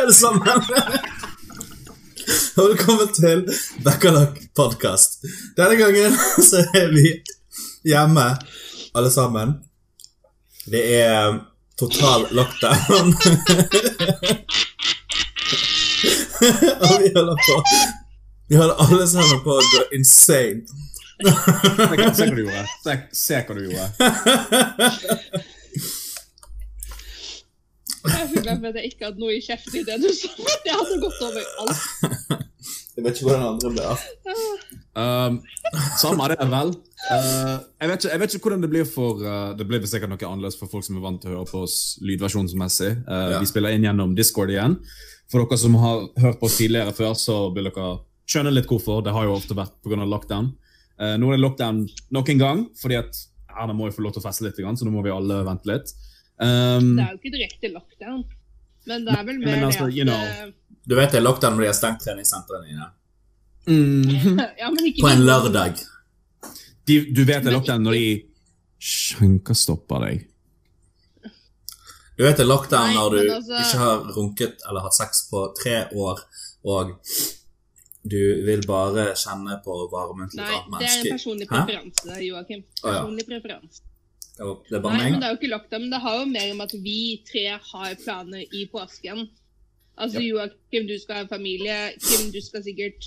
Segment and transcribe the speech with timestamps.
[0.00, 0.62] alle sammen!
[2.56, 3.42] Og velkommen til
[3.84, 5.18] Bekkalak podkast.
[5.58, 6.14] Denne gangen
[6.48, 7.10] så er vi
[7.84, 8.24] hjemme,
[8.96, 9.52] alle sammen.
[10.72, 11.36] Det er
[11.80, 13.12] total lockdown.
[16.80, 17.58] Og vi holder på
[18.48, 20.64] Vi holder alle sammen på å gå insane.
[21.20, 21.28] Se,
[21.92, 22.64] hva du gjorde.
[23.12, 23.88] Se hva du gjorde.
[28.04, 30.30] Jeg er glad for at jeg ikke hadde noe i kjeften i det du sa.
[30.64, 32.46] Det hadde gått over alt.
[33.00, 34.00] Jeg vet ikke hvordan andre ble av.
[35.00, 35.36] Um,
[35.96, 36.72] samme er det vel.
[37.06, 40.10] Uh, jeg, vet ikke, jeg vet ikke hvordan det blir for uh, Det blir sikkert
[40.12, 42.90] noe annerledes for folk som er vant til å høre på oss lydversjonsmessig.
[43.06, 43.40] Uh, Ja.
[43.40, 44.76] Vi spiller inn gjennom Discord igjen.
[45.30, 47.88] For dere som har hørt på oss tidligere før, så vil dere
[48.28, 49.00] skjønne litt hvorfor.
[49.06, 50.02] Det har jo ofte vært pga.
[50.04, 50.52] lockdown.
[51.00, 51.84] Uh, nå er det lockdown
[52.18, 54.84] nok en gang, fordi at Erna må jo få lov til å feste litt, så
[54.84, 55.94] nå må vi alle vente litt.
[56.40, 58.24] Um, Det er jo ikke direkte lockdown.
[58.88, 60.16] Men det er vel mer altså, det you know.
[60.16, 60.54] at
[60.88, 62.86] Du vet det er lockdown når de har stengt treningssentrene dine.
[63.66, 65.76] mm, eh, Ja, På en lørdag.
[66.88, 68.06] de, du vet det er lockdown når de
[68.80, 70.26] skjenkestopper deg.
[72.16, 75.22] Du vet det er lockdown Nei, når du altså- ikke har runket eller hatt sex
[75.30, 76.18] på tre år,
[76.64, 76.96] og
[78.02, 82.64] du vil bare kjenne på varmen til et Nei, det er en personlig preferanse, Joakim.
[82.80, 83.82] Personlig preferanse.
[84.40, 86.72] Det Nei, men det er jo ikke lockdown, men det har jo mer om at
[86.80, 89.26] vi tre har planer i påsken.
[90.00, 90.28] Altså, Ja.
[90.30, 91.92] Joakim, du skal ha familie.
[92.00, 93.04] Kim, du skal sikkert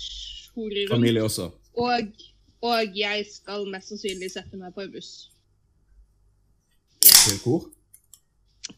[0.54, 0.92] hore rundt.
[0.94, 1.48] Familie også.
[1.74, 2.12] Og,
[2.62, 5.10] og jeg skal mest sannsynlig sette meg på en buss.
[7.02, 7.66] Ja, Til hvor?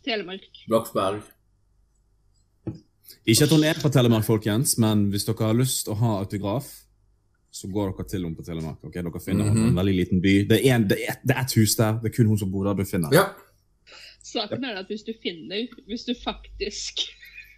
[0.07, 0.49] Telemark.
[0.67, 1.21] Bloksberg.
[3.27, 6.86] Ikke at hun er på Telemark, folkens, men hvis dere har lyst å ha autograf,
[7.57, 8.85] så går dere til henne på Telemark.
[8.85, 9.03] Okay?
[9.07, 9.69] Dere finner mm -hmm.
[9.69, 10.35] en veldig liten by.
[10.51, 11.93] Det er, en, det, er, det er et hus der.
[12.03, 12.75] Det er kun hun som bor der.
[12.75, 13.09] Du finner.
[13.13, 13.25] Ja.
[14.23, 16.95] Saken er at hvis du finner Hvis du faktisk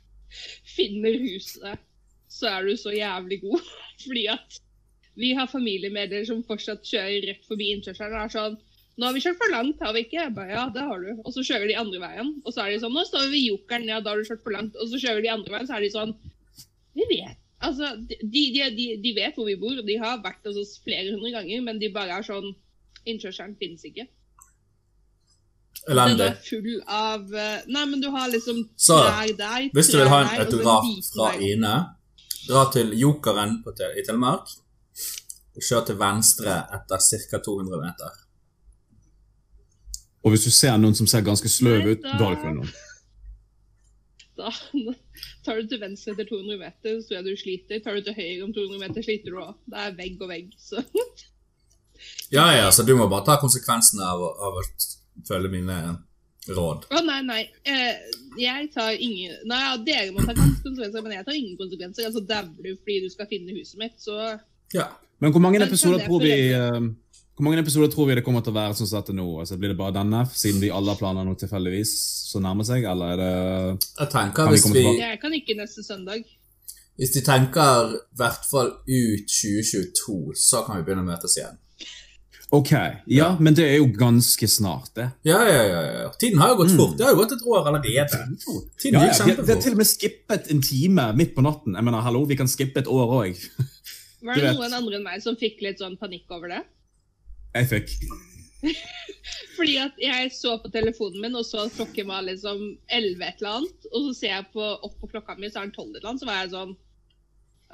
[0.76, 1.78] finner huset,
[2.28, 3.60] så er du så jævlig god.
[4.06, 4.60] Fordi at
[5.16, 8.58] vi har familiemedlemmer som fortsatt kjører rett forbi innkjørselen og er sånn
[8.98, 10.16] nå har vi kjørt for langt, har vi ikke?
[10.18, 11.10] Jeg bare, ja, det har du.
[11.22, 12.32] Og så kjører de andre veien.
[12.44, 14.42] Og så er de sånn, nå står vi ved Jokeren, ja, da har du kjørt
[14.42, 14.74] for langt.
[14.74, 16.14] Og så kjører de andre veien, så er de sånn,
[16.98, 17.38] vi vet.
[17.60, 20.76] Altså, de, de, de, de vet hvor vi bor, og de har vært hos oss
[20.84, 22.52] flere hundre ganger, men de bare er sånn,
[23.08, 24.06] innkjørselen finnes ikke.
[25.88, 26.26] Den Elendig.
[26.26, 30.10] er full av eh, Nei, men du har liksom Så, trær der, Hvis du vil
[30.10, 31.28] ha en autograf fra.
[31.40, 31.74] Ine,
[32.48, 34.50] dra til Jokeren på Tel- i Telemark.
[35.56, 37.40] Og kjør til venstre etter ca.
[37.46, 38.18] 200 meter.
[40.26, 42.74] Og hvis du ser noen som ser ganske sløv ut, da- er det ikke noen.
[44.38, 44.52] Da
[45.44, 47.82] tar du til venstre etter 200 meter, så tror jeg du sliter.
[47.84, 49.56] Tar du til høyre om 200 meter, sliter du òg.
[49.66, 50.84] Det er vegg og vegg, så
[52.30, 54.62] Ja, ja, så du må bare ta konsekvensene av, av å
[55.26, 55.78] følge mine
[56.54, 56.86] råd.
[56.92, 57.40] Å, nei, nei.
[57.66, 58.04] Eh,
[58.38, 62.06] jeg tar ingen Nei, ja, dere må ta konsekvenser, men jeg tar ingen konsekvenser.
[62.08, 64.38] Altså, dauer du fordi du skal finne huset mitt, så
[64.76, 64.90] Ja.
[65.18, 66.76] Men hvor mange episoder tror vi eh,
[67.38, 69.24] hvor mange episoder tror vi det kommer til å være sånn som dette nå?
[69.38, 71.92] Altså, blir det bare denne, siden vi alle har planer nå tilfeldigvis
[72.32, 75.54] så nærmer seg, eller er det Jeg tenker Kan vi hvis vi jeg kan ikke
[75.60, 76.24] neste søndag.
[76.98, 81.60] Hvis de tenker i hvert fall ut 2022, så kan vi begynne å møtes igjen.
[82.58, 82.72] Ok,
[83.12, 85.06] ja, men det er jo ganske snart, det.
[85.28, 85.82] Ja, ja, ja.
[86.00, 86.08] ja.
[86.18, 86.96] Tiden har jo gått fort.
[86.98, 88.22] Det har jo gått et år allerede.
[88.82, 91.78] Tiden Ja, ja, vi, vi har til og med skippet en time midt på natten.
[91.78, 93.46] Jeg mener, hallo, vi kan skippe et år òg.
[94.26, 96.64] Var det noen andre enn meg som fikk litt sånn panikk over det?
[97.54, 97.94] Jeg fikk.
[99.56, 102.60] Fordi at jeg så på telefonen min og så at klokken var liksom
[102.94, 105.68] 11 et eller annet, og så ser jeg på, opp på klokka mi, så er
[105.68, 106.76] den 12 et eller annet, så var jeg sånn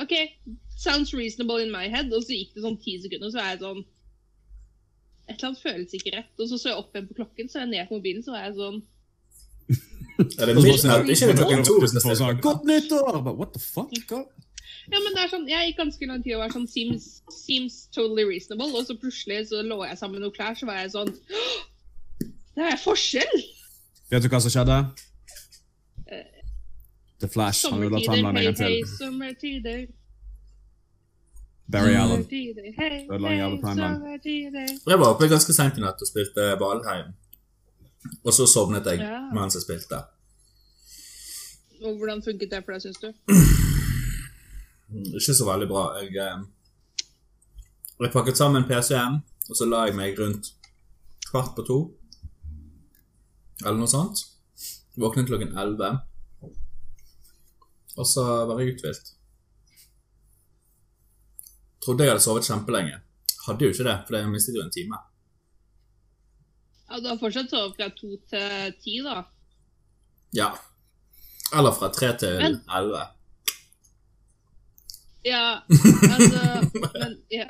[0.03, 0.15] OK,
[0.77, 2.11] sounds reasonable in my head.
[2.13, 3.85] Og så gikk det sånn ti sekunder, så var jeg sånn
[5.25, 6.33] Et eller annet føles ikke rett.
[6.37, 8.35] Og så så jeg opp igjen på klokken, så er jeg ned på mobilen, så
[8.35, 8.83] var jeg sånn
[10.19, 11.09] Er det midnatt?
[11.15, 11.79] Ikke det klokken to?
[11.85, 13.23] er Sånn, Godt nyttår!
[13.25, 13.95] But What the fuck?
[14.93, 17.77] Ja, men det er sånn, Jeg gikk ganske lang tid og var sånn seems, seems
[17.95, 20.91] totally reasonable, og så plutselig så lå jeg sammen med noen klær, så var jeg
[20.93, 21.13] sånn
[22.55, 23.45] Det er forskjell!
[24.13, 24.77] Vet du hva som skjedde?
[26.07, 26.45] Eh,
[27.21, 27.65] The Flash.
[27.71, 28.97] Han vil ha Sommertider, timeline en hei, gang hei, til.
[29.01, 29.85] sommertider.
[31.73, 32.27] Barry Allen.
[32.29, 34.81] Hei, Ødela jævla hei, timeline.
[34.87, 37.15] Jeg var oppe ganske seint i natt og spilte Valheim.
[38.23, 39.23] Og så sovnet jeg Ja.
[39.33, 40.03] mens jeg spilte.
[41.83, 43.09] Og hvordan funket det for deg, syns du?
[44.95, 45.85] Ikke så veldig bra.
[46.01, 47.07] Jeg, eh,
[48.01, 50.53] jeg pakket sammen PC-en, og så la jeg meg rundt
[51.31, 51.79] kvart på to.
[53.65, 54.23] Eller noe sånt.
[55.01, 55.91] Våknet klokken elleve.
[57.97, 59.11] Og så var jeg uthvilt.
[61.85, 63.01] Trodde jeg hadde sovet kjempelenge.
[63.47, 65.01] Hadde jo ikke det, for jeg mistet jo en time.
[66.89, 69.25] Ja, Du har fortsatt sovet fra to til ti, da.
[70.33, 70.53] Ja.
[71.53, 73.05] Eller fra tre til Men- elleve.
[75.25, 76.43] Ja, altså
[77.01, 77.47] Men ja.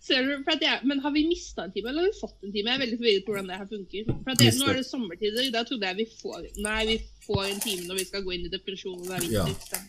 [0.00, 2.70] Ser du, jeg, men har vi mista en time, eller har vi fått en time?
[2.70, 4.08] Jeg er veldig forvirret på hvordan det her funker.
[4.24, 5.50] For jeg, Nå er det sommertider.
[5.54, 6.96] Da trodde jeg vi får Nei, vi
[7.26, 8.98] får en time når vi skal gå inn i depresjon.
[9.00, 9.44] og det er Ja.
[9.44, 9.86] vinter.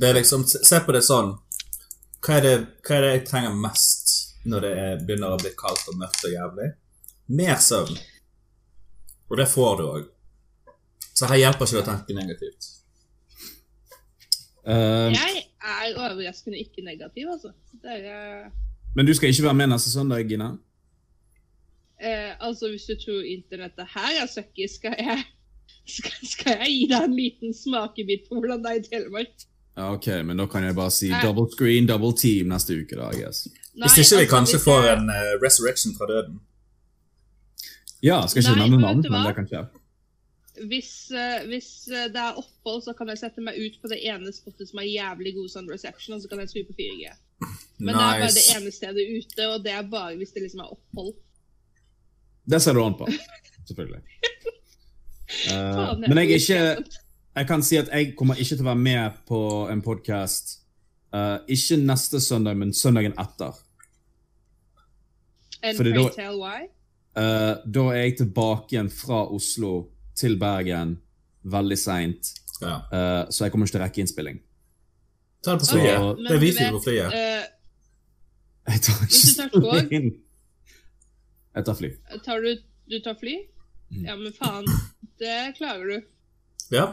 [0.00, 1.36] Det er liksom, Se på det sånn
[2.18, 4.14] hva er det, hva er det jeg trenger mest
[4.48, 6.68] når det er, begynner å bli kaldt og mørkt og jævlig?
[7.28, 7.98] Mer søvn.
[9.30, 10.08] Og det får du òg.
[11.14, 12.68] Så her hjelper ikke det å tenke negativt.
[14.66, 17.52] Eh, Jeg er overraskende ikke negativ, altså.
[17.82, 18.50] Det er, eh,
[18.96, 20.48] men du skal ikke være med neste søndag, Gina?
[21.98, 24.94] Uh, altså, hvis du tror internettet her er søkki, skal
[25.96, 29.46] skal, skal jeg gi deg en liten smakebit på hvordan det er i Telemark?
[29.78, 33.46] Ok, men da kan jeg bare si double screen, double team neste uke, da, guess.
[33.46, 36.40] Nei, Hvis ikke vi altså, kanskje får en uh, resurrection fra døden.
[38.02, 39.62] Ja, skal ikke nevne men navn, men det kan skje.
[40.66, 43.98] Hvis, eh, hvis eh, det er opphold, så kan jeg sette meg ut på det
[44.08, 47.12] ene spottet som har jævlig god sånn reception, og så kan jeg skru på 4G.
[47.78, 48.56] Men det er bare det Nice.
[48.58, 51.12] ene stedet ute, og det er bare hvis det liksom er opphold.
[52.48, 53.06] Det ser du an på,
[53.68, 54.00] selvfølgelig.
[55.52, 56.98] uh, Faen, men jeg er ikke.
[57.38, 59.40] Jeg kan si at jeg kommer ikke til å være med på
[59.70, 60.56] en podkast.
[61.48, 63.54] ikke neste søndag, men søndagen etter.
[65.62, 66.66] And fordi pray da- tell why.
[67.18, 69.88] Uh, da er jeg tilbake igjen fra Oslo
[70.18, 70.96] til Bergen
[71.48, 72.76] veldig seint, Ja.
[72.92, 74.40] uh, så jeg kommer ikke til å rekke innspilling.
[75.44, 75.98] Ta det på flyet.
[75.98, 77.12] Okay, Det er du på flyet.
[77.14, 77.44] Uh,
[78.68, 80.08] Jeg tar Hvis du tar ikke spilling.
[81.54, 81.90] Jeg tar fly.
[82.24, 82.50] tar du,
[82.90, 83.36] du tar fly?
[83.90, 84.04] Mm.
[84.04, 84.66] Ja, men faen.
[85.18, 86.02] Det klarer du.
[86.70, 86.84] Ja.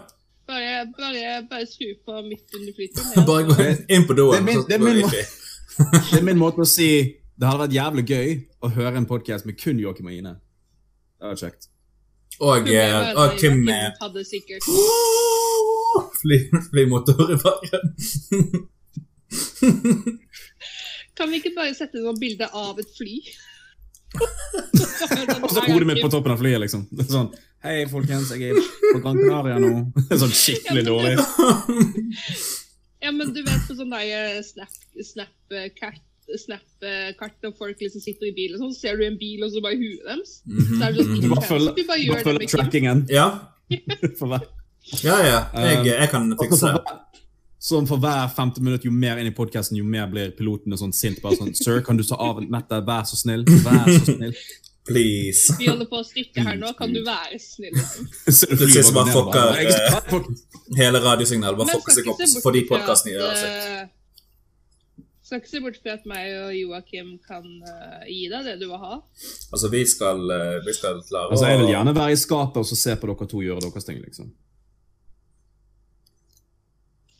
[0.47, 3.25] Bare, bare, bare skru på midt under flyturen.
[3.29, 3.55] Bare gå
[3.89, 4.33] inn på doen.
[4.33, 5.09] Så det går min.
[6.11, 6.87] Det er min måte å si
[7.35, 8.29] det hadde vært jævlig gøy
[8.63, 10.37] å høre en podkast med kun Joakim og Ine.
[11.19, 11.67] Det var kjekt.
[12.43, 14.65] Og, eh, og Tim eh, hadde sikkert
[16.19, 16.39] fly,
[16.69, 17.95] Flymotor i bakgrunnen.
[21.15, 23.21] Kan vi ikke bare sette noen bilde av et fly?
[25.45, 26.85] Og så hodet mitt på toppen av flyet, liksom.
[27.09, 27.31] Sånn
[27.65, 28.59] Hei, folkens, jeg er
[28.93, 29.71] på Gran Canaria nå.
[30.21, 31.15] Sånn skikkelig dårlig.
[33.01, 35.33] Ja, men du vet på sånn der snap,
[36.41, 39.53] snap-kart når folk liksom sitter i bil og sånn, så ser du en bil og
[39.53, 40.37] så bare huet deres.
[40.45, 43.05] Så er det sånn Du bare følger, Vi bare bare gjør det følger trackingen.
[43.13, 43.27] Ja,
[44.19, 44.47] For hver,
[45.01, 45.39] ja, ja.
[45.57, 46.97] Jeg, jeg kan og så fikse det.
[47.65, 50.93] Sånn for hver femte minutt, jo mer inn i podkasten, jo mer blir pilotene sånn
[50.93, 51.17] sint.
[51.23, 52.85] Bare sånn Sir, kan du ta av nettet?
[52.85, 53.41] Vær så snill.
[53.65, 54.35] Vær så snill.
[54.85, 55.55] Please.
[55.57, 57.73] Vi holder på å stykke her nå, kan du være snill?
[57.73, 58.05] Liksom.
[58.05, 62.11] Det Det ser ut som bare og bare, fucker, eh, Hele radiosignalet bare fucker seg
[62.13, 63.94] opp fordi fra podkasten at, gjør sitt.
[65.25, 68.67] Skal ikke se bort fra at meg og Joakim kan uh, gi deg det du
[68.69, 68.99] vil ha.
[69.49, 72.67] Altså, vi skal, uh, vi skal klare Altså, Jeg vil gjerne være i skapet og
[72.69, 74.29] så se på dere to gjøre deres ting, liksom.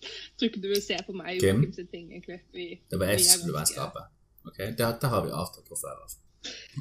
[0.06, 1.63] Jeg Tror ikke du vil se på meg og Kim?
[1.63, 2.40] Joakim sin ting, egentlig.
[2.54, 4.07] Vi, Det var jeg som skulle være i skapet.
[4.46, 5.98] Ok, Dette har vi avtalt på før.
[6.04, 6.18] altså.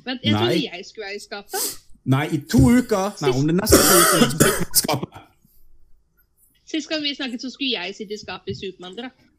[0.05, 0.65] Men jeg trodde Nei.
[0.73, 1.69] jeg skulle være i skapet.
[2.05, 3.07] Nei, i to uker!
[3.25, 5.21] Nei, om det neste to uker.
[6.69, 9.31] Sist gang vi snakket, så skulle jeg sitte i skapet i Supermann-drakt.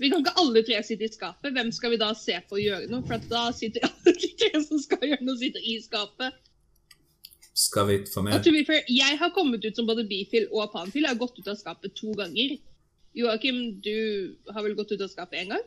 [0.00, 1.52] Vi kan ikke alle tre sitte i skapet.
[1.52, 3.04] Hvem skal vi da se på å gjøre noe?
[3.04, 6.38] For at da sitter alle de tre som skal gjøre noe, sitter i skapet.
[7.60, 11.04] Skal vi få med fair, jeg har kommet ut som både bifil og panfil.
[11.04, 12.56] Jeg har gått ut av skapet to ganger.
[13.18, 13.96] Joakim, du
[14.48, 15.64] har vel gått ut av skapet én gang?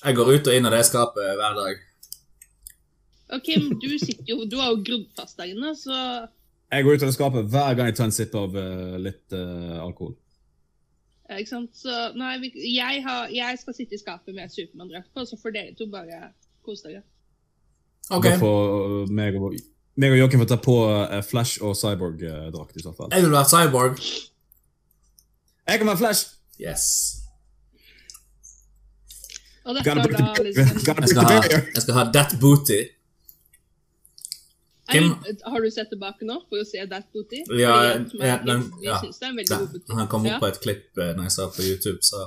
[0.00, 1.84] Jeg går ut og inn av det skapet hver dag.
[3.34, 5.94] Og Kim, du sitter jo Du har jo grodd fast der inne, så
[6.72, 9.36] Jeg går ut av det skapet hver gang jeg tar en sipp av eh, litt
[9.36, 10.16] uh, alkohol.
[11.28, 11.70] Ja, Ikke sant?
[11.78, 15.56] Så nei, vi, jeg, har, jeg skal sitte i skapet med Supermann-drakt på, så får
[15.56, 16.30] dere to bare
[16.64, 17.04] kose dere.
[18.10, 18.28] Ok.
[18.28, 19.56] Da får eh, meg og,
[20.00, 23.12] meg og Joakim få ta på eh, Flash og Cyborg-drakt i så fall.
[23.14, 24.00] Jeg vil være cyborg.
[25.64, 26.34] Jeg kan være Flash!
[26.60, 26.84] Yes.
[29.64, 32.36] Og dette Gotta er break da liksom Jeg skal the ha, jeg skal ha that
[32.40, 32.82] booty.
[34.92, 35.14] Kim?
[35.44, 37.42] Har du sett tilbake nå for å se That Booty?
[37.58, 39.00] Ja, ja, den- ja.
[39.94, 40.38] Han kom opp Ja.
[40.40, 42.26] på et klipp eh, når jeg sa på YouTube, så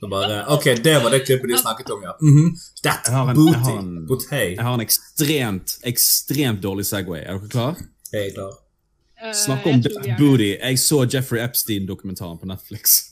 [0.00, 2.14] så bare Ok, det var det klippet de snakket om, ja.
[2.22, 2.56] Mhm.
[2.82, 3.52] That Jeg en- booty.
[3.52, 4.26] jeg har en- Booty.
[4.56, 7.20] Jeg har en ekstremt, ekstremt dårlig Segway.
[7.20, 7.76] Er dere klar?
[8.12, 8.52] Jeg er klar.
[9.22, 10.56] Eh, Snakk om That Booty.
[10.58, 13.10] Jeg så Jeffrey Epstein-dokumentaren på Netflix.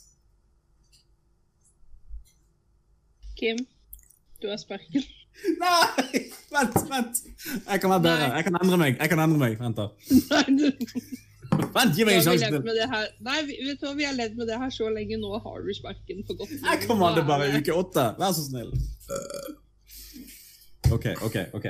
[3.37, 3.59] Kim,
[4.43, 5.03] du har sparken.
[5.63, 6.25] Nei!
[6.53, 7.23] Vent, vent!
[7.69, 8.29] Jeg kan være bedre.
[8.37, 8.99] Jeg kan endre meg.
[8.99, 9.59] Jeg kan endre meg.
[9.61, 9.87] Vent, da.
[11.75, 12.67] Vent, gi meg en har sjanse til.
[12.67, 12.89] det.
[13.25, 15.21] Nei, vi, vet du hva, vi har levd med det her så lenge.
[15.21, 16.53] Nå har du sparken for godt.
[16.59, 18.05] Jeg kom an, det bare i uke åtte.
[18.21, 18.73] Vær så snill.
[20.97, 21.39] ok, ok.
[21.59, 21.67] ok.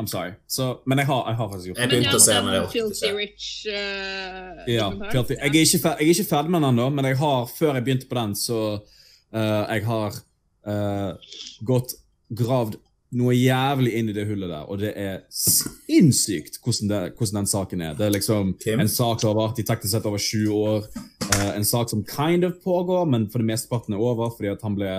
[0.00, 0.36] I'm sorry.
[0.46, 1.86] Så, men jeg har, jeg har faktisk gjort det.
[1.86, 3.12] Ja, begynte å se, den men Filthy.
[3.18, 5.38] Rich uh, Ja, filthy.
[5.38, 7.88] jeg, er ikke jeg er ikke ferdig med den ennå, men jeg har, før jeg
[7.88, 10.22] begynte på den, så uh, jeg har
[10.68, 11.36] uh,
[11.68, 11.96] gått
[12.32, 12.80] gravd
[13.12, 17.50] noe jævlig inn i det hullet der, og det er sinnssykt hvordan, det, hvordan den
[17.50, 17.96] saken er.
[17.98, 18.80] Det er liksom Kim?
[18.80, 20.86] en sak som har vært i teknisk sett over sju år,
[21.32, 24.62] Uh, en sak som kind of pågår, men for det mesteparten er over fordi at
[24.66, 24.90] han ble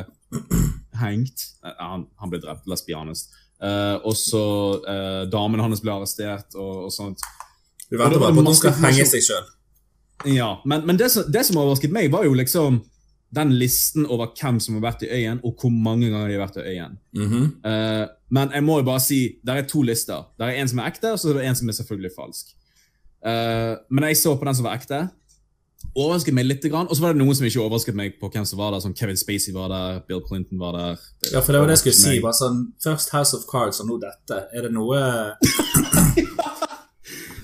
[1.01, 1.48] hengt.
[1.65, 3.34] Uh, han, han ble drept, honest.
[3.63, 4.46] Eh, og så
[4.84, 7.22] uh, damen hans ble arrestert og, og sånt.
[7.88, 9.46] Vi venter bare på at han skal henge seg sjøl.
[10.34, 12.82] Ja, men, men det, som, det som overrasket meg, var jo liksom
[13.36, 16.46] den listen over hvem som har vært i øyen, og hvor mange ganger de har
[16.46, 16.98] vært i øyen.
[17.13, 17.46] Mm -hmm.
[17.70, 20.22] uh, men jeg må jo bare si, det er to lister.
[20.38, 22.46] Det er en som er ekte, og så er det en som er selvfølgelig falsk.
[23.25, 25.08] Uh, men jeg så på den som var ekte.
[25.96, 28.60] Overrasket meg litt, og så var det noen som ikke overrasket meg på hvem som
[28.60, 28.80] var der.
[28.80, 31.00] Som Kevin Spacey var der, Bill Clinton var der.
[31.34, 32.22] Ja, for det var det jeg skulle si.
[32.22, 34.44] Bare sånn, Først House of Cards, og nå dette.
[34.54, 34.98] Er det noe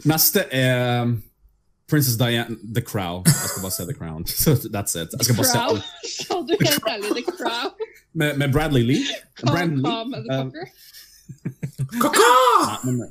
[0.10, 1.10] Neste er
[1.90, 3.24] Princess Diana The Crown.
[3.26, 4.26] Jeg skal bare se The Crown.
[4.44, 5.10] So that's it.
[5.18, 5.76] Jeg skal bare se Crow.
[5.76, 5.84] alt.
[6.28, 7.72] Sa du helt ærlig The Crow?
[8.14, 9.04] Med, med Bradley Lee.
[9.40, 9.92] Calm, Brandon Lee.
[9.92, 10.66] calm, motherfucker.
[12.02, 12.30] Kaka!
[12.84, 13.08] Nei, men,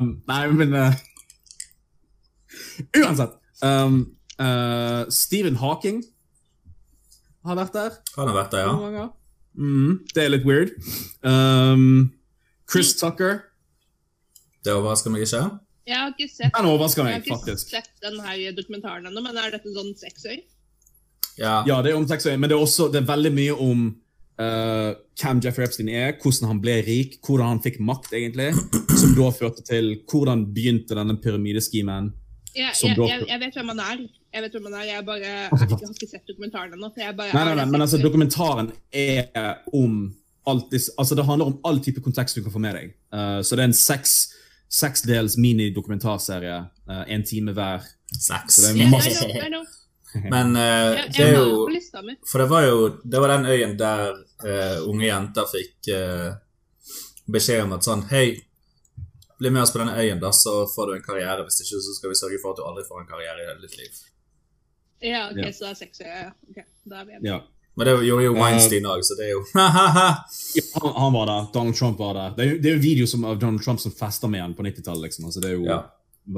[0.00, 0.92] um, nei, men uh,
[2.96, 3.30] Uansett.
[3.62, 6.02] Um, uh, Stephen Hawking
[7.46, 9.06] har vært der Han har vært der, noen ja.
[9.58, 10.74] Mm, det er litt weird.
[11.26, 12.12] Um,
[12.70, 13.40] Chris Tucker.
[14.68, 15.42] Det overrasker meg ikke.
[15.88, 17.70] Jeg har ikke sett, Den overrasker jeg har ikke faktisk.
[17.72, 20.42] sett den her dokumentaren ennå, men er dette sånn sexøy?
[21.38, 21.62] Ja.
[21.68, 23.86] Ja, det er om sexøy, men det er også det er veldig mye om
[24.42, 24.90] uh,
[25.22, 28.50] hvem Jeffrey Epstein er, hvordan han ble rik, hvordan han fikk makt, egentlig.
[28.98, 32.12] Som da førte til hvordan begynte denne pyramideskimen.
[32.56, 34.06] Jeg, jeg, jeg, jeg vet hvem han er.
[34.34, 34.86] Jeg vet hvem han er.
[34.90, 36.90] Jeg bare jeg har ikke, sett dokumentaren ennå.
[36.98, 40.08] Nei, nei, nei, men altså, dokumentaren er om
[40.48, 42.92] alt disse, altså Det handler om all type kontekst du kan få med deg.
[43.12, 44.18] Uh, så det er en seks,
[44.68, 46.58] seksdels minidokumentarserie.
[46.88, 47.84] Uh, en time hver.
[48.08, 48.54] Seks.
[48.56, 49.10] Så det er masse.
[49.10, 49.64] masse- I know, I know.
[50.32, 51.68] Men uh, det er jo.
[52.30, 54.12] For det var jo det var den øyen der
[54.44, 56.30] uh, unge jenter fikk uh,
[57.28, 58.38] beskjed om at sånn Hei,
[59.38, 61.44] bli med oss på denne øyen, da, så får du en karriere.
[61.44, 63.60] Hvis ikke, så skal vi sørge for at du aldri får en karriere i hele
[63.66, 64.00] ditt liv.
[65.04, 65.52] Ja, ok, Ja.
[65.52, 66.08] så det er sexøy.
[66.08, 66.64] Ja, okay.
[66.88, 67.28] da er vi enige.
[67.36, 67.38] Ja.
[67.78, 69.42] Men det gjorde jo Eh, Weinstein òg, så det er jo.
[69.54, 71.44] Ja, han, han var der.
[71.54, 72.32] Donald Trump var der.
[72.36, 74.56] Det er jo, det er jo video som, av Donald Trump som fester med han
[74.58, 75.08] på 90-tallet.
[75.08, 75.28] Liksom.
[75.30, 75.78] Altså, det er jo Ja.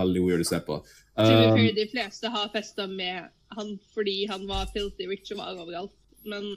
[0.00, 0.76] veldig weird å se på.
[1.20, 3.24] Um, de fleste har festa med
[3.56, 5.92] han fordi han var filthy rich og var overalt.
[6.28, 6.52] Men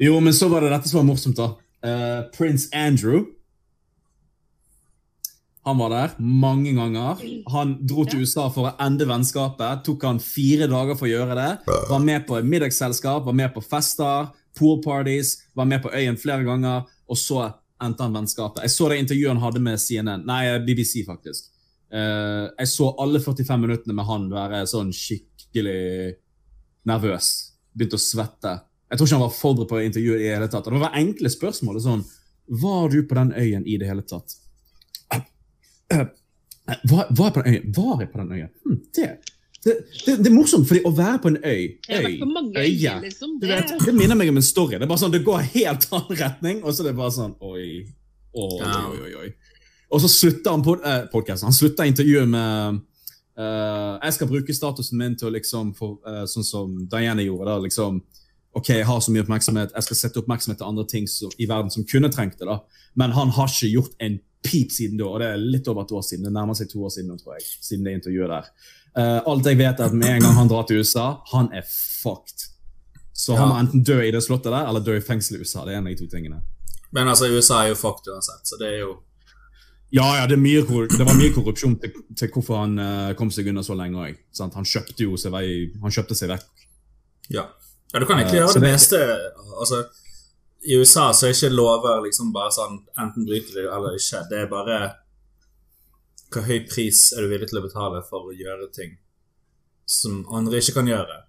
[0.00, 1.50] jo, men så var det dette som var morsomt, da.
[1.84, 3.26] Uh, Prince Andrew.
[5.64, 7.20] Han var der mange ganger.
[7.54, 9.84] Han dro til USA for å ende vennskapet.
[9.86, 11.50] Tok han fire dager for å gjøre det.
[11.88, 14.28] Var med på middagsselskap, var med på fester,
[14.58, 16.84] pool parties, var med på øyen flere ganger.
[17.08, 17.46] Og så
[17.80, 18.60] endte han vennskapet.
[18.66, 20.28] Jeg så det intervjuet han hadde med CNN.
[20.28, 21.48] Nei, BBC, faktisk.
[21.94, 26.14] Eh, jeg så alle 45 minuttene med han være sånn skikkelig
[26.88, 27.32] nervøs.
[27.72, 28.56] Begynte å svette.
[28.90, 30.68] Jeg tror ikke han var forberedt på intervjuet i det hele tatt.
[30.68, 31.80] Og det var enkle spørsmål.
[31.82, 32.04] Sånn,
[32.60, 34.36] var du på den øyen i det hele tatt?
[35.92, 37.72] Eh, eh, Var, var jeg på den øyen?
[37.76, 38.48] Var jeg på den øya?
[38.64, 39.08] Hm, det,
[39.64, 39.74] det,
[40.06, 42.14] det, det er morsomt, fordi å være på en øy, øy
[42.60, 43.38] øye, liksom.
[43.40, 44.78] Det, vet, det minner meg om en story.
[44.78, 47.36] Det er bare sånn, det går helt annen retning, og så er det bare sånn
[47.40, 47.68] Oi,
[48.34, 49.14] oi, oi, oi.
[49.24, 49.28] oi.
[49.94, 51.46] Og så slutter han pod, eh, podcasten.
[51.48, 52.80] Han slutter intervjuet med
[53.38, 57.52] uh, Jeg skal bruke statusen min til å liksom få, uh, Sånn som Diana gjorde.
[57.52, 58.00] da, liksom
[58.54, 61.46] Ok, jeg har så mye oppmerksomhet, jeg skal sette oppmerksomhet til andre ting som, i
[61.50, 62.46] verden som kunne trengt det.
[62.46, 62.60] da.
[62.94, 65.92] Men han har ikke gjort en pip siden da, og det er litt over et
[65.96, 66.24] år siden.
[66.28, 67.46] Det nærmer seg to år siden, nå, tror jeg.
[67.64, 68.50] siden det intervjuet der.
[68.94, 71.64] Uh, alt jeg vet er at med en gang han drar til USA, han er
[71.66, 72.50] fucked.
[73.14, 73.38] Så Ja.
[73.40, 75.64] han må enten dø i det slottet der, eller dø i fengsel i USA.
[75.64, 76.42] Det er en av de to tingene.
[76.92, 78.94] Men altså, USA er jo fucked uansett, så det er jo
[79.94, 83.46] Ja, ja, det, mye, det var mye korrupsjon til, til hvorfor han uh, kom seg
[83.46, 84.16] unna så lenge òg.
[84.54, 86.64] Han kjøpte jo seg vei, han kjøpte seg vekk.
[87.30, 87.44] Ja.
[87.94, 88.98] ja du kan egentlig Eh, gjøre uh, det det- meste
[89.60, 89.84] Altså,
[90.64, 94.24] i USA så er ikke lover liksom bare sånn enten bryter du eller ikke.
[94.30, 94.78] Det er bare
[96.34, 98.96] hva høy pris er du villig til å betale for å gjøre ting
[99.86, 101.20] som andre ikke kan gjøre.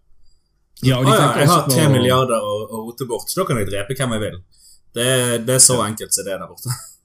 [0.84, 3.60] Ja, og Å ja, jeg har tre milliarder å, å rote bort, så da kan
[3.62, 4.42] jeg drepe hvem jeg vil.
[4.96, 5.08] Det,
[5.48, 6.76] det er så enkelt som det er der borte.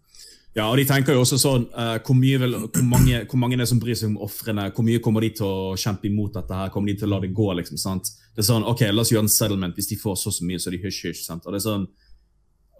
[0.51, 3.61] Ja, og de tenker jo også sånn uh, hvor, vil, hvor, mange, hvor mange er
[3.63, 4.65] det som bryr seg om ofrene?
[4.75, 6.57] Hvor mye kommer de til å kjempe imot dette?
[6.59, 6.73] her?
[6.75, 7.47] Kommer de til å la det gå?
[7.55, 8.11] liksom, sant?
[8.35, 9.79] Det er sånn, ok, La oss gjøre en settlement.
[9.79, 11.23] Hvis de får så så mye, så de hysj-hysj.
[11.23, 11.47] sant?
[11.47, 11.87] Og det er sånn,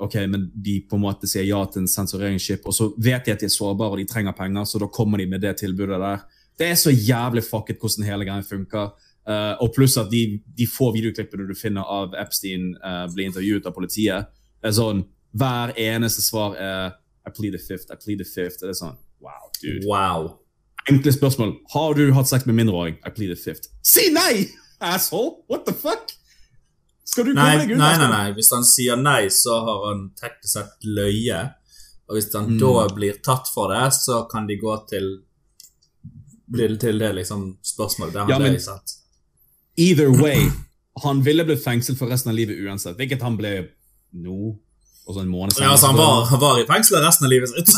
[0.01, 3.35] ok, Men de på en måte sier ja til en sensureringsskip, og så vet de
[3.35, 6.01] at de er sårbare og de trenger penger, så da kommer de med det tilbudet
[6.01, 6.25] der.
[6.59, 8.91] Det er så jævlig fucket hvordan hele greia funker.
[9.29, 13.67] Uh, og pluss at de, de få videoklippene du finner av Epstein uh, blir intervjuet
[13.69, 14.31] av politiet,
[14.65, 16.97] er sånn Hver eneste svar er
[17.29, 18.59] I plead the fifth, I plead the fifth.
[18.59, 19.85] Det er sånn Wow, dude.
[19.87, 20.31] Wow.
[20.89, 21.53] Enkle spørsmål.
[21.75, 22.97] Har du hatt sex med mindreåring?
[23.07, 23.69] I plead the fifth.
[23.85, 24.49] Si nei!
[24.81, 25.45] Asshole!
[25.53, 26.17] What the fuck?
[27.11, 28.09] Skal du Nei, komme deg nei, unna?
[28.09, 28.33] nei, nei.
[28.37, 31.41] Hvis han sier nei, så har han teknisk sett løye.
[32.11, 32.59] Og hvis han Mm.
[32.61, 35.19] da blir tatt for det, så kan de gå til
[36.51, 38.97] blir det til det liksom spørsmålet der han Ja, men- løy, sant?
[39.77, 40.49] Either way,
[41.03, 42.97] han ville blitt fengslet for resten av livet uansett.
[42.97, 43.69] Hvilket han ble
[44.15, 44.59] nå.
[45.07, 47.49] Og så en måned Ja, altså, han var, han var i fengsel resten av livet
[47.49, 47.71] sitt.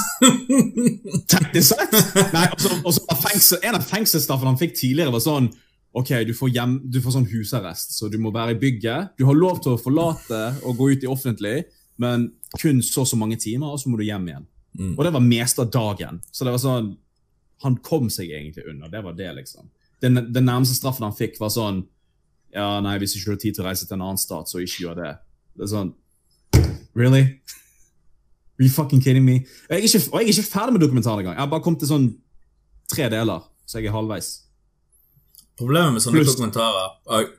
[1.29, 1.93] Teknisk sett!
[2.33, 5.53] Nei, og så- og så var fengsel, En av fengselsstraffene han fikk tidligere, var sånn
[5.93, 9.13] Ok, du får, hjem, du får sånn husarrest, så du må være i bygget.
[9.21, 11.67] Du har lov til å forlate og gå ut i offentlig,
[12.01, 14.47] men kun så og så mange timer, og så må du hjem igjen.
[14.79, 14.95] Mm.
[14.97, 16.23] Og det var meste av dagen.
[16.33, 16.95] Så det var sånn
[17.63, 18.89] Han kom seg egentlig unna.
[18.91, 19.69] Det var det, liksom.
[20.03, 21.85] Den, den nærmeste straffen han fikk, var sånn
[22.53, 24.59] Ja, nei, hvis ikke du har tid til å reise til en annen stat, så
[24.65, 25.13] ikke gjør det.
[25.55, 25.93] Det er sånn
[26.99, 27.23] Really?
[28.59, 29.45] Are you fucking kidding me?
[29.69, 31.37] Jeg er ikke, og jeg er ikke ferdig med dokumentaren engang.
[31.37, 32.09] Jeg har bare kommet til sånn
[32.93, 34.33] tre deler, så jeg er halvveis.
[35.59, 36.33] Problemet med sånne Plus.
[36.33, 37.33] dokumentarer og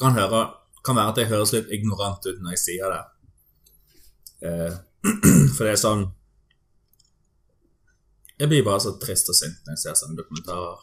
[0.00, 0.42] kan, høre,
[0.84, 3.02] kan være at jeg høres litt ignorant ut når jeg sier det.
[4.48, 4.74] Eh,
[5.56, 6.04] for det er sånn
[8.34, 10.82] Jeg blir bare så trist og sint når jeg ser sånne dokumentarer.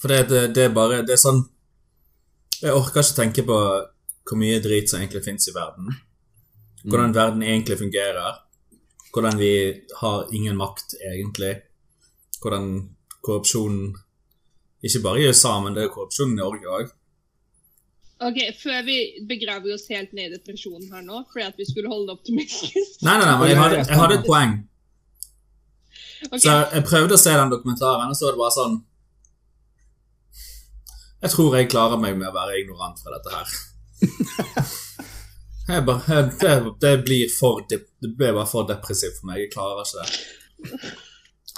[0.00, 1.44] For det, det, det er bare Det er sånn
[2.62, 3.58] Jeg orker ikke tenke på
[4.22, 5.88] hvor mye drit som egentlig fins i verden.
[6.86, 8.36] Hvordan verden egentlig fungerer.
[9.12, 9.54] Hvordan vi
[9.98, 11.56] har ingen makt, egentlig.
[12.38, 12.68] Hvordan
[13.22, 13.92] korrupsjonen
[14.82, 16.90] Ikke bare i USA, men det er korrupsjon i Norge òg.
[18.22, 18.96] Ok, Før vi
[19.30, 23.02] begraver oss helt ned i depresjonen her nå, fordi at vi skulle holde det optimistisk
[23.06, 24.52] Nei, nei, nei, men jeg hadde, jeg hadde et poeng.
[26.28, 26.38] Okay.
[26.44, 28.76] Så jeg prøvde å se den dokumentaren, og så var det bare sånn
[31.22, 33.48] Jeg tror jeg klarer meg med å være ignorant fra dette her.
[35.68, 39.44] Jeg bare, jeg, det, det blir for dep- Det blir bare for depressivt for meg.
[39.44, 40.08] Jeg klarer ikke det.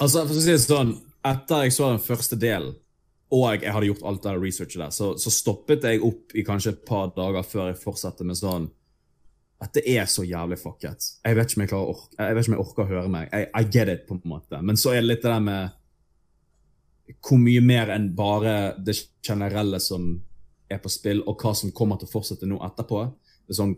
[0.05, 0.91] Altså, for å si det sånn,
[1.25, 2.75] Etter jeg så den første delen,
[3.35, 6.75] og jeg hadde gjort alt det researchet der, så, så stoppet jeg opp i kanskje
[6.75, 8.69] et par dager før jeg fortsatte med sånn
[9.65, 11.07] At det er så jævlig fucket.
[11.25, 13.33] Jeg vet ikke om jeg klarer jeg ikke om jeg orker å høre meg.
[13.33, 14.61] I, I get it, på en måte.
[14.61, 15.81] Men så er det litt det der med
[17.25, 20.15] hvor mye mer enn bare det generelle som
[20.73, 23.03] er på spill, og hva som kommer til å fortsette nå etterpå.
[23.45, 23.77] Det er sånn,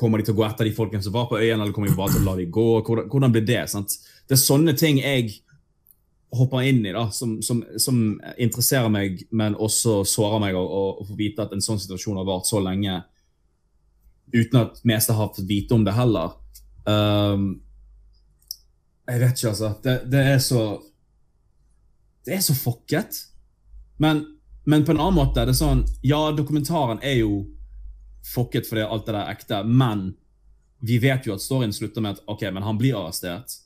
[0.00, 1.96] Kommer de til å gå etter de folkene som var på øyen, eller kommer de
[1.98, 2.66] bare til å la de gå?
[2.86, 3.64] Hvordan, hvordan blir det?
[3.68, 3.98] sant?
[4.24, 5.34] Det er sånne ting jeg
[6.32, 11.16] hopper inn i, da, som, som, som interesserer meg, men også sårer meg å få
[11.18, 13.00] vite at en sånn situasjon har vart så lenge,
[14.30, 16.36] uten at meste har fått vite om det heller.
[16.86, 17.48] Um,
[19.10, 19.72] jeg vet ikke, altså.
[19.82, 20.62] Det, det er så
[22.26, 23.24] Det er så fucket.
[23.98, 24.22] Men,
[24.64, 27.42] men på en annen måte det er sånn Ja, dokumentaren er jo
[28.30, 30.12] fucket fordi alt det der er ekte, men
[30.84, 33.56] vi vet jo at storyen slutter med at ok, men han blir arrestert.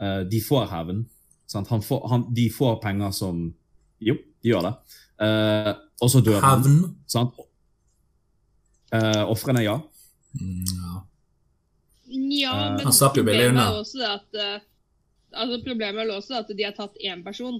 [0.00, 1.06] Uh, de får hevn.
[1.50, 1.68] Sant?
[1.72, 3.42] Han får, han, de får penger som
[4.04, 4.74] Jo, de gjør det.
[5.18, 5.72] Uh,
[6.04, 6.62] og så dør han.
[6.62, 6.80] Hevn.
[7.10, 7.38] Sant?
[8.94, 9.78] Uh, Ofrene, ja.
[10.38, 11.04] Mm, ja.
[12.08, 13.66] Ja, Eh, men han slapp jo billig unna.
[13.82, 14.62] også det at
[15.36, 17.58] Altså, problemet er også at de har tatt én person.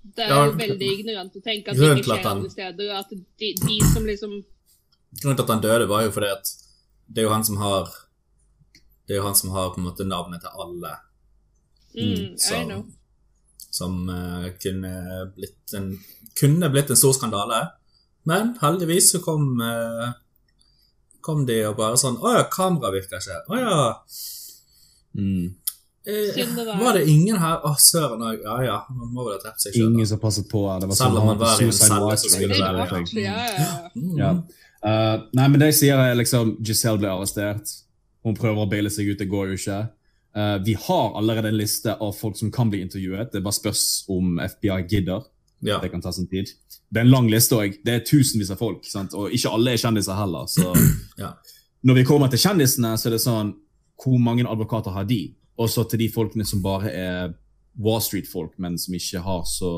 [0.00, 2.92] Det er Ja, veldig ignorant å tenke at det ikke skjer alle steder.
[2.96, 4.38] At de, de som liksom
[5.20, 6.48] Grunnen til at han døde, var jo fordi at
[7.10, 7.90] det er jo han som har
[9.04, 10.94] Det er jo han som har på en måte navnet til alle
[11.96, 12.92] mm, som,
[13.70, 14.92] som uh, kunne
[15.36, 15.92] blitt en
[16.40, 17.62] kunne blitt en stor skandale.
[18.28, 20.12] Men heldigvis så kom uh,
[21.20, 23.40] kom de og bare sånn Å ja, kameraet virker ikke.
[23.48, 23.80] Å ja.
[25.18, 25.56] Mm.
[26.06, 26.78] Eh, det var.
[26.80, 28.40] var det ingen her Å, søren òg.
[28.44, 29.90] Ja ja, man må vel ha drept seg sjøl.
[29.90, 30.62] Ingen som passet på.
[30.80, 33.14] Det var Selv om man var i en celle, så skulle Det det være- rart.
[33.14, 33.70] Ja, ja, ja.
[33.96, 34.16] Mm.
[34.18, 34.32] Ja.
[34.80, 37.74] Eh, nei, men det jeg sier er liksom Giselle ble arrestert.
[38.24, 39.80] Hun prøver å baile seg ut, det går jo ikke.
[40.36, 43.32] Eh, vi har allerede en liste av folk som kan bli intervjuet.
[43.32, 45.24] Det bare spørs om FBI gidder.
[45.60, 45.80] Ja.
[45.82, 46.48] Det kan ta sin tid.
[46.90, 47.80] Det er en lang liste òg.
[47.84, 48.84] Det er tusenvis av folk.
[48.88, 49.14] Sant?
[49.14, 50.46] Og ikke alle er kjendiser heller.
[50.50, 50.70] Så
[51.22, 51.34] Ja.
[51.82, 53.54] når vi kommer til kjendisene, så er det sånn
[54.00, 55.34] Hvor mange advokater har de?
[55.60, 57.34] Og så til de folkene som bare er
[57.76, 59.72] Wall Street-folk, men som ikke har så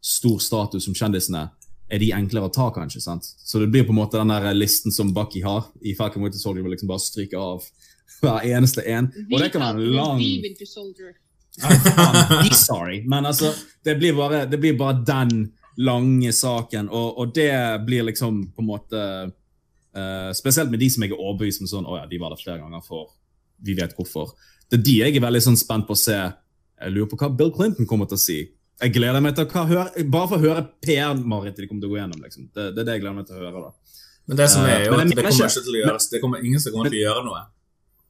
[0.00, 1.50] stor status som kjendisene,
[1.92, 3.02] er de enklere å ta, kanskje.
[3.04, 3.24] sant?
[3.44, 6.38] Så det blir på en måte den der listen som Bucky har i Falcon Winter
[6.40, 7.62] Soldier, liksom bare stryke av
[8.22, 9.10] hver eneste en.
[9.32, 10.20] Og det kan være en lang
[12.52, 13.02] sorry.
[13.08, 13.52] Men altså,
[13.84, 17.52] det blir bare, det blir bare den lange saken, og, og det
[17.86, 19.00] blir liksom på en måte
[19.96, 22.40] uh, Spesielt med de som jeg er overbevist om sånn oh ja, de var der
[22.40, 23.10] flere ganger, for
[23.64, 24.34] vi vet hvorfor.
[24.68, 26.16] Det er de jeg er veldig sånn spent på å se.
[26.16, 28.38] Jeg lurer på hva Bill Clinton kommer til å si.
[28.82, 31.94] Jeg gleder meg til å høre, Bare for å høre PR-marerittet de kommer til å
[31.94, 32.20] gå gjennom.
[32.26, 32.50] liksom.
[32.52, 33.62] Det, det er det jeg gleder meg til å høre.
[33.70, 34.02] da.
[34.26, 36.08] Men det som er, jo uh, at det kommer ikke- ikke til å gjøres.
[36.12, 37.40] Det kommer ingen som kommer til å gjøre noe.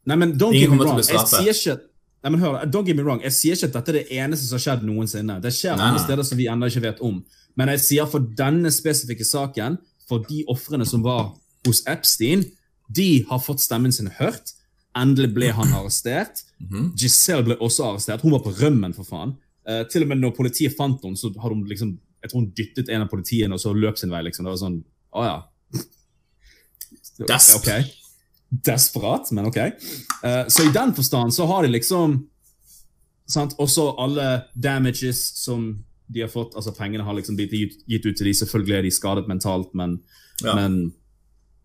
[0.06, 1.00] Nei, men don't Ingen get me wrong.
[1.02, 1.76] Jeg sier ikke
[2.24, 3.20] Nei, men hør, don't get me wrong.
[3.22, 5.36] Jeg sier ikke at dette er det eneste som har skjedd noensinne.
[5.44, 7.20] Det skjer andre steder som vi ennå ikke vet om.
[7.54, 9.76] Men jeg sier for denne spesifikke saken,
[10.08, 11.28] for de ofrene som var
[11.68, 12.42] hos Epstein,
[12.90, 14.56] de har fått stemmen sin hørt.
[14.98, 16.42] Endelig ble han arrestert.
[16.58, 16.88] Mhm.
[16.98, 18.24] Giselle ble også arrestert.
[18.26, 19.36] Hun var på rømmen, for faen.
[19.68, 22.52] Uh, til og med når politiet fant henne, så hadde hun liksom Jeg tror hun
[22.58, 24.22] dyttet en av politiene og så løp sin vei.
[24.26, 24.46] liksom.
[24.46, 24.80] Det var sånn
[25.14, 25.36] Å ja.
[27.30, 27.54] Desp.
[27.60, 27.70] Ok.
[28.50, 29.56] Desperat, men ok.
[30.22, 32.20] Uh, så i den forstand så har de liksom
[33.26, 33.56] sant?
[33.59, 38.14] Også alle damages som de har fått, altså pengene har liksom blitt gitt, gitt ut
[38.16, 38.35] til de.
[38.38, 39.98] Selvfølgelig er de skadet mentalt, men,
[40.44, 40.54] Ja.
[40.54, 40.92] men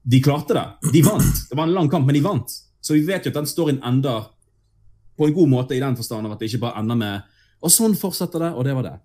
[0.03, 0.91] de klarte det.
[0.93, 1.49] De vant.
[1.49, 2.49] Det var en lang kamp, men de vant.
[2.81, 4.25] Så vi vet jo at den storyen ender
[5.17, 7.21] på en god måte i den forstand av at det ikke bare ender med
[7.61, 8.95] Og sånn fortsetter det, og det var det.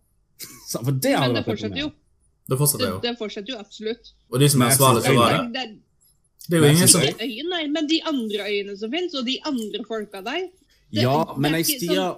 [0.72, 1.90] For det Men det fortsetter jo.
[2.48, 3.00] Det fortsetter jo.
[3.02, 4.12] det fortsetter jo absolutt.
[4.32, 5.64] Og de som er ansvarlige så var det,
[6.48, 7.00] Det, er jo ingen som
[7.50, 11.52] nei, men de andre øyene som finnes, og de andre folka der det- Ja, men
[11.54, 12.16] jeg sier,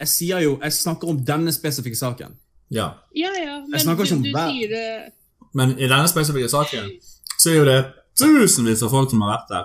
[0.00, 2.34] jeg sier jo Jeg snakker om denne spesifikke saken.
[2.70, 2.88] Ja.
[3.14, 5.12] Ja, ja, men snakker du, ikke om du hver- sier det
[5.54, 6.90] Men i denne spesifikke saken
[7.38, 7.84] så er jo det
[8.18, 9.64] tusenvis av folk som har vært der,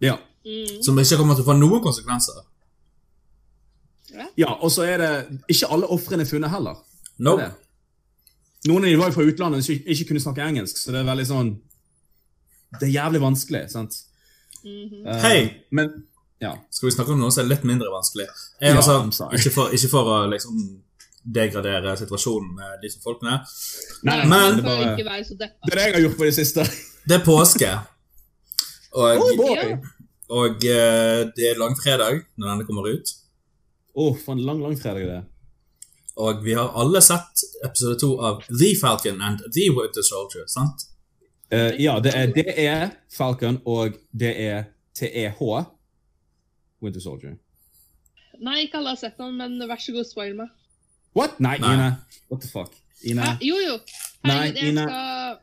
[0.00, 0.16] Ja.
[0.44, 2.42] mm, som ikke kommer til å få noen konsekvenser.
[4.36, 6.76] ja og så er det ikke alle ofrene funnet heller.
[7.18, 7.36] No.
[7.36, 7.54] Det er det.
[8.68, 11.00] Noen av dem var jo fra utlandet og ikke, ikke kunne snakke engelsk, så det
[11.02, 11.50] er veldig sånn
[12.80, 13.94] Det er jævlig vanskelig, sant?
[14.64, 15.08] Mm -hmm.
[15.08, 15.52] uh, Hei!
[15.70, 15.90] Men
[16.40, 16.52] ja.
[16.70, 18.26] Skal vi snakke om noe som er litt mindre vanskelig?
[18.60, 19.38] Jeg, Ja, altså, I'm sorry.
[19.38, 20.60] ikke, for, ikke for å liksom
[21.34, 23.40] degradere situasjonen med disse folkene.
[24.02, 25.66] Nei, nei, Men- det, bare, ikke være så deppa.
[25.66, 26.60] det er det jeg har gjort på det siste.
[27.08, 27.70] Det er påske.
[28.94, 29.78] Og, Oh
[30.28, 33.10] og eh, det er langfredag når denne kommer ut.
[33.94, 35.24] Åh, for en lang, langfredag det er.
[36.16, 40.86] Og vi har alle sett episode to av The Falcon and The Winter Soldier, sant?
[41.50, 45.40] Eh, ja, det er DE Falcon, og det er TEH
[46.82, 47.36] Winter Soldier.
[48.40, 50.48] Nei, ikke alle har sett den, men vær så god, spoil meg.
[51.14, 51.38] What?
[51.40, 51.74] Nei, Nei.
[51.74, 51.90] Ina.
[52.30, 52.72] What the fuck?
[53.06, 53.22] Ina.
[53.22, 53.36] Hæ?
[53.46, 53.76] Jo, jo.
[54.24, 54.82] Nei, Herregud, jeg Ina.
[54.82, 55.38] skal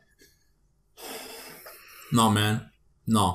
[2.12, 2.58] No, man.
[3.06, 3.26] No.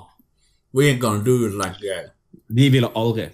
[0.74, 2.12] We ain't gonna do it like that.
[2.48, 3.30] Vi ville aldri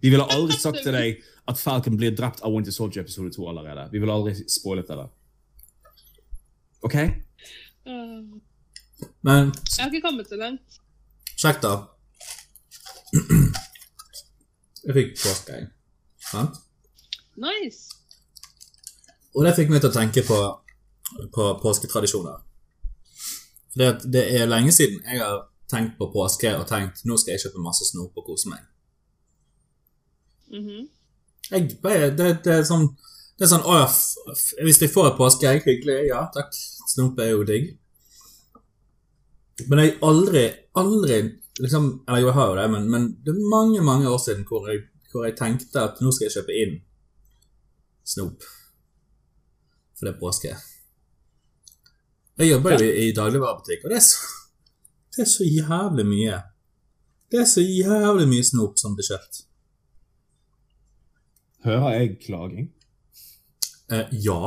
[0.00, 3.48] Vi ville aldri sagt til deg at Falcon blir drept av Winter Soldier episode 2
[3.50, 3.88] allerede.
[3.92, 4.96] Vi ville aldri spoilet det.
[4.96, 5.08] der.
[6.82, 6.94] OK?
[6.94, 8.31] Øh,
[9.22, 10.78] Men Jeg har ikke kommet så langt.
[11.38, 11.72] sjekk, da.
[14.86, 15.68] Jeg fikk påske, jeg.
[16.30, 16.56] Sant?
[17.42, 17.92] Nice.
[19.34, 20.38] Og det fikk meg til å tenke på,
[21.34, 22.40] på påsketradisjoner.
[23.72, 27.16] For det, at det er lenge siden jeg har tenkt på påske og tenkt nå
[27.16, 28.66] skal jeg kjøpe masse snop og kose meg.
[30.52, 30.82] Mhm.
[31.50, 32.90] Jeg, bare- det, det er sånn
[33.38, 33.86] det er sånn, å, ja,
[34.62, 35.94] Hvis jeg får et påskeegg, hyggelig.
[36.10, 36.52] Ja, takk.
[36.92, 37.72] Snop er jo digg.
[39.68, 40.46] Men jeg aldri,
[40.80, 41.18] aldri
[41.60, 44.46] liksom, Eller jo, jeg har jo det, men, men det er mange mange år siden
[44.48, 46.78] hvor jeg, hvor jeg tenkte at nå skal jeg kjøpe inn
[48.08, 48.46] snop.
[49.98, 50.54] For det er påske.
[52.40, 56.40] Jeg jobber jo i, i dagligvarebutikk, og det er, så, det er så jævlig mye.
[57.30, 59.44] Det er så jævlig mye snop som blir kjøpt.
[61.62, 62.72] Hører jeg klaging?
[63.92, 64.40] Eh, ja.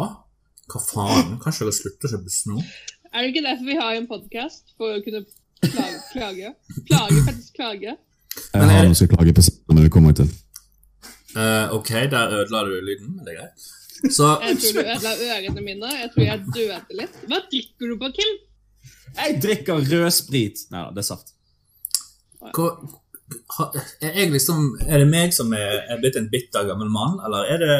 [0.65, 1.37] Hva faen?
[1.41, 2.94] Kanskje dere slutter å kjøpe snop?
[3.15, 4.73] Er det ikke derfor vi har en podkast?
[4.75, 5.21] For å kunne
[5.63, 5.99] klage?
[6.11, 6.49] Klage,
[6.89, 7.93] klage faktisk klage.
[7.95, 10.33] Jeg har noe jeg skal klage på, men det kommer jeg til.
[11.35, 13.69] Uh, ok, der ødela du lyden, men det er greit.
[14.11, 15.93] Så Jeg tror du ødela ørene mine.
[16.01, 17.15] Jeg tror jeg døde litt.
[17.31, 18.35] Hva drikker du på, Kim?
[19.15, 20.67] Jeg drikker rødsprit.
[20.75, 21.33] Nei da, det er saft.
[22.43, 27.15] hva, er, jeg liksom, er det meg som er, er blitt en bitter gammel mann,
[27.23, 27.75] eller er det,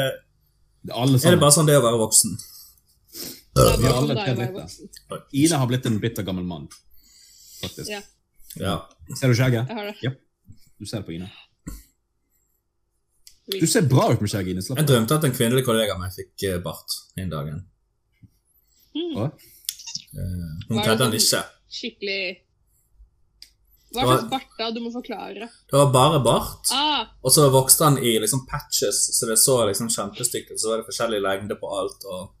[0.88, 2.38] Det er er det bare sånn det å være voksen?
[3.56, 4.54] Vi har alle sånn det tre blitt
[5.10, 5.20] det.
[5.42, 6.68] Ine har blitt en bitter gammel mann.
[7.62, 7.90] Faktisk.
[7.90, 8.00] Ja,
[8.60, 8.76] Ja.
[9.16, 9.68] Ser du skjegget?
[9.68, 9.96] jeg har det.
[10.02, 10.10] Ja.
[10.78, 11.28] Du ser det på Ina.
[13.46, 14.62] Du ser bra ut med skjegg, Ine.
[14.64, 17.52] Slapp Jeg drømte at en kvinnelig kollega av meg fikk eh, bart en dag.
[18.96, 19.12] Mm.
[19.14, 19.28] Hva?
[19.30, 21.42] Eh, hun kledde sånn- ikke.
[21.76, 22.20] Skikkelig
[23.94, 24.70] Hva slags bart da?
[24.74, 25.46] Du må forklare.
[25.70, 29.60] Det var bare bart, Ah, og så vokste han i liksom patches, så det så
[29.70, 30.58] liksom kjempestygt ut.
[30.60, 32.32] Så var det forskjellig lengde på alt, og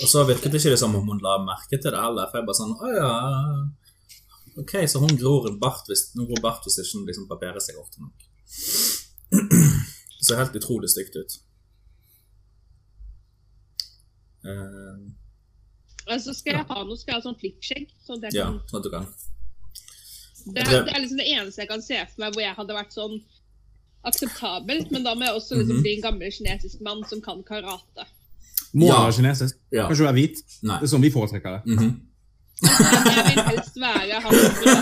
[0.00, 2.46] Og så virket det ikke som om hun la merke til det heller, for jeg
[2.48, 3.12] bare sånn Å ja
[4.62, 7.76] Ok, så hun gror bart hvis Hun gror bart hvis ikke hun liksom barberer seg
[7.80, 8.26] ofte nok.
[9.32, 11.36] Det ser helt utrolig stygt ut.
[14.42, 15.12] Uh,
[16.10, 17.92] altså skal jeg ha noe, skal jeg ha sånn flikkskjegg?
[17.92, 19.06] Jeg ja, sånn at du kan.
[20.56, 22.96] det, det er liksom det eneste jeg kan se for meg hvor jeg hadde vært
[22.96, 23.20] sånn
[24.10, 25.82] akseptabelt, men da må jeg også liksom Mhm.
[25.86, 28.08] bli en gammel kinesisk mann som kan karate.
[28.74, 29.02] Må Ja.
[29.04, 29.56] være kinesisk?
[29.72, 29.86] Ja.
[29.88, 30.36] Kanskje være hvit?
[30.62, 30.78] Nei.
[30.80, 31.62] Det er sånn vi foretrekker det.
[31.76, 31.90] Mhm.
[32.62, 34.72] Jeg vil helst være han fra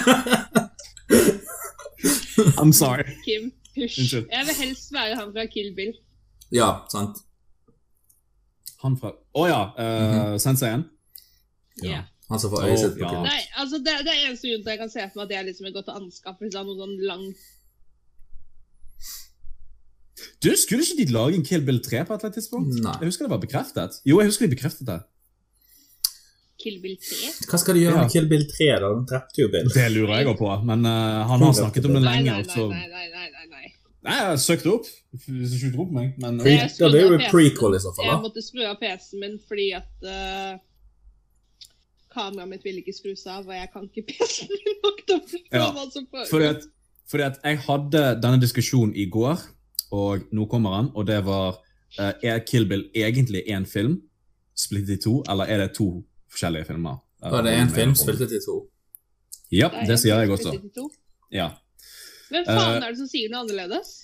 [2.62, 3.04] I'm sorry.
[3.24, 3.50] Kim.
[3.74, 4.14] Push.
[4.14, 5.92] Jeg vil helst være han fra Kill Bill.
[6.52, 7.18] Ja, sant.
[8.82, 10.84] Han fra Å ja, uh, senseien?
[11.84, 12.02] Ja.
[12.30, 13.22] Han som får øyet sitt på ja.
[13.24, 15.38] Nei, altså det, det er eneste grunnen til jeg kan se for meg at det
[15.38, 17.24] er liksom en godt anskaffelse av noe sånn lang
[20.42, 22.74] Du, Skulle ikke de lage en Kill Bill 3 på et eller annet tidspunkt?
[22.84, 22.96] Nei.
[23.00, 24.00] Jeg husker det var bekreftet.
[24.08, 25.00] Jo, jeg husker de bekreftet det.
[26.60, 27.30] Kill Bill 3.
[27.48, 28.00] Hva skal de gjøre Ja.
[28.04, 28.88] med Kill Bill 3, da?
[28.94, 29.68] Den drepte jo Bill.
[29.72, 32.34] Det lurer jeg òg på, men uh, han har snakket om det lenge.
[32.34, 33.66] nei, nei, nei, nei, nei, nei, nei.
[34.02, 34.86] Nei, jeg søkte opp.
[35.26, 37.80] Hvis du ikke tror på meg, men Det- Pre da blir det jo prequel i
[37.84, 40.58] så fall, Jeg måtte skru av PC-en min fordi at uh,
[42.14, 45.22] kameraet mitt ville ikke skrus av, og jeg kan ikke PC-en min nok til å
[45.32, 46.28] forstå Ja, hva som foregår.
[46.32, 46.68] Fordi at,
[47.10, 49.40] fordi at jeg hadde denne diskusjonen i går,
[49.90, 51.58] og nå kommer han, og det var
[51.98, 53.98] uh, Er Kill Bill egentlig én film,
[54.54, 55.88] splittet i to, eller er det to
[56.30, 57.00] forskjellige filmer?
[57.20, 58.60] Var det én film splittet i to?
[59.50, 60.54] Ja, Det det sier jeg også.
[61.34, 61.50] Ja.
[62.30, 63.96] Hvem faen uh, er det som sier noe annerledes?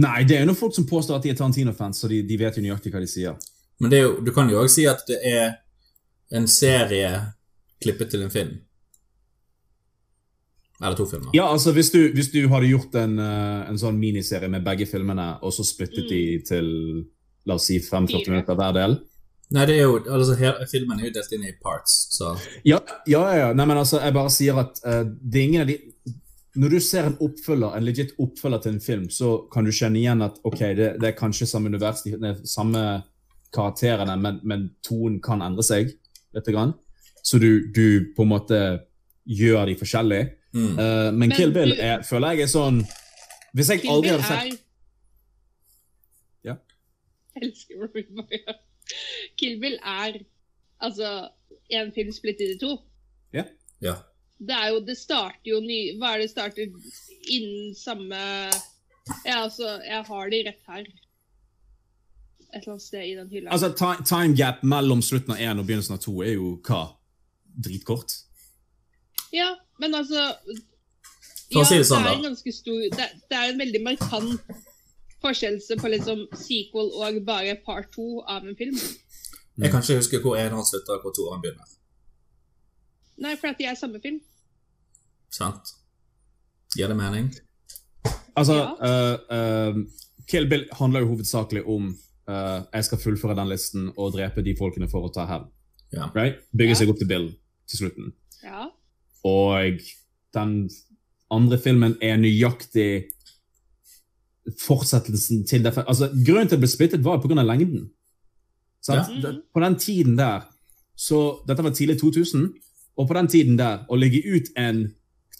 [0.00, 2.36] Nei, det er jo noen folk som påstår at de er Tarantino-fans, så de, de
[2.38, 3.38] vet jo nøyaktig hva de sier.
[3.80, 5.54] Men det er jo, du kan jo òg si at det er
[6.36, 7.10] en serie
[7.82, 8.58] klippet til en film.
[10.80, 11.30] Eller to filmer.
[11.36, 14.88] Ja, altså Hvis du, hvis du hadde gjort en, eh, en sånn miniserie med begge
[14.88, 16.70] filmene, og så splittet de til
[17.48, 19.00] la oss si 5-40 minutter hver del
[19.50, 22.78] Nei, det er jo, altså her, Filmen er jo delt inn i parts, så Ja,
[23.08, 23.52] ja, ja.
[23.56, 25.78] Nei, men altså, jeg bare sier at uh, det er ingen av de
[26.60, 29.98] Når du ser en oppfølger, en legit oppfølger til en film, så kan du kjenne
[30.00, 32.84] igjen at ok, det, det er kanskje samme univers, de, det er samme
[33.54, 35.92] karakterene, men, men tonen kan endre seg
[36.34, 36.50] litt.
[36.50, 36.74] Grann.
[37.22, 38.58] Så du, du på en måte
[39.30, 40.20] gjør de forskjellig.
[40.52, 40.78] Mm.
[40.78, 42.80] Eh, men, Men Kill Bill er, føler jeg er sånn
[43.54, 44.58] Hvis jeg Kill aldri Bill hadde sett er
[46.50, 46.54] Ja.
[47.34, 48.04] Jeg elsker bare
[48.38, 48.56] gjør.
[49.38, 50.18] Kill Bill er
[50.80, 51.10] altså
[51.70, 52.72] en film splittet i to.
[53.80, 53.94] Ja.
[54.40, 56.66] Det er jo Det starter jo ny Hva er det starter
[57.30, 58.18] innen samme
[59.24, 60.84] Ja, altså, jeg har de rett her.
[62.50, 63.50] Et eller annet sted i den hylla.
[63.54, 66.82] Altså, ti- Time gap mellom slutten av én og begynnelsen av to er jo hva?
[67.64, 68.12] Dritkort.
[69.34, 70.20] Ja, men altså
[71.50, 74.52] ja, si det sånn, det er en stor Det, det er en veldig markant
[75.24, 78.76] forskjellelse på liksom sequel og bare part to av en film.
[79.60, 81.66] Jeg kan ikke huske hvor en han slutter og hvor to han begynner.
[83.20, 84.20] Nei, for at de er samme film.
[85.30, 85.74] Sant?
[86.76, 87.28] Gir det mening?
[88.38, 88.70] Altså, Ja.
[88.80, 89.82] uh, uh,
[90.30, 91.90] Kill Bill handler jo hovedsakelig om
[92.30, 95.50] uh, jeg skal fullføre den listen og drepe de folkene for å ta hevn.
[95.92, 96.08] Ja.
[96.14, 96.40] Right?
[96.56, 96.80] Bygge Ja.
[96.80, 97.28] seg opp til Bill
[97.68, 98.12] til slutten.
[98.46, 98.70] Ja.
[99.24, 99.80] Og
[100.34, 100.70] den
[101.30, 103.04] andre filmen er nøyaktig
[104.58, 105.74] fortsettelsen til det.
[105.86, 107.42] Altså, grunnen til at det ble splittet, var pga.
[107.42, 107.90] lengden.
[108.88, 109.04] Ja.
[109.54, 110.48] På den tiden der
[110.96, 112.54] så Dette var tidlig 2000,
[112.96, 114.90] og på den tiden der å legge ut en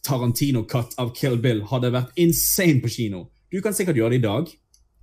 [0.06, 3.26] Tarantino-cut av Kill Bill hadde vært insane på kino.
[3.52, 4.48] Du kan sikkert gjøre det i dag,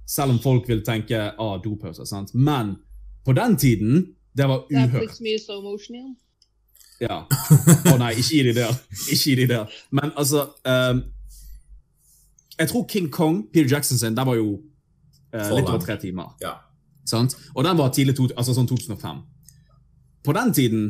[0.10, 2.08] selv om folk vil tenke ah, dopauser.
[2.34, 2.78] Men
[3.26, 5.22] på den tiden, det var Det er uhørt.
[5.22, 6.16] mye slow motion igjen.
[7.04, 7.24] Ja.
[7.92, 8.78] Å nei, ikke gi de der.
[9.08, 9.80] Ikke gi de der.
[9.94, 11.04] Men altså um,
[12.58, 16.34] Jeg tror King Kong, Peter Jackson sin, den var jo uh, litt over tre timer.
[16.42, 16.58] Ja.
[17.08, 17.38] Sant?
[17.56, 19.22] Og den var tidlig, to, altså sånn 2005.
[20.26, 20.88] På den tiden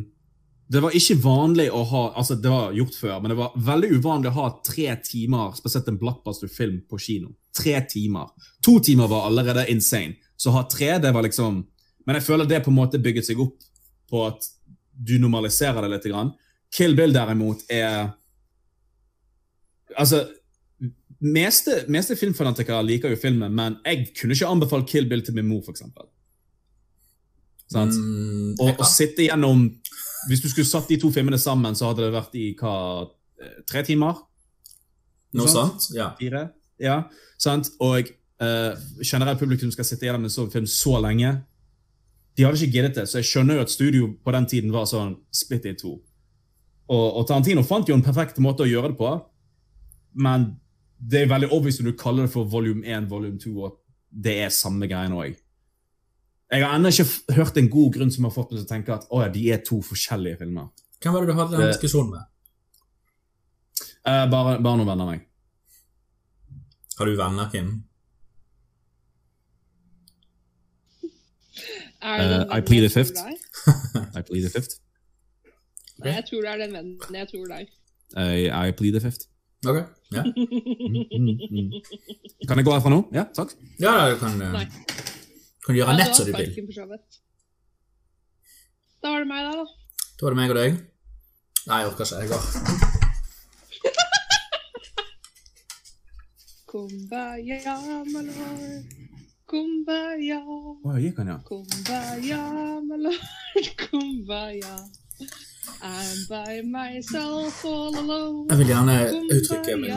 [0.67, 3.89] det var ikke vanlig å ha altså Det var gjort før, men det var veldig
[4.01, 7.31] uvanlig å ha tre timer spesielt en blockbuster-film på kino.
[7.55, 8.33] Tre timer.
[8.67, 10.17] To timer var allerede insane.
[10.35, 11.63] Så å ha tre, det var liksom
[12.07, 13.63] Men jeg føler det på en måte bygget seg opp
[14.07, 14.45] på at
[14.97, 16.09] du normaliserer det litt.
[16.11, 16.33] Grann.
[16.73, 18.13] Kill Bill derimot er
[19.97, 20.25] Altså
[21.17, 25.47] Meste, meste filmfanatikere liker jo filmen, men jeg kunne ikke anbefalt Kill Bill til min
[25.49, 25.81] mor, f.eks.
[27.71, 27.95] Sant?
[27.97, 29.63] Mm, Og og sitte gjennom
[30.29, 32.75] Hvis du skulle satt de to filmene sammen, så hadde det vært i hva
[33.41, 34.21] eh, Tre timer?
[35.37, 35.89] Noe sant?
[35.95, 36.11] Ja.
[36.19, 36.47] Fire?
[36.79, 37.01] Ja,
[37.41, 37.71] sant?
[37.83, 38.07] Og
[38.41, 41.33] uh, generelt publikum skal sitte gjennom en sånn film så lenge.
[42.37, 44.85] De hadde ikke giddet det, så jeg skjønner jo at studio på den tiden var
[44.89, 45.95] sånn split i to.
[46.87, 49.09] Og, og Tarantino fant jo en perfekt måte å gjøre det på,
[50.21, 50.45] men
[50.97, 53.75] det er veldig obvious når du kaller det for volume 1, volume 2, og
[54.09, 55.33] det er samme greien òg.
[56.53, 58.69] Jeg har ennå ikke f- hørt en god grunn som har fått meg til å
[58.69, 60.69] tenke at å ja, de er to forskjellige filmer.
[61.03, 62.29] Hvem var det du hadde den diskusjonen med?
[64.07, 65.25] Uh, bare, bare noen venner av meg.
[66.97, 67.73] Har du venner, Kim?
[71.57, 71.96] Er det Eh, den
[72.57, 73.17] I plead the fifth.
[74.17, 74.73] I plead the fifth.
[75.97, 77.65] Nei, jeg tror det er den vennen jeg tror er.
[78.17, 79.23] I, I plead the fifth.
[79.67, 79.77] Ok.
[80.13, 80.33] Ja, Mm,
[81.51, 81.71] mm.
[82.47, 82.99] Kan jeg gå herfra nå?
[83.11, 83.49] Ja, takk.
[83.81, 84.65] ja du kan, eh, Nei.
[85.65, 86.53] kan gjøre Ja, nett som du vil.
[89.03, 89.51] Da var det meg, da.
[89.51, 89.65] da.
[90.19, 90.71] Da var det meg og deg.
[91.67, 92.19] Nei, jeg orker ikke.
[92.21, 92.43] Jeg går.
[96.71, 97.75] Kumbaya,
[98.13, 99.16] my lord.
[99.47, 100.39] Kumbaya.
[100.43, 101.37] Å, gikk han, ja.
[101.47, 102.41] Kumbaya,
[102.83, 103.27] my lord.
[103.87, 104.75] Kumbaya.
[105.81, 108.47] I'm by myself all alone.
[108.49, 108.97] Jeg vil gjerne
[109.35, 109.95] uttrykke min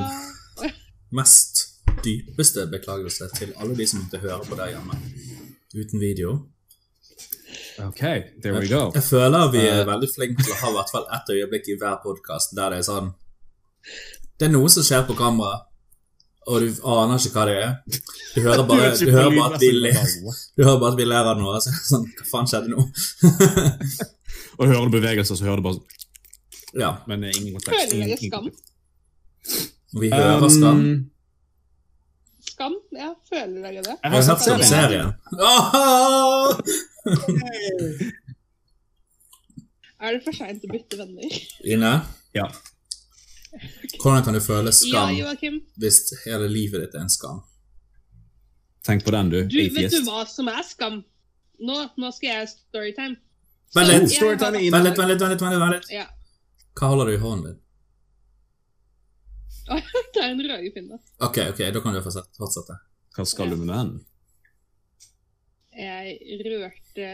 [1.18, 1.64] mest
[2.04, 4.96] dypeste beklagelse til alle de som måtte høre på der hjemme
[5.74, 6.34] uten video.
[7.80, 8.00] Ok,
[8.42, 8.90] there we go.
[8.94, 9.86] Jeg føler vi er Eh.
[9.88, 12.82] veldig flinke til å ha i hvert fall ett øyeblikk i hver podkast der det
[12.82, 13.12] er sånn
[14.40, 15.62] Det er noe som skjer på kamera,
[16.50, 17.70] og du aner ikke hva det er.
[18.34, 19.98] Du hører bare, du hører bare at vi ler
[20.56, 21.60] Du hører bare at vi ler av noe.
[21.62, 22.80] Så sånn, Hva faen skjedde nå?
[24.60, 25.80] Og hører du bevegelser, så hører du bare
[26.80, 26.90] ja.
[27.10, 27.72] Men eh, ingen kontekst.
[27.72, 28.46] Føler dere ingen- skam?
[30.00, 30.78] Vi hører skam.
[30.84, 31.10] Um,
[32.50, 32.74] Skam?
[32.94, 33.94] Ja, føler dere det?
[33.94, 34.68] jeg Jeg har sett serien.
[34.68, 35.08] serien.
[40.00, 41.34] Er det for seint å bytte venner?
[41.74, 41.92] Ine,
[42.36, 42.46] Ja.
[44.00, 45.32] Hvordan kan du føle skam ja,
[45.80, 47.40] hvis hele livet ditt er en skam?
[48.86, 49.40] Tenk på den, du.
[49.44, 51.02] Du, vet du hva som er skam?
[51.60, 53.18] Nå, nå skal jeg storytime.
[53.76, 54.06] Vent litt.
[54.08, 55.42] jeg Storytime Vent litt, vent litt, vent litt.
[55.42, 55.90] vent litt, vent litt.
[55.92, 56.06] Ja.
[56.78, 57.58] Hva holder du i hånden din?
[60.14, 60.96] Det er en røyepinne.
[61.22, 62.32] Ok, ok, da kan du fortsette.
[62.38, 62.78] fortsette.
[63.14, 63.92] Hva skal du med den?
[65.76, 67.10] Jeg rørte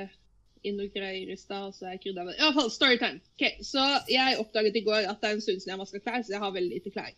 [0.69, 3.23] inn noe greier i stad, så jeg krydda hvert fall, storytime.
[3.37, 6.23] Okay, Så jeg oppdaget i går at det er en stund siden jeg vaska klær,
[6.23, 7.15] så jeg har veldig lite klær.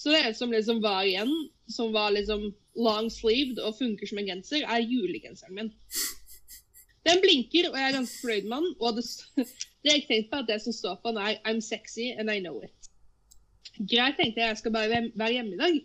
[0.00, 1.32] Så det som liksom var igjen,
[1.68, 2.46] som var liksom
[2.80, 5.72] long sleeved og funker som en genser, er julegenseren min.
[7.04, 8.74] Den blinker, og jeg er ganske fornøyd med den.
[8.80, 9.04] Og det,
[9.84, 12.40] det jeg tenkte på, at det som står på den, er 'I'm sexy and I
[12.40, 12.90] know it'.
[13.80, 14.48] Greit, tenkte jeg.
[14.48, 15.80] Jeg skal bare være hjemme i dag.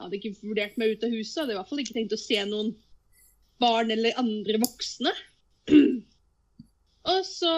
[0.00, 1.40] Hadde ikke vurdert meg ut av huset.
[1.40, 2.74] Hadde i hvert fall ikke tenkt å se noen
[3.62, 5.12] barn eller andre voksne.
[7.08, 7.54] og så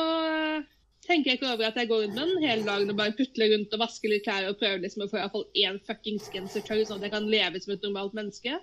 [1.06, 3.54] tenker jeg ikke over at jeg går rundt med den hele dagen og bare putler
[3.54, 6.28] rundt og vasker litt klær og prøver liksom å få i hvert fall én fuckings
[6.34, 8.58] gensertøy, sånn at jeg kan leve som et normalt menneske.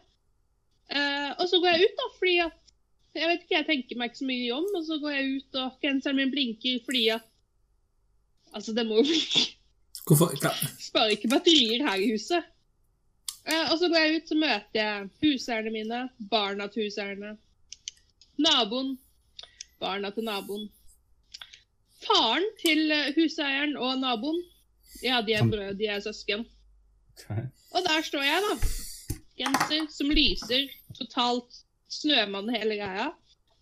[0.87, 2.63] Uh, og så går jeg ut, da, fordi at
[3.17, 5.55] Jeg vet ikke, jeg tenker meg ikke så mye om, og så går jeg ut,
[5.57, 7.25] og genseren min blinker fordi at
[8.55, 9.41] Altså, det må jo blinke.
[10.07, 10.35] Hvorfor?
[10.39, 10.51] Ja.
[10.79, 12.45] Sparer ikke batterier her i huset.
[13.47, 15.99] Uh, og så går jeg ut, så møter jeg huseierne mine,
[16.31, 17.33] barna til huseierne,
[18.37, 18.95] naboen,
[19.81, 20.69] barna til naboen,
[22.05, 24.39] faren til eh, huseieren og naboen.
[25.03, 26.45] Ja, de er brød, de er søsken.
[27.17, 27.47] Okay.
[27.75, 29.17] Og der står jeg, da.
[29.37, 31.61] Genser som lyser, totalt
[31.93, 33.11] snømann hele greia.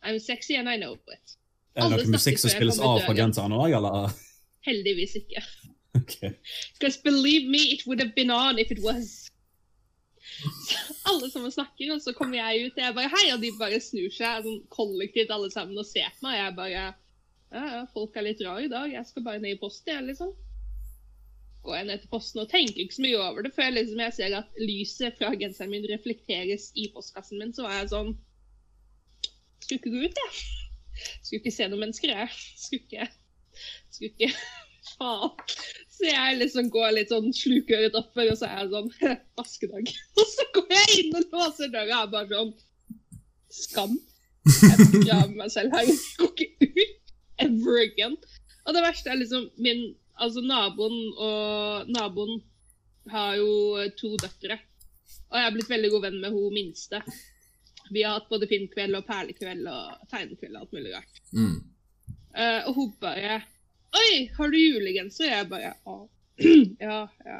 [0.05, 1.37] I'm sexy and I know it.
[1.75, 4.13] Er det noe musikk som spilles av på fra genseren òg, eller?
[4.67, 5.43] Heldigvis ikke.
[5.95, 6.35] Okay.
[6.77, 9.31] Because believe me, it would have been on if it was.
[11.05, 13.79] Alle sammen snakker, og så kommer jeg ut, og jeg bare hei, og de bare
[13.83, 16.39] snur seg sånn kollektivt alle sammen og ser på meg.
[16.39, 16.85] Jeg bare
[17.55, 20.33] ja, folk er litt rare i dag, jeg skal bare ned i posten, jeg, liksom.
[21.65, 24.15] Går jeg ned til posten og tenker ikke så mye over det, før liksom jeg
[24.17, 28.13] ser at lyset fra genseren min reflekteres i postkassen min, så var jeg sånn
[29.63, 30.43] Skulle ikke gå ut, jeg.
[31.23, 32.35] Skulle ikke se noen mennesker, jeg.
[32.59, 33.07] Skulle ikke
[33.89, 34.29] Skulle ikke
[34.85, 35.31] Faen.
[35.95, 38.91] Så jeg liksom går litt sånn slukøret oppover, og så er jeg sånn
[39.39, 39.89] Vaskedag.
[40.19, 42.53] Og så går jeg inn og låser døra og er bare sånn
[43.55, 43.95] Skam.
[44.45, 45.87] Jeg begraver meg selv her.
[45.87, 47.04] Jeg går ikke ut
[47.41, 48.17] ever again.
[48.65, 52.37] Og det verste er liksom min Altså, naboen og naboen
[53.11, 54.55] har jo to døtre.
[55.27, 57.01] Og jeg har blitt veldig god venn med hun minste.
[57.91, 61.19] Vi har hatt både filmkveld og perlekveld og tegnekveld og alt mulig rart.
[61.35, 61.57] Mm.
[62.35, 63.41] Uh, og hun bare
[63.95, 65.29] Oi, har du julegenser?
[65.29, 65.97] Jeg bare Å.
[66.87, 67.37] ja, ja.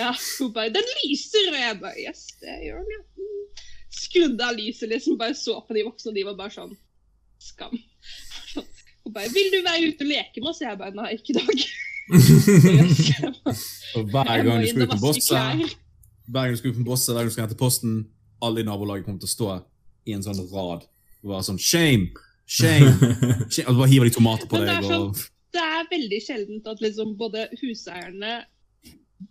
[0.00, 0.10] ja.
[0.12, 1.48] Hun bare Den lyser!
[1.52, 3.04] Og jeg bare Yes, det gjør den, ja.
[3.20, 3.70] Mm.
[3.94, 5.16] Skrudde av lyset, liksom.
[5.20, 6.74] Bare så på de voksne, og de var bare sånn
[7.44, 7.74] Skam.
[9.04, 11.36] Hun bare 'Vil du være ute og leke med oss?' Jeg bare 'Nei, ikke i
[11.38, 11.64] dag'.
[13.96, 15.34] Og hver gang du skulle skal ut med bosse,
[16.32, 17.92] hver gang du skal ut med bosse, hver gang du skal hente posten,
[18.42, 19.48] alle i nabolaget kommer til å stå
[20.08, 20.84] i en sånn rad
[21.24, 22.10] og være sånn Shame!
[22.46, 22.90] Shame!
[23.52, 23.68] shame.
[23.70, 24.84] Og bare hiver de tomater på deg.
[24.84, 25.22] Sånn, og...
[25.56, 28.34] det er veldig sjeldent at liksom både huseierne,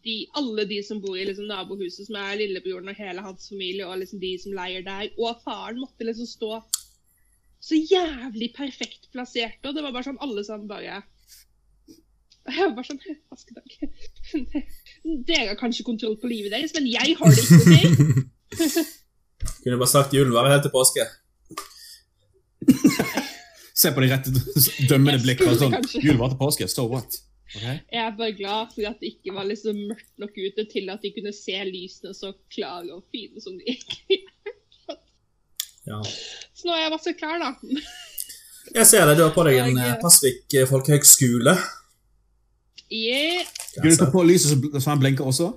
[0.03, 3.85] de, alle de som bor i liksom nabohuset, som er lillebroren og hele hans familie,
[3.85, 6.55] og liksom de som leier der, og faren måtte liksom stå
[7.63, 9.59] så jævlig perfekt plassert.
[9.63, 10.99] Og det var bare sånn alle sammen bare
[12.43, 13.01] Jeg var bare sånn
[13.31, 13.77] Vaskedag.
[15.29, 17.59] Dere har kanskje kontroll på livet deres, men jeg har det ikke.
[17.63, 18.89] ok?
[19.63, 21.03] Kunne bare sagt julen varer helt til påske.
[23.75, 24.31] Se på de rette
[24.87, 25.55] dømmende blikkene.
[25.59, 27.17] Sånn, julen Jul var til påske, so what?
[27.53, 27.79] Okay.
[27.91, 31.03] Jeg er bare glad for at det ikke var liksom mørkt nok ute til at
[31.03, 34.63] de kunne se lysene så klare og fine som de egentlig er.
[35.83, 35.99] Ja.
[36.63, 37.49] Så nå er jeg vasket klar, da.
[38.73, 41.57] Jeg ser det, du har på deg en Jeg- eh, Pasvik eh, folkehøgskole.
[42.89, 43.43] Yeah.
[43.73, 45.49] Skal du ta på lyset så- så han blinker også?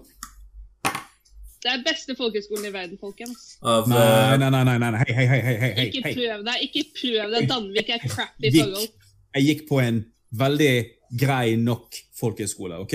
[1.62, 3.56] Det er beste folkehøgskolen i verden, folkens.
[3.62, 4.64] Av Nei, eh, nei, nei.
[4.64, 5.04] nei, nei.
[5.06, 6.56] Hei, hei, hei, hei, hei, Ikke prøv deg.
[6.66, 7.48] Ikke prøv deg.
[7.48, 8.60] Danvik er crappy Gikk.
[8.64, 8.88] forhold.
[9.34, 10.04] Jeg gikk på en
[10.34, 12.92] veldig grei nok folkehøgskole, OK?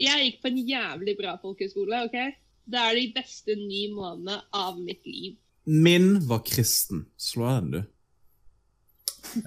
[0.00, 2.18] Jeg gikk på en jævlig bra folkehøgskole, ok?
[2.66, 5.36] Det er de beste ni månedene av mitt liv.
[5.64, 7.06] Min var kristen.
[7.20, 7.78] Slå den, du.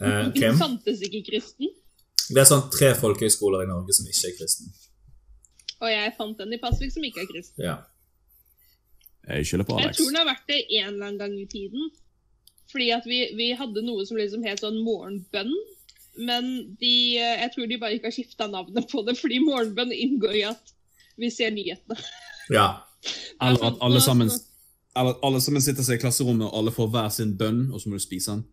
[0.02, 1.68] eh, Det fantes ikke kristen.
[2.30, 4.72] Det er sånn tre folkehøyskoler i Norge som ikke er kristen.
[5.84, 7.62] Og jeg fant den i Pasvik som ikke er kristen.
[7.68, 7.76] Ja.
[9.28, 9.86] Jeg skylder på Alex.
[9.92, 11.92] Jeg tror den har vært det en eller annen gang i tiden.
[12.72, 15.52] Fordi at vi, vi hadde noe som liksom het sånn morgenbønn.
[16.26, 16.50] Men
[16.80, 20.38] de, eh, jeg tror de bare ikke har skifta navnet på det, fordi morgenbønn inngår
[20.40, 20.74] i at
[21.20, 22.00] vi ser nyhetene.
[22.54, 22.68] ja.
[23.44, 24.32] Eller at alle sammen,
[24.96, 27.82] eller at alle sammen sitter seg i klasserommet, og alle får hver sin bønn, og
[27.82, 28.44] så må du spise den.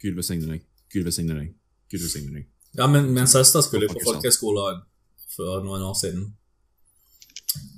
[0.00, 0.62] Gud velsigne deg.
[0.92, 1.48] Gud velsigne deg.
[1.92, 2.46] Gud velsigne deg.
[2.78, 6.28] Ja, men min søster skulle jo på folkehøyskolen folkehøyskole for noen år siden.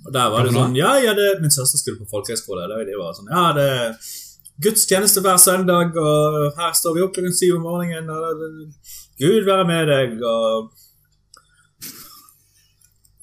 [0.06, 2.66] Og der var det sånn Ja, ja, det, min søster skulle på folkehøyskole.
[2.68, 3.96] Der de var sånn Ja, det er
[4.62, 8.70] gudstjeneste hver søndag, og her står vi opp klokken syv om morgenen, og det-
[9.22, 10.70] Gud være med deg, og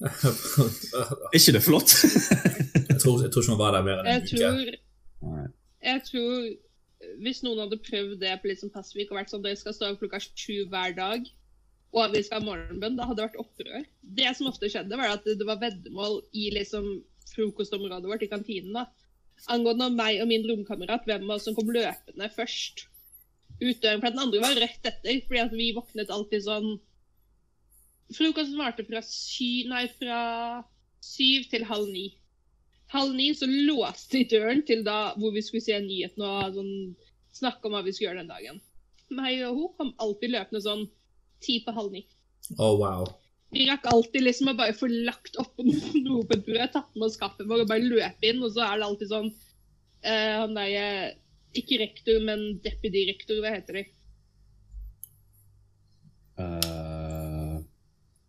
[0.00, 1.92] Er ikke det flott?
[2.88, 4.78] jeg, tror, jeg tror ikke hun var der mer enn en uke.
[5.80, 6.48] Jeg tror
[7.24, 10.02] Hvis noen hadde prøvd det på liksom Pasvik og vært sånn dere skal stå opp
[10.02, 11.24] klokka sju hver dag,
[11.94, 13.86] og at vi skal ha morgenbønn, da hadde det vært opprør.
[14.18, 16.90] Det som ofte skjedde, var at det var veddemål i liksom
[17.32, 18.76] frokostområdet vårt i kantinen.
[18.76, 18.84] da.
[19.48, 22.84] Angående meg og min romkamerat, hvem av oss som kom løpende først
[23.60, 24.02] ut døren.
[24.02, 26.72] For den andre var rett etter, fordi at vi våknet alltid sånn
[28.10, 30.20] Frokosten varte fra, sy, nei, fra
[30.98, 32.08] syv til halv ni.
[32.90, 36.72] Halv ni så låste de døren til da hvor vi skulle se nyhetene og sånn,
[37.38, 38.58] snakke om hva vi skulle gjøre den dagen.
[39.14, 40.88] Meg og hun kom alltid løpende sånn
[41.44, 42.02] ti på halv ni.
[42.58, 43.06] Å, wow.
[43.54, 45.66] Vi rakk alltid liksom å bare få lagt oppå
[46.06, 48.66] noe på et brød, tatt med oss kaffen vår og bare løpe inn, og så
[48.66, 51.06] er det alltid sånn eh, Han der eh,
[51.58, 53.86] Ikke rektor, men deputy-rektor, hva heter de?
[56.40, 57.58] Uh,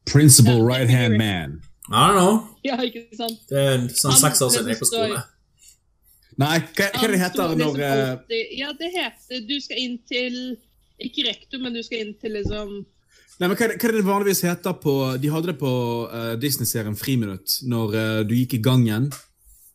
[0.09, 1.61] principal Ja, right hand man.
[1.91, 2.35] I don't know.
[2.63, 3.39] Ja, ikke sant?
[3.49, 5.21] Det er sånn seks år siden jeg gikk på skole.
[6.39, 9.97] Nei, hva, hva det heter det når liksom eh, Ja, det heter Du skal inn
[10.07, 10.37] til
[11.03, 12.69] Ikke rektor, men du skal inn til liksom
[13.41, 15.71] Nei, men hva, det- hva er det vanligvis heter på De hadde det på
[16.07, 19.11] uh, Disney-serien Friminutt, når uh, du gikk i gangen,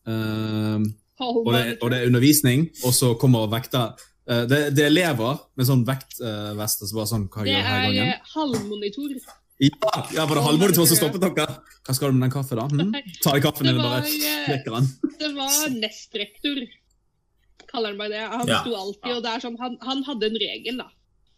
[0.06, 0.78] Uh,
[1.18, 3.80] og, det, og det er undervisning, og så kommer vekta
[4.28, 7.64] eh, det, det er elever med sånn vektvest og så bare sånn Hva Det gjør
[7.64, 9.14] du her i er Det er halvmonitor.
[9.58, 11.46] Ja, ja, var det halvmonitor som stoppet dere?
[11.86, 12.66] Hva skal du med den kaffen, da?
[12.68, 13.14] Hm?
[13.24, 14.88] Ta i kaffen eller din og bare eh, drikker den.
[15.22, 16.60] Det var nestrektor,
[17.70, 18.20] kaller han bare det.
[18.34, 18.58] Han Ja.
[18.60, 20.90] sto alltid, og det er sånn, han, han hadde en regel, da.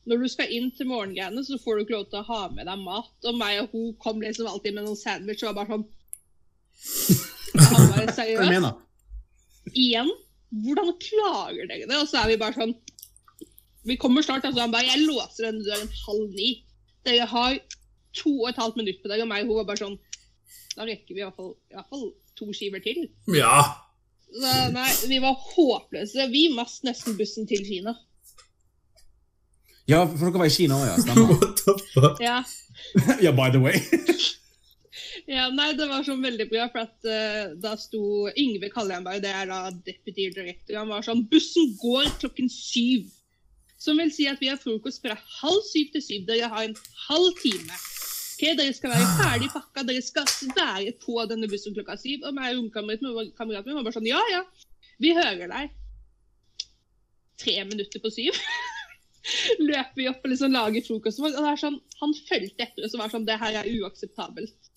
[0.08, 2.66] Når du skal inn til morgengreiene, så får du ikke lov til å ha med
[2.66, 3.10] deg mat.
[3.28, 5.86] Og meg og hun kom liksom alltid med noen sandwich og var bare sånn
[7.58, 8.68] Han var Hva er det du seriøs.
[9.76, 10.10] Igjen,
[10.64, 11.98] hvordan klager dere det?
[12.00, 12.72] Og så er vi bare sånn
[13.84, 14.62] Vi kommer snart, altså.
[14.64, 16.50] Han bare Jeg låser den døren halv ni.
[17.04, 17.58] Dere har
[18.18, 19.98] to og et halvt minutt på deg og meg hun var bare sånn
[20.76, 22.08] Da rekker vi i hvert fall, i hvert fall
[22.38, 23.08] to skiver til.
[23.34, 23.62] Ja.
[24.28, 26.28] Så, nei, vi var håpløse.
[26.30, 27.96] Vi mast nesten bussen til Kina.
[29.88, 30.96] Ja, for dere var i Kina òg, ja.
[31.02, 31.32] Stemmer.
[31.32, 32.20] What the fuck?
[32.22, 32.42] Ja.
[33.24, 33.80] ja, by the way.
[35.34, 39.32] ja, nei, det var sånn veldig bra, for at uh, da sto Yngve Kallenberg, det
[39.32, 43.08] er da deputy director, han var sånn Bussen går klokken syv.
[43.78, 46.24] Som vil si at vi har frokost fra halv syv til syv.
[46.26, 46.74] Dere har en
[47.06, 47.76] halv time.
[48.38, 52.22] Ok, Dere skal være ferdig pakka, dere skal være på denne bussen klokka syv.
[52.28, 53.08] Og meg og romkameraten
[53.66, 54.44] min var bare sånn Ja, ja,
[55.02, 55.72] vi hører deg.
[57.42, 58.38] Tre minutter på syv.
[59.72, 61.18] løper vi opp og liksom lager frokost.
[61.18, 64.72] Og det er sånn, Han fulgte etter oss og var sånn Det her er uakseptabelt.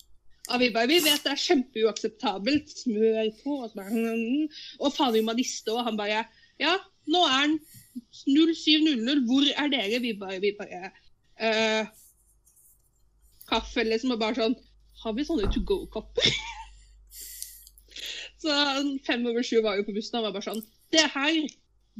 [0.50, 2.76] Og vi bare Vi vet det er kjempeuakseptabelt.
[2.82, 3.62] Smør på.
[3.62, 5.70] Og, bare, mm, og faen vi må niste.
[5.70, 6.24] Og han bare
[6.58, 6.74] Ja,
[7.06, 7.58] nå er han
[8.26, 9.26] 07.00.
[9.30, 10.02] Hvor er dere?
[10.02, 10.88] Vi bare, vi bare
[11.38, 11.98] eh,
[13.52, 14.14] Kaffe, liksom.
[14.16, 14.56] Og bare sånn
[15.02, 16.32] Har vi sånne to go-kopper?
[18.42, 18.54] så
[19.06, 20.18] fem over sju var jo på bussen.
[20.20, 20.62] og var bare sånn
[20.94, 21.42] Det her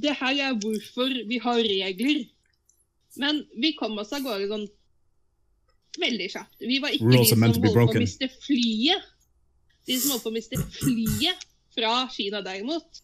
[0.00, 2.22] det her er hvorfor vi har regler.
[3.20, 4.64] Men vi kom oss av gårde sånn
[6.00, 6.62] veldig kjapt.
[6.64, 9.10] Vi var ikke de som holdt på å miste flyet.
[9.84, 11.44] De som holdt på å miste flyet
[11.76, 13.02] fra Kina derimot.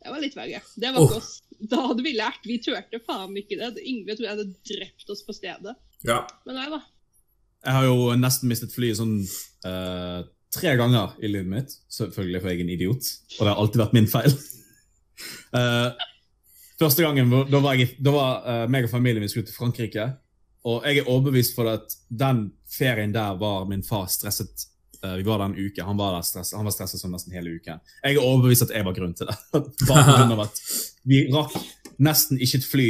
[0.00, 0.62] Det var litt verre.
[0.74, 1.16] Det var Oh.
[1.18, 1.42] oss.
[1.60, 2.42] Da hadde vi lært.
[2.48, 3.84] Vi turte faen ikke det.
[3.84, 5.76] Yngve tror jeg hadde drept oss på stedet.
[6.02, 6.24] Ja.
[6.46, 6.80] Men nei da.
[7.60, 9.18] Jeg har jo nesten mistet flyet sånn
[9.68, 10.22] uh,
[10.54, 11.74] tre ganger i livet mitt.
[11.92, 13.10] Selvfølgelig for jeg er en idiot.
[13.36, 14.36] Og det har alltid vært min feil.
[15.56, 15.90] uh,
[16.80, 20.06] Første gangen, da var, jeg, da var uh, meg og familien min skulle til Frankrike.
[20.70, 24.66] Og jeg er overbevist for at den ferien der var min far stresset.
[25.00, 25.84] vi var der en uke.
[25.84, 27.80] Han var, der stresset, han var stresset sånn nesten hele uken.
[28.04, 29.36] Jeg er overbevist at jeg var grunnen til det.
[29.88, 30.60] Bare på grunn av at
[31.08, 31.56] vi rakk
[32.00, 32.88] nesten ikke et fly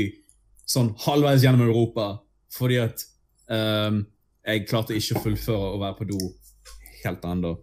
[0.70, 2.12] sånn halvveis gjennom Europa
[2.54, 3.04] fordi at
[3.50, 4.00] eh,
[4.46, 6.20] jeg klarte ikke å fullføre å være på do
[7.04, 7.56] helt ennå.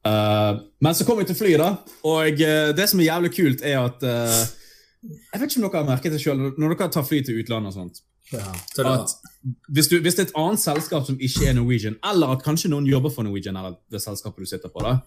[0.00, 1.96] Uh, men så kom vi til flyet, da.
[2.08, 4.38] Og uh, det som er jævlig kult, er at uh,
[5.00, 7.72] Jeg vet ikke om dere har merket det sjøl når dere tar fly til utlandet
[7.72, 8.00] og sånt.
[8.30, 8.46] Ja.
[8.86, 9.12] At
[9.68, 12.70] hvis, du, hvis det er et annet selskap som ikke er Norwegian, eller at kanskje
[12.72, 14.98] noen jobber for Norwegian, eller det selskapet du sitter på, da,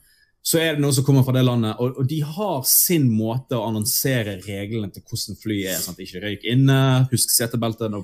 [0.44, 3.56] så er det noen som kommer fra det landet, og, og de har sin måte
[3.56, 5.86] å annonsere reglene til hvordan flyet er.
[5.96, 6.80] det ikke røyk inne,
[7.14, 7.96] husk setebeltet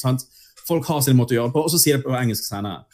[0.00, 0.26] sant?
[0.68, 2.84] Folk har sin måte å gjøre det på, og så sier det på engelsk senere.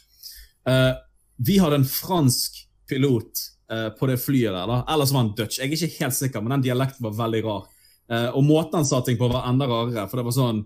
[0.62, 0.94] Uh,
[1.42, 3.42] vi hadde en fransk pilot
[3.72, 4.84] uh, på det flyet der, da.
[4.94, 5.58] Ellers var han dutch.
[5.58, 7.64] Jeg er ikke helt sikker, men den dialekten var veldig rar.
[8.06, 10.62] Uh, og måten han sa ting på, var enda rarere, for det var sånn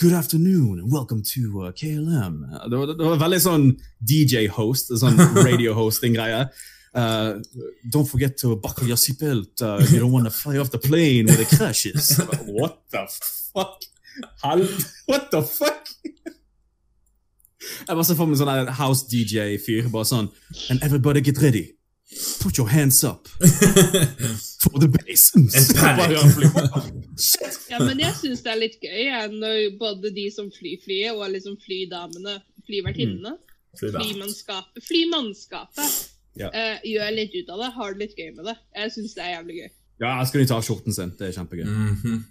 [0.00, 2.38] Good afternoon welcome to uh, KLM.
[2.70, 3.66] Det var, det var veldig sånn
[4.06, 6.46] DJ-host, sånn radio-hosting-greie.
[6.94, 7.40] Uh,
[7.88, 9.62] don't forget to buckle your seatbelt.
[9.62, 12.18] Uh, you don't want to fly off the plane when it crashes.
[12.46, 13.06] What the
[13.52, 13.82] fuck?
[15.06, 15.88] What the fuck?
[17.88, 19.86] Jeg bare ser for meg en sånn house DJ-fyr.
[19.92, 20.28] bare sånn
[20.68, 21.70] And everybody get ready.
[22.42, 23.28] Put your hands up
[24.60, 25.54] for the basins
[27.72, 31.14] Ja, men jeg syns det er litt gøy ja, når både de som flyr flyet,
[31.16, 32.34] og liksom flydamene,
[32.68, 33.32] flyvertinnene,
[33.78, 34.02] fly der.
[34.02, 36.48] flymannskapet, flymannskapet Ja.
[36.48, 37.70] Uh, gjør litt ut av det.
[37.76, 38.56] Har det litt gøy med det.
[38.78, 39.70] Jeg syns det er jævlig gøy.
[40.02, 41.12] Ja, jeg skal de ta av skjorten sin.
[41.18, 41.64] Det er kjempegøy.
[41.68, 42.22] Mm -hmm.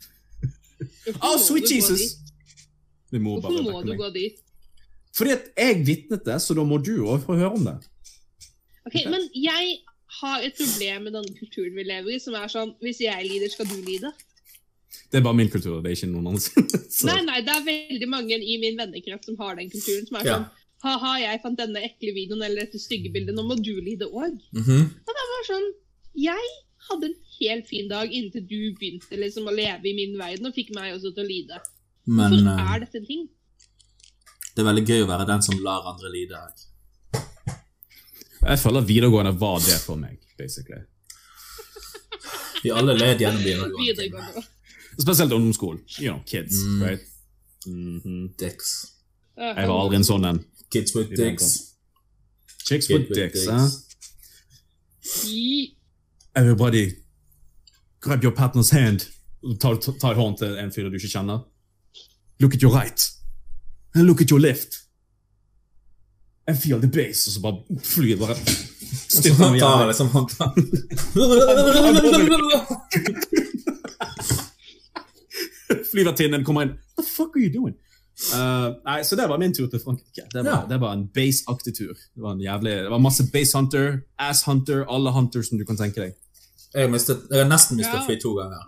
[1.21, 2.17] Oh, sweet Jesus!
[3.11, 3.97] Vi må Hvorfor bare må du meg.
[3.97, 4.35] gå dit?
[5.15, 7.77] Fordi at jeg vitnet det, så da må du òg få høre om det.
[8.85, 9.77] Ok, Men jeg
[10.21, 13.49] har et problem med den kulturen vi lever i, som er sånn Hvis jeg lider,
[13.49, 14.11] skal du lide?
[15.11, 16.49] Det er bare min kultur, det er ikke noen andres.
[17.07, 20.07] Nei, nei, det er veldig mange i min vennekrets som har den kulturen.
[20.07, 20.35] Som er Ja.
[20.37, 20.49] sånn
[20.83, 24.39] Ha-ha, jeg fant denne ekle videoen eller dette stygge bildet, nå må du lide òg.
[24.53, 24.79] Mhm.
[25.07, 25.67] Og det var sånn
[26.17, 26.47] Jeg
[26.89, 30.53] hadde en helt fin dag inntil du begynte liksom å leve i min verden og
[30.55, 31.59] fikk meg også til å lide.
[32.07, 33.27] Men Hvorfor eh, er dette en ting?
[34.55, 36.39] det er veldig gøy å være den som lar andre lide.
[38.41, 40.81] Jeg føler videregående var det for meg, basically.
[42.63, 43.77] Vi alle led gjennom videregående.
[43.85, 44.43] Videregående.
[44.99, 45.81] Spesielt ungdomsskolen.
[45.99, 46.81] You know, kids, Mm.
[46.83, 47.01] right?
[47.65, 48.33] Mhm.
[48.37, 48.91] Dicks.
[49.37, 50.45] Jeg var aldri en sånn en.
[50.71, 51.73] Kids with det dicks.
[52.67, 53.51] Chicks Kid with with dicks, dicks.
[53.51, 53.67] huh?
[56.35, 56.91] Everybody,
[57.99, 58.99] grab your partner's hand.
[59.59, 61.39] Ta, ta, ta i hånd til en fyr du ikke kjenner.
[62.39, 63.09] Look at your right.
[63.95, 64.77] And look at your left.
[66.47, 67.27] And feel the bass.
[67.27, 67.39] Og så
[67.83, 69.87] flyr bare Så styrter han tar jævlig.
[69.87, 70.53] liksom han tar.
[75.91, 76.69] Flyvertinnen kommer inn.
[76.95, 77.75] What the fuck are you doing?
[78.29, 80.27] Uh, nei, Så det var min tur til Frankrike.
[80.33, 80.65] Det var, Ja.
[80.69, 81.93] det var en base-aktig tur.
[81.93, 85.65] Det var en jævlig, det var masse base hunter, ass hunter, alle hunters som du
[85.65, 86.13] kan tenke deg.
[86.73, 88.05] Jeg har, mistet, jeg har nesten mistet Ja.
[88.05, 88.61] fly to ganger.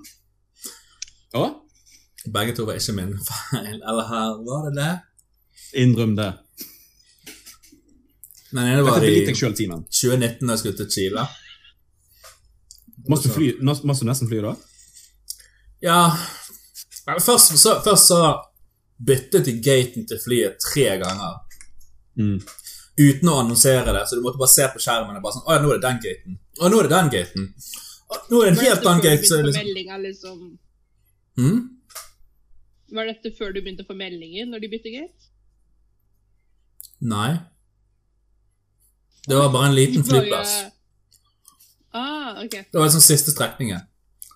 [1.35, 1.53] Ja?
[2.33, 3.77] Begge to var ikke min feil.
[3.81, 4.91] Eller her var det det?
[5.83, 6.33] Innrøm det.
[8.51, 9.85] Den ene var i litt deg selv, Timen.
[9.89, 11.27] 2019 da jeg skulle til Chile.
[13.09, 14.53] Måste du, måtte nesten fly da?
[15.83, 15.97] Ja
[17.05, 18.19] Vel, først, så, først så
[19.07, 21.39] byttet til gaten til flyet tre ganger.
[22.19, 22.37] Mm.
[22.99, 25.55] Uten å annonsere det, så du måtte bare se på skjermen og bare sånn Å
[25.55, 26.35] ja, nå er det den gaten.
[26.59, 27.47] Å, nå er det den gaten.
[28.05, 29.29] Å, nå er det en Var helt annen gate.
[29.29, 30.43] Så liksom liksom
[31.33, 31.61] Mm?
[32.93, 35.31] Var dette før du begynte å få meldinger når de bytter gate?
[37.01, 37.31] Nei.
[39.25, 40.53] Det var bare en liten flyplass.
[41.93, 42.67] Ah, okay.
[42.69, 43.81] Det var liksom siste strekningen.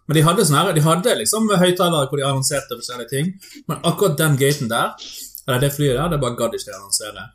[0.07, 3.31] Men de hadde sånne, de hadde liksom høyttalere hvor de annonserte forskjellige ting.
[3.67, 4.93] Men akkurat den gaten der,
[5.47, 7.25] eller det flyet der, det bare gadd ikke de annonsere.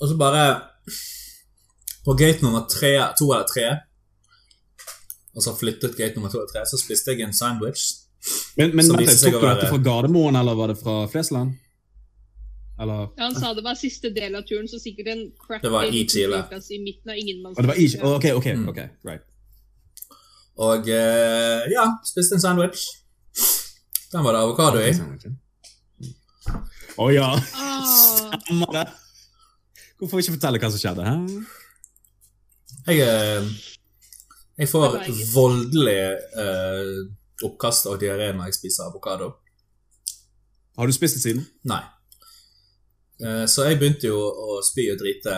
[0.00, 0.46] Og så bare
[2.04, 3.68] På gate nummer tre, to eller tre
[5.34, 7.86] Og så flyttet gate nummer to eller tre, så spiste jeg en sandwich.
[8.56, 10.78] Men, men Som vent, viste seg tok å du dette fra Gardermoen, eller var det
[10.80, 11.54] fra Flesland?
[12.80, 15.72] Eller Ja, han sa det var siste del av turen, så sikkert en crack Det
[15.72, 16.42] var i Chile.
[16.50, 17.58] i midten av ingenmannsland.
[17.58, 18.14] Å, det var i, Ja.
[18.16, 18.68] Ok, ok, Mm.
[18.68, 19.25] ok, right.
[20.56, 22.86] Og eh, ja, spiste en sandwich.
[24.12, 24.92] Den var det avokado i.
[26.96, 27.28] Å ja,
[27.60, 28.86] Ah, stemmer det.
[30.00, 31.04] Hvorfor ikke fortelle hva som skjedde?
[31.04, 31.16] Hæ?
[32.86, 33.50] Jeg, eh,
[34.56, 34.96] jeg får
[35.34, 35.98] voldelig
[36.40, 37.02] uh,
[37.44, 39.34] oppkast av diaré når jeg spiser avokado.
[40.78, 41.44] Har du spist det siden?
[41.68, 41.82] Nei.
[43.20, 45.36] Uh, så jeg begynte jo å spy og drite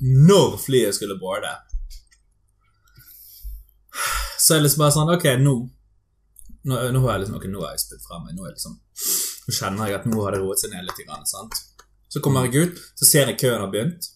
[0.00, 1.52] når flyet skulle boarde.
[4.38, 5.54] Så er det liksom bare sånn Ok, nå
[6.66, 8.34] Nå, nå har jeg liksom Ok, nå har jeg spydd fra meg.
[8.34, 8.74] Nå, er liksom,
[9.46, 11.02] nå kjenner jeg at nå har det roet seg ned litt.
[11.06, 11.54] Grann, sant?
[12.10, 14.08] Så kommer jeg ut, så ser jeg køen har begynt.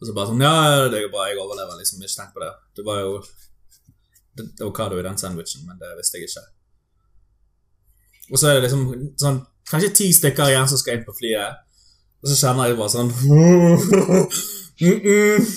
[0.00, 1.78] Og så bare sånn Ja, det går bra, jeg overlever.
[1.78, 2.50] liksom Ikke tenk på det.
[2.74, 6.44] Det var jo det, det avokado i den sandwichen, men det visste jeg ikke.
[8.32, 8.86] Og så er det liksom
[9.20, 11.60] sånn Kanskje ti stykker igjen som skal inn på flyet.
[12.22, 13.12] Og så kjenner jeg bare sånn
[14.82, 15.52] mm -mm.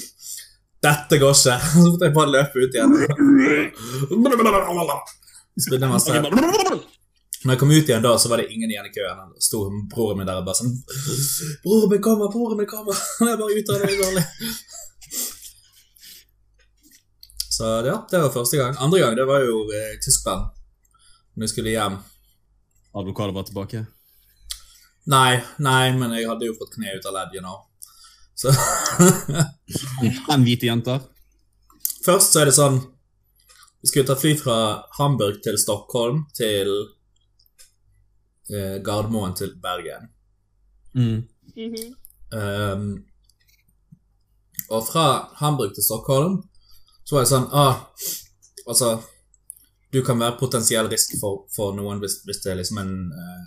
[0.86, 1.56] Dette går ikke.
[1.72, 2.92] Så måtte jeg bare løpe ut igjen.
[5.66, 6.12] Spille masse.
[7.46, 9.20] Når jeg kom ut igjen da, så var det ingen igjen i køen.
[9.36, 9.60] Da sto
[9.92, 10.72] broren min der og bare sånn
[11.62, 12.32] Broren min kommer!
[12.34, 12.98] Broren min kommer!
[13.20, 14.24] Han er bare ute av det dårlig.
[17.56, 18.74] Så ja, det var første gang.
[18.82, 20.50] Andre gang det var jo eh, Tyskland.
[21.36, 22.00] Når jeg skulle hjem.
[22.98, 23.86] Advokatet var tilbake.
[25.14, 27.62] Nei, nei, men jeg hadde jo fått kne ut av ledd, you know.
[28.36, 28.52] Så
[30.28, 31.00] Han hvite jenter.
[32.06, 32.82] Først så er det sånn
[33.82, 34.58] Vi skulle ta fly fra
[34.98, 36.72] Hamburg til Stockholm til
[38.52, 40.10] eh, Gardermoen til Bergen.
[40.96, 41.28] Mm.
[41.56, 41.92] Mm -hmm.
[42.32, 43.06] um,
[44.70, 46.44] og fra Hamburg til Stockholm
[47.04, 47.76] så var det sånn ah,
[48.68, 49.02] Altså,
[49.92, 53.44] du kan være potensiell risk for, for noen hvis, hvis det er liksom en eh,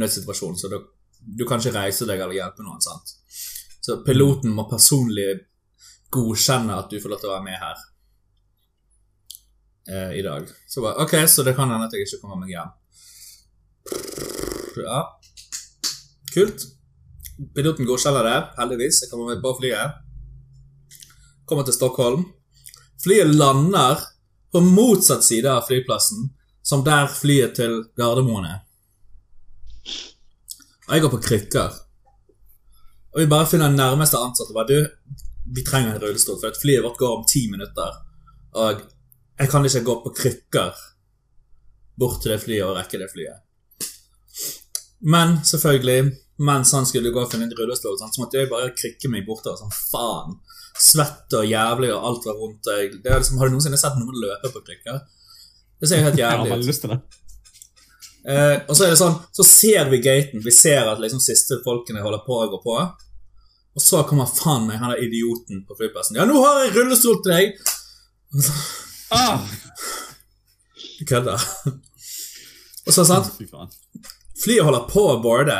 [0.00, 0.78] nødsituasjon, så du,
[1.20, 3.17] du kan ikke reise deg eller hjelpe noen, sant?
[3.80, 5.28] Så piloten må personlig
[6.12, 7.84] godkjenne at du får lov til å være med her
[9.92, 10.48] eh, i dag.
[10.68, 12.74] Så bare, ok, så det kan hende at jeg ikke kommer meg hjem.
[14.78, 15.00] Ja,
[16.34, 16.66] kult.
[17.54, 19.02] Piloten godkjenner det, heldigvis.
[19.04, 20.00] Jeg kommer meg på flyet.
[21.48, 22.26] Kommer til Stockholm.
[23.02, 24.02] Flyet lander
[24.52, 26.30] på motsatt side av flyplassen
[26.66, 28.64] som der flyet til Gardermoen er.
[30.88, 31.76] Og jeg går på krykker.
[33.18, 34.54] Og vi bare finner den nærmeste ansatte.
[34.54, 35.24] Bare, du,
[35.56, 37.96] vi trenger en rullestol, for flyet vårt går om ti minutter.
[38.54, 38.84] Og
[39.40, 40.84] jeg kan ikke gå på krykker
[41.98, 43.42] bort til det flyet og rekke det flyet.
[45.10, 46.12] Men selvfølgelig,
[46.46, 49.58] mens han skulle gå og finne en rullestol, så måtte jeg bare krykke meg bortover
[49.64, 50.38] sånn faen.
[50.78, 52.70] Svett og jævlig, og alt var vondt.
[52.70, 55.02] Det er liksom, har du noensinne sett noen løpe på krykker?
[55.82, 56.70] Det ser jo helt Jeg har jævlig ut.
[56.70, 57.02] lyst til det.
[58.30, 61.58] Eh, og så er det sånn, så ser vi gaten, vi ser at liksom siste
[61.66, 62.78] folkene holder på å gå på.
[63.78, 66.16] Og så kommer faen meg han der idioten på flyplassen.
[66.18, 67.60] Ja, nå har jeg rullestol til deg!
[69.14, 69.44] Ah!
[70.98, 71.44] Du kødder.
[72.88, 73.30] Og så sant,
[74.42, 75.56] flyet holder på å boarde,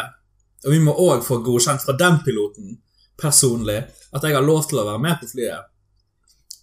[0.67, 2.75] og vi må òg få godkjent fra den piloten
[3.23, 5.71] personlig at jeg har lov til å være med på flyet.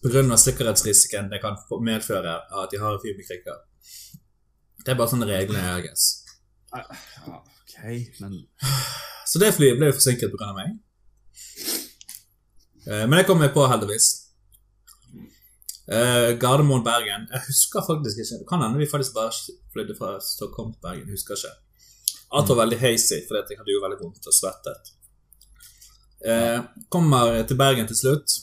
[0.03, 0.37] Pga.
[0.37, 3.61] sikkerhetsrisikoen det kan medføre at de har en fyr med krykker.
[4.83, 6.09] Det er bare sånne reglene, I guess.
[6.75, 6.83] Ja,
[7.39, 7.79] ok,
[8.19, 8.43] men
[9.25, 10.51] Så det flyet ble jo forsinket pga.
[10.53, 10.75] meg.
[12.87, 14.07] Eh, Men det kom jeg på, heldigvis.
[15.85, 18.39] Eh, Gardermoen, Bergen Jeg husker faktisk ikke.
[18.41, 19.31] Det kan hende vi faktisk bare
[19.73, 21.07] flydde fra Stockholm til Bergen.
[21.07, 21.53] Jeg husker ikke.
[22.35, 24.91] Alt var veldig hazy, for jeg hadde jo veldig vondt og svettet.
[26.25, 28.39] Eh, kommer til Bergen til slutt.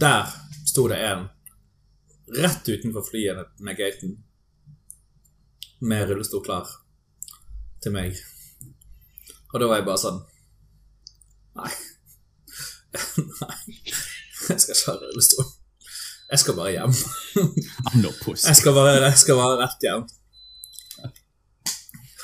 [0.00, 0.30] Der
[0.66, 1.28] sto det en
[2.34, 4.16] rett utenfor flyet med gaten
[5.84, 6.70] med rullestol klar
[7.82, 8.16] til meg.
[9.52, 10.22] Og da var jeg bare sånn
[11.58, 11.70] Nei.
[13.42, 13.58] Nei.
[14.48, 15.46] Jeg skal ikke ha rullestol.
[16.30, 16.94] Jeg skal bare hjem.
[18.48, 20.06] Jeg skal bare, jeg skal bare rett hjem.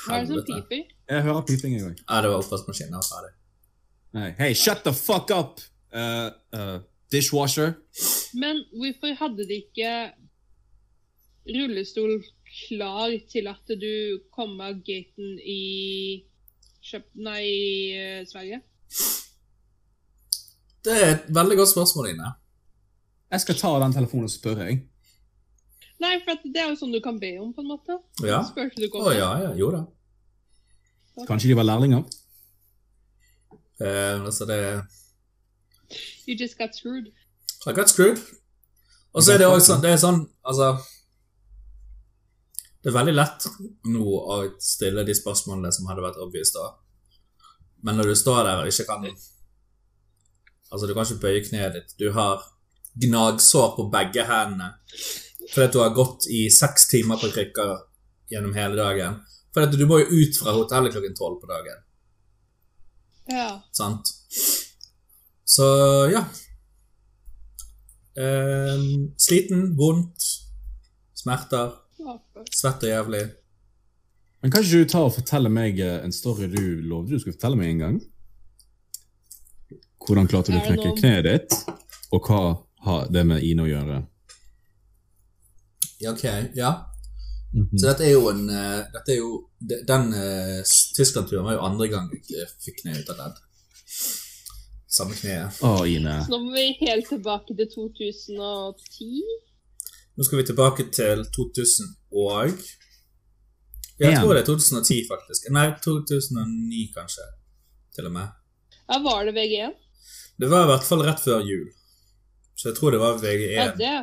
[0.01, 0.81] Hva er det som piper?
[1.11, 1.97] Jeg hører piping en gang.
[2.09, 2.95] Ja, det var oppvaskmaskinen.
[2.95, 3.33] Jeg var ferdig.
[4.17, 4.29] Nei.
[4.39, 5.61] Hey, shut the fuck up!
[5.93, 6.79] Uh, uh,
[7.11, 7.75] dishwasher.
[8.33, 9.91] Men hvorfor hadde de ikke
[11.51, 12.17] rullestol
[12.67, 16.25] klar til at du kom av gaten i
[16.81, 17.05] Kjøp...
[17.21, 18.57] Nei, i eh, Sverige?
[20.85, 22.31] Det er et veldig godt spørsmål, Ine.
[23.31, 24.65] Jeg skal ta den telefonen og spørre.
[24.65, 24.81] jeg.
[26.01, 27.97] Nei, for det er jo sånn du kan be om, på en måte.
[28.25, 28.41] Ja.
[28.47, 29.51] Spurte du Å oh, ja, ja.
[29.59, 29.83] Jo da.
[31.27, 32.01] Kanskje de var lærlinger?
[33.81, 34.59] Eh, altså, det
[36.25, 37.11] You just got screwed.
[37.67, 38.17] I got screwed.
[39.13, 40.67] Og så er det også sånn Det er sånn, altså
[42.81, 43.47] Det er veldig lett
[43.91, 46.71] nå å stille de spørsmålene som hadde vært obvious da.
[47.85, 49.05] Men når du står der og ikke kan
[50.71, 51.95] Altså, du kan ikke bøye kneet ditt.
[51.99, 52.43] Du har
[53.01, 54.73] gnagsår på begge hendene
[55.51, 57.71] fordi at du har gått i seks timer på krykker
[58.31, 59.17] gjennom hele dagen.
[59.51, 61.81] For at du må jo ut fra hotellet klokken tolv på dagen.
[63.31, 63.49] Ja.
[63.75, 64.13] Sant?
[65.43, 65.67] Så
[66.13, 66.23] ja.
[68.15, 70.23] Um, sliten, vondt,
[71.19, 71.75] smerter,
[72.51, 73.25] svett og jævlig.
[74.41, 77.37] Men Kan ikke du ta og fortelle meg eh, en story du lovde du skulle
[77.37, 77.99] fortelle meg en gang?
[80.11, 81.53] Hvordan klarte du å knekke kneet ditt,
[82.11, 82.39] og hva
[82.83, 83.99] har det med Ine å gjøre?
[86.03, 86.25] Ja, ok,
[86.59, 86.71] ja.
[87.53, 87.77] Mhm.
[87.79, 90.59] Så dette er jo en eh, Dette er jo de- Den uh,
[90.95, 93.39] Tyskland-turen var jo andre gang jeg eh, fikk kneet ut av ledd.
[94.91, 95.61] Samme kneet.
[95.63, 96.17] Å, Ine.
[96.25, 99.21] Så nå må vi helt tilbake til 2010.
[100.17, 102.59] Nå skal vi tilbake til 2000 og
[104.01, 105.47] Jeg tror det er 2010, faktisk.
[105.55, 107.29] Nei, 2009, kanskje.
[107.95, 108.27] Til og med.
[108.89, 109.79] Ja, var det VG1?
[110.41, 111.67] Det var i hvert fall rett før jul.
[112.57, 113.75] Så jeg tror det var VG1.
[113.77, 113.93] det.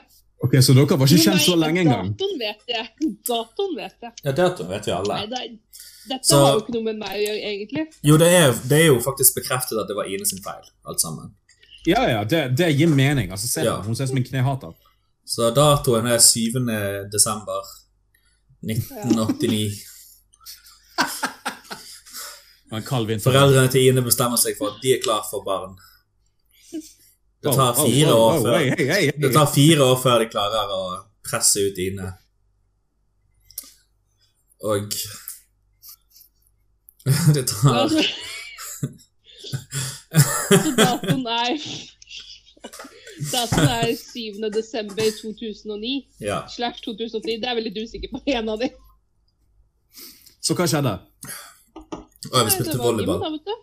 [0.47, 2.11] Ok, Så dere var ikke Jo, kjent så nei, lenge engang?
[2.15, 2.85] Datoen vet jeg.
[3.27, 4.13] Datoen vet jeg.
[4.25, 5.17] Ja, datoen vet vi alle.
[5.19, 5.41] Nei, det,
[6.13, 7.85] dette Så- har jo ikke noe med meg å gjøre, egentlig.
[8.07, 11.03] Jo, det er, det er jo faktisk bekreftet at det var Ine sin feil, alt
[11.03, 11.33] sammen.
[11.87, 13.31] Ja, ja, det, det gir mening.
[13.35, 13.81] Altså, se, Ja.
[13.83, 14.73] Hun ser ut som en knehater.
[15.27, 16.55] Så datoen er 7.
[17.13, 17.67] desember
[18.63, 19.75] 1989.
[22.71, 23.31] Og En kald vinter.
[23.31, 25.77] Foreldrene til Ine bestemmer seg for at de er klar for barn.
[27.43, 28.59] Det tar fire år før
[29.23, 30.81] Det tar fire år før de klarer å
[31.29, 32.09] presse ut Ine.
[34.67, 34.91] Og
[37.37, 37.89] Det tar
[40.49, 41.55] så datoen er
[43.33, 44.51] Datoen er 7.
[44.55, 46.41] desember 2009 Ja.
[46.49, 47.23] slash 2010.
[47.41, 48.69] Det er jeg veldig usikker på en av de.
[50.45, 50.95] Så hva skjedde?
[52.29, 53.55] Å, vi spilte volleyball gymmen, da, vet du.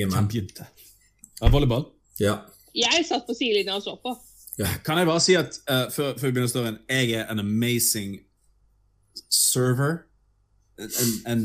[0.00, 0.24] gymmen.
[1.40, 1.84] Ja, volleyball?
[2.20, 2.36] Ja.
[2.76, 4.12] Jeg satt på sidelinja og så på.
[4.84, 8.16] Kan jeg bare si at uh, før, før vi begynner storyen, jeg er en amazing
[9.30, 9.98] server.
[10.78, 11.42] En, en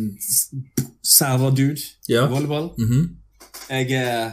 [1.03, 2.25] server-dude Ja.
[2.27, 2.69] volleyball.
[2.77, 3.09] Mm -hmm.
[3.69, 4.31] Jeg er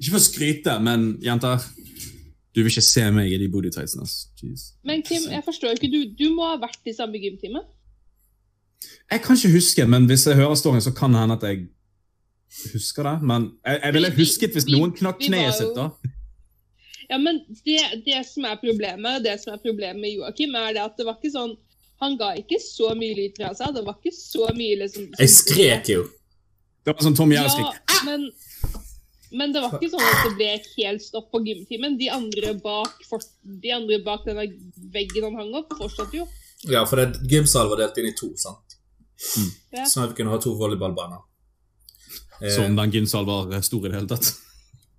[0.00, 1.58] Ikke for å skryte, men jenter
[2.54, 4.06] Du vil ikke se meg i de booty tightsene.
[4.84, 7.60] Men Kim, jeg forstår ikke, du, du må ha vært i samme gymtime?
[9.10, 11.68] Jeg kan ikke huske, men hvis jeg hører storyen, så kan det hende at jeg
[12.72, 13.16] husker det.
[13.22, 15.74] Men jeg, jeg ville Vi- vi- husket hvis vi- noen knakk kneet sitt.
[15.74, 15.90] da.
[17.10, 20.82] Ja, men det, det som er problemet det som er problemet med Joakim, er det
[20.84, 21.56] at det var ikke sånn
[22.00, 23.74] Han ga ikke så mye lyd fra seg.
[23.74, 26.04] Det var ikke så mye liksom Jeg skrek jo.
[26.84, 28.04] Det var sånn Tom Ja, Jerry-skrik.
[28.06, 28.30] men,
[29.32, 31.98] men det var ikke sånn at det ble helt stopp på gymtimen.
[31.98, 34.46] De andre bak, for, de andre bak denne
[34.94, 36.26] veggen han hang opp, fortsatte jo.
[36.70, 36.96] Ja, for
[37.28, 38.78] gymsalen var delt inn i to, sant?
[39.76, 39.84] Ja.
[39.84, 41.20] Sånn at vi kunne ha to volleyballbaner.
[42.40, 44.30] Eh, Som den Ginsal var stor i det hele tatt.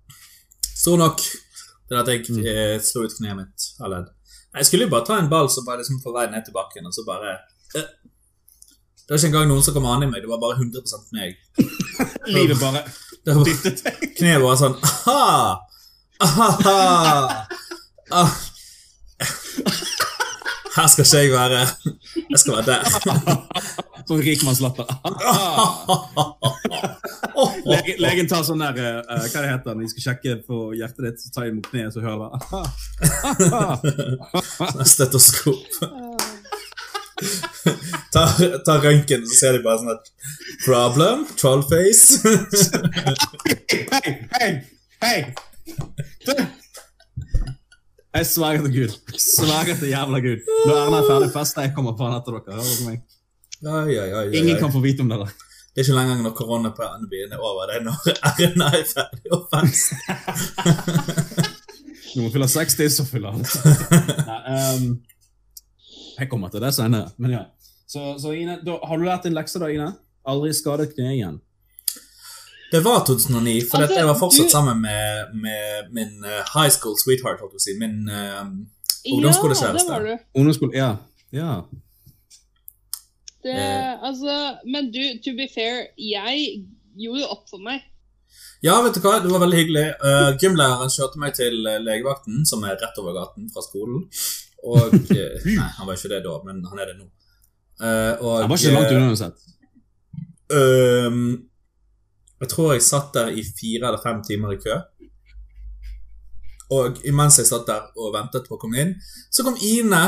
[0.82, 4.08] Stor nok til at jeg eh, slo ut kneet mitt av ledd.
[4.56, 6.86] Jeg skulle jo bare ta en ball som var liksom på vei ned til bakken,
[6.88, 7.36] og så bare
[7.78, 7.86] eh.
[9.02, 11.36] Det var ikke engang noen som kom an i meg, det var bare 100% meg.
[12.34, 12.84] Livet bare
[13.46, 14.06] dyttet deg.
[14.18, 15.58] kneet var sånn Aha!
[16.22, 17.46] Aha!
[18.10, 18.32] Ah.
[20.76, 21.66] Her skal ikke jeg være.
[22.30, 22.82] Jeg skal være der.
[24.08, 24.88] Sånn rikmannslatter.
[27.66, 31.06] Legen, legen tar sånn der eh, Hva det heter når de skal sjekke på hjertet
[31.06, 31.22] ditt?
[31.22, 32.34] Så tar de mot kneet, så hører du
[34.92, 35.62] Stetoskop.
[38.12, 38.26] Ta,
[38.66, 40.10] ta røntgen, så ser de bare sånn at
[40.64, 41.24] Problem?
[41.38, 42.18] Trollface?
[43.92, 44.50] Hei, hei,
[45.04, 45.18] hei!
[46.26, 46.34] Du!
[48.12, 48.96] Jeg sverger til Gud.
[49.16, 50.42] Sverger til jævla Gud.
[50.66, 52.58] Når Erna er ferdig festa, jeg kommer faen etter dere.
[52.58, 52.98] Hører dere meg?
[53.62, 54.26] Ai, ai, ai.
[54.40, 55.32] Ingen kan få vite om det der.
[55.72, 57.70] Det er ikke lenger når koronapandemien er over.
[57.70, 57.96] Det er når
[58.44, 59.96] Erna er ferdig å feste.
[62.12, 63.44] Når hun fyller 60, så fyller han.
[64.28, 64.88] Nei, ehm,
[66.18, 67.08] jeg kommer til det senere.
[67.16, 67.40] Men ja.
[67.88, 69.86] Så, så Ine, da, har du lært din lekse, da, Ine?
[70.28, 71.38] Aldri skadet kneet igjen.
[72.72, 76.70] Det var 2009, for Altså, jeg var fortsatt du- sammen med, med min eh, high
[76.72, 77.74] school sweetheart, holdt jeg på å si.
[77.78, 78.42] Min eh,
[79.04, 79.98] Ja, Ungdomsskolekjæreste.
[80.06, 80.12] du.
[80.40, 80.90] Ungdomsskole Ja.
[81.32, 81.62] ja.
[83.44, 84.02] Det, Eh.
[84.08, 84.34] altså,
[84.72, 86.64] men du, to be fair, jeg
[86.96, 87.80] gjorde opp for meg.
[88.62, 89.86] Ja, vet du hva, det var veldig hyggelig.
[89.98, 94.04] Uh, gymlæreren kjørte meg til eh, legevakten, som er rett over gaten fra skolen.
[94.62, 97.08] Og eh, Nei, han var ikke det da, men han er det nå.
[97.82, 99.48] Uh, og, han var ikke langt eh, unna uansett.
[100.52, 101.24] Øhm,
[102.42, 104.78] jeg tror jeg satt der i fire eller fem timer i kø.
[106.74, 108.92] Og imens jeg satt der og ventet på å komme inn,
[109.30, 110.02] så kom Ine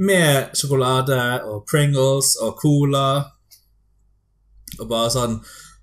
[0.00, 3.06] med sjokolade og Pringles og cola.
[4.80, 5.40] Og bare sånn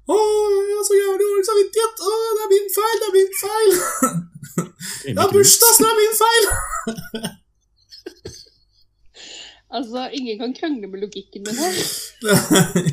[0.07, 2.05] Å, jeg er så jævlig samvittighet.
[2.05, 3.73] Å, det er min feil, det er min feil.
[5.17, 6.47] det er bursdag, så det er min feil.
[9.77, 11.75] Altså, ingen kan krangle med logikken min her.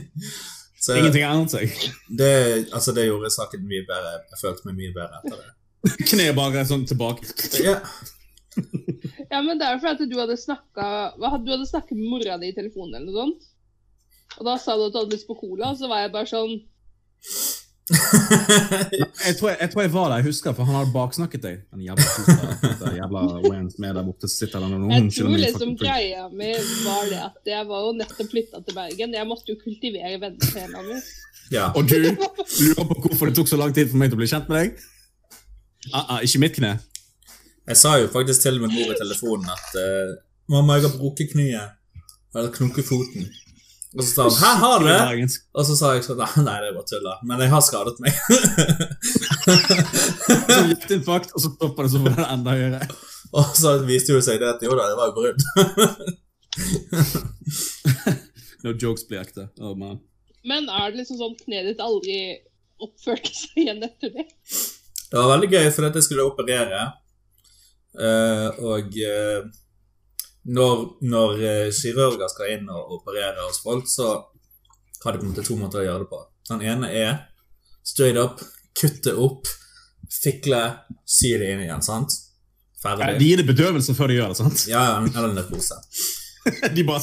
[0.84, 1.76] så Ingenting annet seg.
[2.20, 2.32] det,
[2.76, 4.16] altså, det gjorde saken mye bedre.
[4.34, 5.52] Jeg følte meg mye bedre etter det.
[6.10, 7.30] Kneet bare sånn tilbake.
[7.64, 7.78] Ja.
[9.32, 10.84] Ja, men det er jo fordi du hadde snakka
[11.18, 13.48] Du hadde snakket med mora di i telefonen eller noe sånt.
[14.38, 16.30] Og da sa du at du hadde lyst på cola, og så var jeg bare
[16.30, 16.52] sånn
[19.26, 21.58] Jeg tror jeg, jeg tror jeg var der, jeg husker, for han hadde baksnakket deg.
[21.72, 22.38] Den jævla tusen,
[22.80, 26.48] den jævla Wayne med der borte sitter der noen Jeg tror liksom greia mi
[26.86, 29.18] var det at jeg var jo nettopp flytta til Bergen.
[29.18, 30.98] Jeg måtte jo kultivere vennefela mi.
[31.52, 31.68] ja.
[31.76, 34.32] Og du lurer på hvorfor det tok så lang tid for meg til å bli
[34.32, 34.84] kjent med deg?
[35.92, 36.74] Ah, ah, ikke mitt kne.
[37.68, 40.16] Jeg sa jo faktisk til min mor i telefonen at uh,
[40.48, 41.80] 'Mamma, jeg har brukket kneet.'
[42.34, 43.28] Eller knukket foten.
[43.94, 46.68] Og så sa han 'Hæ, har du det?' Og så sa jeg sånn Nei, det
[46.68, 47.14] er bare tulla.
[47.22, 48.12] Men jeg har skadet meg.
[50.54, 52.80] Så hjerteinfarkt, og så topper det, så var det enda høyere.
[53.38, 55.40] og så viste jo seg det at jo da, det var jo brudd.
[58.64, 59.48] No jokes blir ekte.
[59.60, 60.00] Oh, man.
[60.48, 62.16] Men er det liksom sånn kneet ditt aldri
[62.82, 64.26] oppførte seg igjen etter det?
[65.10, 66.80] Det var veldig gøy, for jeg skulle operere.
[68.00, 69.44] uh, og eh,
[70.44, 74.10] når, når eh, kirurger skal inn og operere hos folk, så
[75.04, 76.20] har de på en måte to måter å gjøre det på.
[76.50, 77.14] Den ene er
[77.84, 78.42] straight up,
[78.76, 79.48] kutte opp,
[80.12, 80.60] fikle,
[81.08, 81.84] sy det inn igjen.
[81.84, 82.12] sant?
[82.84, 84.66] De gir det bedøvelse før de gjør det, sant?
[84.68, 85.80] Ja, eller narkose.
[86.76, 87.00] De bare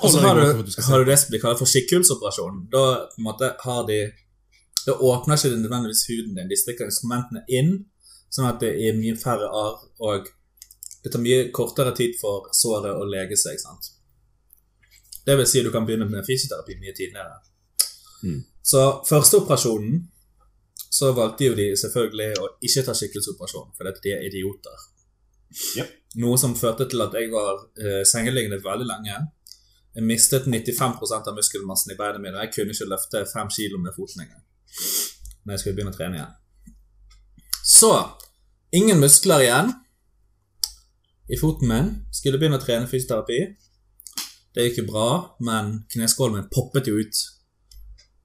[0.00, 2.62] Og så har du, du har du det som blir kalt for skikkhullsoperasjon.
[2.72, 3.98] Da på en måte har de
[4.86, 6.48] Da åpner ikke nødvendigvis huden din.
[6.48, 7.74] De stikker instrumentene inn,
[8.32, 10.32] sånn at det er mye færre arr, og
[11.02, 13.58] det tar mye kortere tid for såret å lege seg.
[13.60, 13.90] sant?
[15.26, 17.38] Det vil si at du kan begynne med fysioterapi mye tidligere.
[18.22, 18.40] Mm.
[18.62, 20.00] Så første operasjonen
[20.92, 24.88] så valgte jo de selvfølgelig å ikke ta skikkelseoperasjon, fordi de er idioter.
[25.78, 25.94] Yep.
[26.22, 29.20] Noe som førte til at jeg var eh, sengeliggende veldig lenge.
[29.96, 33.80] Jeg mistet 95% av muskelmassen i beina mine, og jeg kunne ikke løfte 5 kilo
[33.80, 34.44] med foten engang.
[35.42, 36.36] Når jeg skulle begynne å trene igjen.
[37.62, 37.92] Så
[38.74, 39.72] ingen muskler igjen
[41.32, 41.92] i foten min.
[42.12, 43.40] Skulle begynne å trene fysioterapi.
[44.52, 45.06] Det gikk jo bra,
[45.40, 47.22] men kneskålen min poppet jo ut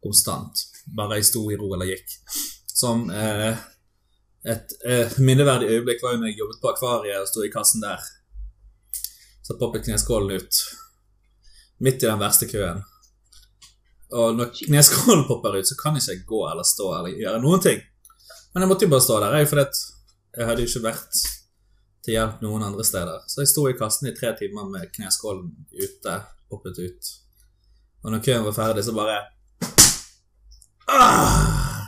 [0.04, 0.66] konstant.
[0.98, 2.18] Bare jeg sto i ro eller gikk.
[2.68, 3.56] Som eh,
[4.48, 7.86] et eh, minneverdig øyeblikk var jo når jeg jobbet på akvariet og sto i kassen
[7.86, 8.04] der.
[9.48, 10.62] Så poppet kneskålen ut.
[11.88, 12.84] Midt i den verste køen.
[14.20, 17.64] Og når kneskålen popper ut, så kan jeg ikke gå eller stå eller gjøre noen
[17.64, 17.80] ting.
[18.52, 21.26] Men jeg måtte jo bare stå der, jeg, for jeg hadde jo ikke vært
[22.08, 23.24] til hjelp noen andre steder.
[23.28, 26.14] Så jeg sto i kassen i tre timer med kneskålen ute,
[26.54, 27.10] hoppet ut.
[28.06, 29.18] Og når køen var ferdig, så bare
[30.88, 31.88] ah!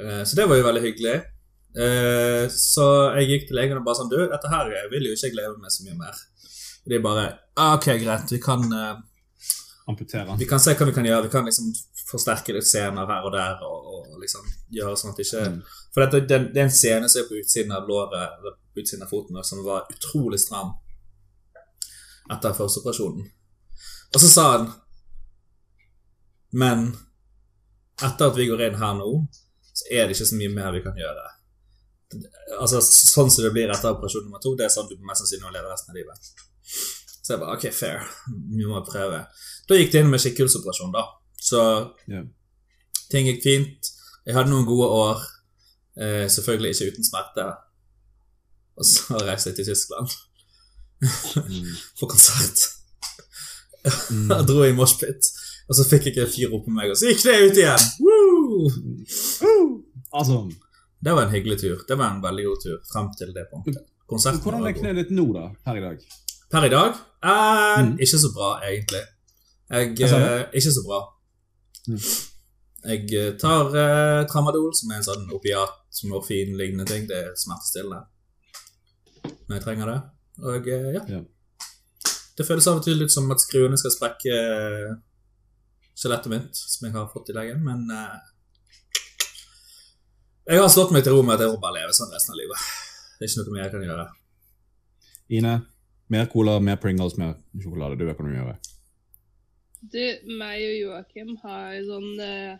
[0.00, 1.14] Eh, Så det var jo veldig hyggelig.
[1.78, 2.86] Eh, Så
[3.18, 5.58] jeg gikk til legen og bare sånn Du, dette her vil jo ikke jeg leve
[5.62, 6.18] med så mye mer.
[6.84, 7.24] Og de bare
[7.56, 8.96] ah, Ok, greit, vi kan eh,
[9.90, 10.36] Amputere.
[10.38, 11.28] vi kan se hva vi kan gjøre.
[11.28, 11.70] Vi kan liksom
[12.10, 13.62] forsterke litt scener her og der.
[13.66, 14.46] Og, og liksom
[14.76, 15.60] gjøre sånn at ikke Mm.
[15.94, 18.44] For dette, det, det er en scene som er på utsiden av låret
[18.74, 20.74] på utsiden av foten som var utrolig stram
[22.30, 23.26] etter første operasjonen.
[24.14, 24.70] Og så sa han
[26.52, 26.88] Men
[28.02, 29.10] etter at vi går inn her nå,
[29.72, 31.26] så er det ikke så mye mer vi kan gjøre.
[32.58, 35.46] Altså Sånn som det blir etter operasjon nummer to, det er sånn du mest sannsynlig
[35.46, 36.32] må leve resten av livet.
[37.20, 38.02] Så jeg bare OK, fair.
[38.26, 39.20] Vi må prøve.
[39.68, 41.04] Da gikk det inn med skikkhullsoperasjon, da.
[41.50, 41.60] Så
[42.10, 42.24] yeah.
[43.10, 43.90] ting gikk fint.
[44.26, 45.22] Jeg hadde noen gode år.
[46.00, 47.46] Eh, selvfølgelig ikke uten smerte.
[48.78, 50.18] Og så reiste jeg til Tyskland
[51.00, 51.68] Mm.
[51.98, 52.58] for konsert.
[54.12, 54.26] Mm.
[54.28, 55.28] Jeg dro i moshpit,
[55.64, 57.86] og så fikk jeg en fyr opp på meg, og så gikk det ut igjen!
[58.04, 58.68] Woo!
[60.12, 60.42] Altså,
[61.00, 61.78] Det var en hyggelig tur.
[61.88, 63.80] Det var en veldig god tur frem til det punktet.
[64.10, 65.46] Konserten hvordan er kneet ditt nå, da?
[65.64, 66.04] Per i dag?
[66.52, 67.00] Per i dag?
[67.24, 67.96] Eh, Mm.
[68.04, 69.00] Ikke så bra, egentlig.
[69.70, 71.00] Jeg, eh, ikke så bra.
[71.88, 72.00] Mm.
[72.80, 75.76] Jeg eh, tar eh, tramadol, som er en sånn opiat,
[76.08, 77.06] morfin-lignende ting.
[77.08, 78.06] Det er smertestillende
[79.50, 80.00] når jeg trenger det.
[80.46, 81.04] Og eh, ja.
[81.18, 81.20] Ja.
[82.38, 84.92] Det føles av og til litt som at skruene skal sprekke eh,
[85.98, 88.20] skjelettet mitt, som jeg har fått i leggen, men eh,
[90.50, 92.38] Jeg har slått meg til ro med at jeg må bare leve sånn resten av
[92.40, 92.62] livet.
[93.18, 94.06] Det er ikke noe mer jeg kan gjøre.
[95.36, 95.52] Ine,
[96.10, 97.98] mer cola, mer Pringles, mer sjokolade.
[98.00, 98.56] Du vet hva du gjør.
[99.80, 100.02] Du,
[100.36, 102.58] meg og Joakim har sånn uh,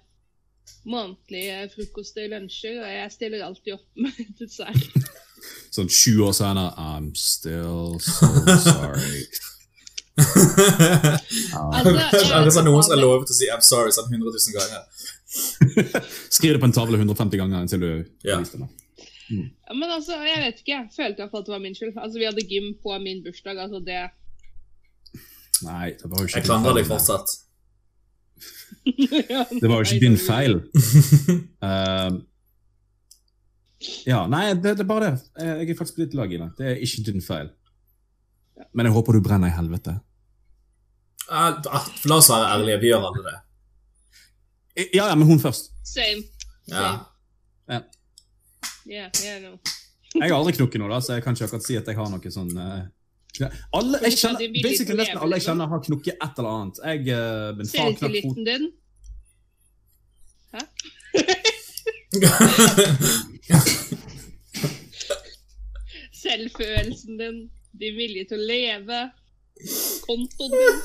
[0.88, 5.10] månedlige frokoster og lunsjer, og jeg stiller alltid opp med dessert.
[5.72, 8.28] Sånn sju år senere I'm still so
[8.64, 9.24] sorry.
[10.20, 14.56] Altså, det Akkurat som noen som har lovet å si 'I'm sorry' sånn 100 000
[14.58, 14.82] ganger.
[16.28, 17.92] Skriv det på en tavle 150 ganger inntil du
[18.26, 18.40] yeah.
[18.40, 18.68] viser det.
[19.30, 20.76] Ja, Men altså, jeg vet ikke.
[20.76, 21.94] Jeg følte i hvert fall at det var min skyld.
[21.96, 23.58] Altså, Vi hadde gym på min bursdag.
[23.58, 24.08] altså det...
[25.66, 27.34] Nei, det var jo ikke Jeg klandrer deg fortsatt.
[29.60, 30.54] Det var jo ikke din feil.
[31.60, 32.10] uh,
[34.10, 35.24] ja, nei, det, det er bare det.
[35.36, 36.48] Jeg jeg er faktisk på ditt lag, Ina.
[36.56, 37.50] Det er ikke din feil.
[38.72, 39.98] Men jeg håper du brenner i helvete.
[41.30, 41.60] Uh,
[42.08, 43.36] La oss være ærlige, vi gjør alle det.
[44.94, 45.72] Ja, ja, men hun først.
[45.84, 46.24] Same.
[46.70, 46.88] Ja.
[47.68, 47.82] Ja.
[48.88, 49.58] Yeah, yeah, no.
[50.14, 52.08] Jeg har aldri knukket noe, da, så jeg kan ikke akkurat si at jeg har
[52.10, 52.80] noe sånn eh,
[53.36, 56.76] kn- alle, jeg kjenner, basically Nesten alle jeg kjenner, har knukket et eller annet.
[56.84, 57.18] Jeg, uh,
[57.58, 58.64] min far knakk foten din.
[60.54, 60.60] Hæ?
[66.22, 67.38] Selvfølelsen din.
[67.80, 69.00] Din vilje til å leve.
[70.06, 70.78] Kontoen din.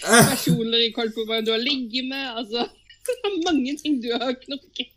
[0.00, 1.22] Personer i kort du
[1.52, 2.26] har ligget med.
[2.42, 2.60] Altså,
[3.06, 4.90] det er mange ting du har knokket.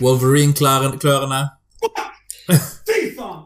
[0.00, 1.40] Wolverine-klørne.
[2.48, 3.42] Fy faen!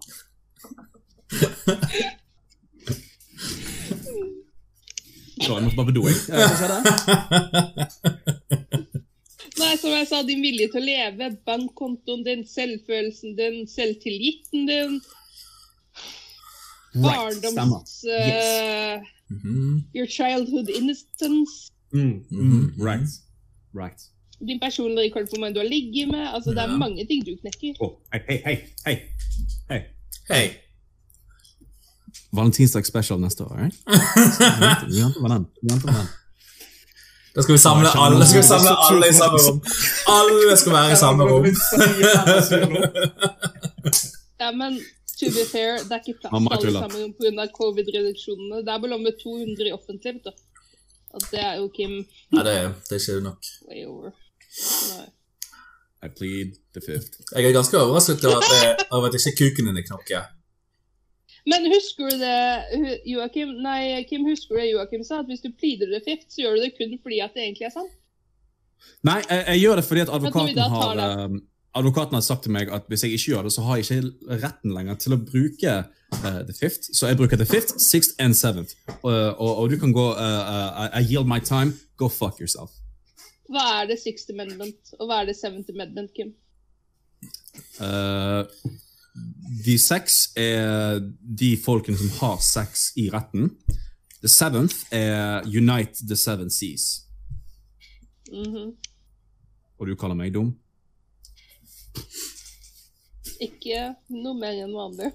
[5.42, 6.16] Så jeg måtte bare på do, jeg.
[9.62, 14.92] Nei, som jeg sa, din vilje til å leve, bankkontoen din, selvfølelsen din, selvtilliten din,
[16.94, 18.04] Right, barndoms...
[18.04, 19.82] mm -hmm.
[19.94, 21.70] your childhood innocence.
[21.92, 23.08] Mm, mm, right.
[23.74, 24.00] Right.
[24.48, 26.34] Din personlige rekord på hvem du har ligget med.
[26.34, 27.74] Altså, Det er mange ting du knekker.
[27.80, 28.56] Oh, hei, hei,
[28.86, 28.98] hei,
[29.70, 29.80] hei.
[30.30, 30.50] Hei.
[32.32, 33.76] Valentinsdag special neste år, right?
[34.92, 35.46] Vi venter på den.
[35.62, 36.08] Vi venter på den.
[37.34, 39.60] Da skal vi samle alle, skal vi samle alle i samme rom.
[40.14, 41.46] Alle skal være i samme rom.
[44.42, 44.72] Ja, men
[45.20, 46.80] to be fair, det er ikke plass til alle tuller.
[46.82, 47.44] sammen pga.
[47.58, 48.56] covid-reduksjonene.
[48.66, 50.32] Det er vel om med 200 i offentlig, vet du.
[51.16, 51.92] At det er jo Kim
[52.34, 53.50] Nei, det er, det er ikke nok.
[53.68, 54.10] way over.
[54.90, 55.06] Nei.
[56.02, 57.22] I plead the fifth.
[57.36, 60.24] Jeg er ganske overrasket over at, det, over at ikke kuken din knokker.
[61.48, 63.56] Men husker du det, Joakim?
[63.64, 65.22] Nei, Kim, husker du det Joakim sa?
[65.24, 67.66] At hvis du pleader the fifth, så gjør du det kun fordi at det egentlig
[67.66, 67.96] er sant?
[69.06, 71.40] Nei, jeg, jeg gjør det fordi at advokaten har eh,
[71.72, 74.38] Advokaten har sagt til meg at hvis jeg ikke gjør det, så har jeg ikke
[74.42, 76.90] retten lenger til å bruke uh, the fifth.
[76.92, 78.76] Så jeg bruker the fifth, sixth and seventh.
[78.98, 81.72] Og, og, og du kan gå uh, eh, I yield my time.
[81.96, 82.76] Go fuck yourself.
[83.48, 86.34] Hva er det sixth amendment, og hva er det seventh amendment, Kim?
[87.80, 88.44] Eh,
[89.64, 93.50] de seks er de folkene som har sex i retten.
[94.22, 97.04] The seventh er Unite the Seven Seas.
[98.32, 98.72] Mhm.
[99.78, 100.54] Og du kaller meg dum?
[103.42, 105.10] Ikke noe mer enn vanlig.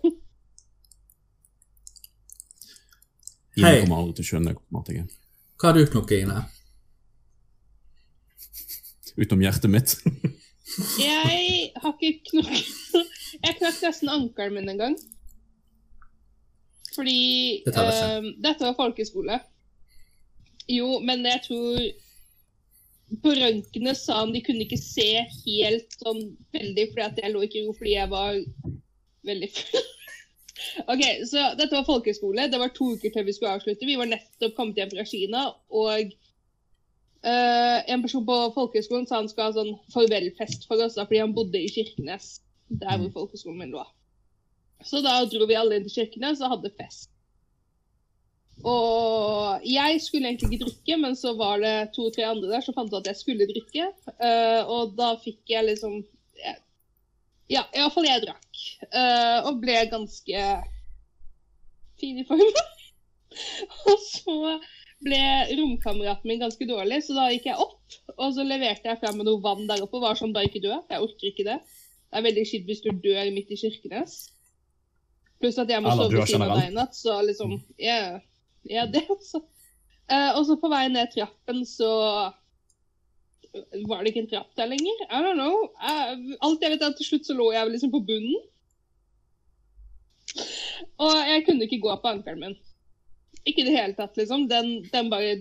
[3.58, 3.80] Ine Hei.
[3.82, 5.14] kommer aldri til å skjønne hvor smart jeg er.
[5.58, 6.44] Hva har du knokket, Ine?
[9.18, 9.96] Utenom hjertet mitt.
[11.02, 14.98] Jeg har ikke knokket Jeg knakk nesten ankelen min en gang.
[16.96, 19.40] Fordi Det teller eh, Dette var folkeskole.
[20.68, 21.84] Jo, men jeg tror
[23.24, 25.12] På røntgenet sa han de kunne ikke se
[25.46, 26.24] helt sånn
[26.56, 28.42] veldig fordi at jeg lå ikke i ro fordi jeg var
[29.30, 29.52] veldig.
[30.92, 32.50] OK, så dette var folkeskole.
[32.52, 33.88] Det var to uker til vi skulle avslutte.
[33.88, 36.12] Vi var nettopp kommet hjem fra Kina, og
[37.24, 41.24] uh, en person på folkehøgskolen sa han skulle ha sånn farvelfest for oss, da, fordi
[41.24, 43.84] han bodde i Kirkenes, der hvor folkeskolen min lå.
[44.86, 47.10] Så da dro vi alle inn til Kirkenes og hadde fest.
[48.66, 52.90] Og jeg skulle egentlig ikke drikke, men så var det to-tre andre der som fant
[52.94, 53.92] ut at jeg skulle drikke.
[54.18, 56.00] Uh, og da fikk jeg liksom
[56.42, 56.64] jeg-
[57.50, 58.64] Ja, iallfall jeg drakk.
[58.92, 60.42] Uh, og ble ganske
[62.02, 62.42] fin i form.
[63.88, 64.58] og så
[65.06, 65.22] ble
[65.60, 67.98] romkameraten min ganske dårlig, så da gikk jeg opp.
[68.18, 70.64] Og så leverte jeg frem med noe vann der oppe og var sånn, da ikke
[70.66, 70.74] dø.
[70.90, 71.60] Jeg orker ikke det.
[72.08, 74.18] Det er veldig kjipt hvis du dør midt i Kirkenes.
[75.42, 78.18] Pluss at jeg må sove ved siden av deg i natt, så liksom Ja,
[78.70, 79.44] er det også.
[80.08, 81.90] Uh, og så på vei ned trappen så
[83.90, 85.02] var det ikke en trapp der lenger.
[85.10, 85.68] I don't know.
[85.82, 88.40] Uh, alt jeg vet er at til slutt så lå jeg liksom på bunnen.
[91.04, 92.58] Og jeg kunne ikke gå på ankelen min.
[93.48, 94.48] Ikke i det hele tatt, liksom.
[94.52, 95.36] Den, den bare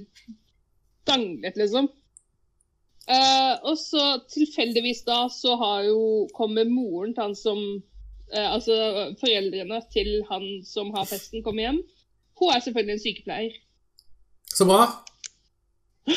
[1.09, 1.89] danglet, liksom.
[3.07, 7.61] Eh, og så tilfeldigvis da så har jo kommer moren til han som
[8.33, 8.75] eh, Altså
[9.21, 11.83] foreldrene til han som har festen, kommer hjem.
[12.41, 13.61] Hun er selvfølgelig en sykepleier.
[14.51, 14.89] Så bra.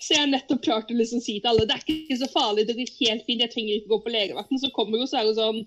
[0.00, 2.64] Så jeg har nettopp klart å liksom si til alle det er ikke så farlig,
[2.66, 4.58] det går helt fint, jeg trenger ikke gå på legevakten.
[4.58, 5.60] Så kommer hun, så er hun sånn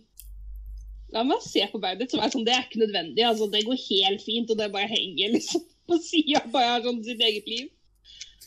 [1.13, 2.09] La meg se på beinet ditt.
[2.09, 3.21] Så er sånn, det er ikke nødvendig.
[3.21, 6.41] altså Det går helt fint, og det bare henger liksom på sida.
[6.51, 7.67] Bare har sånn sitt eget liv.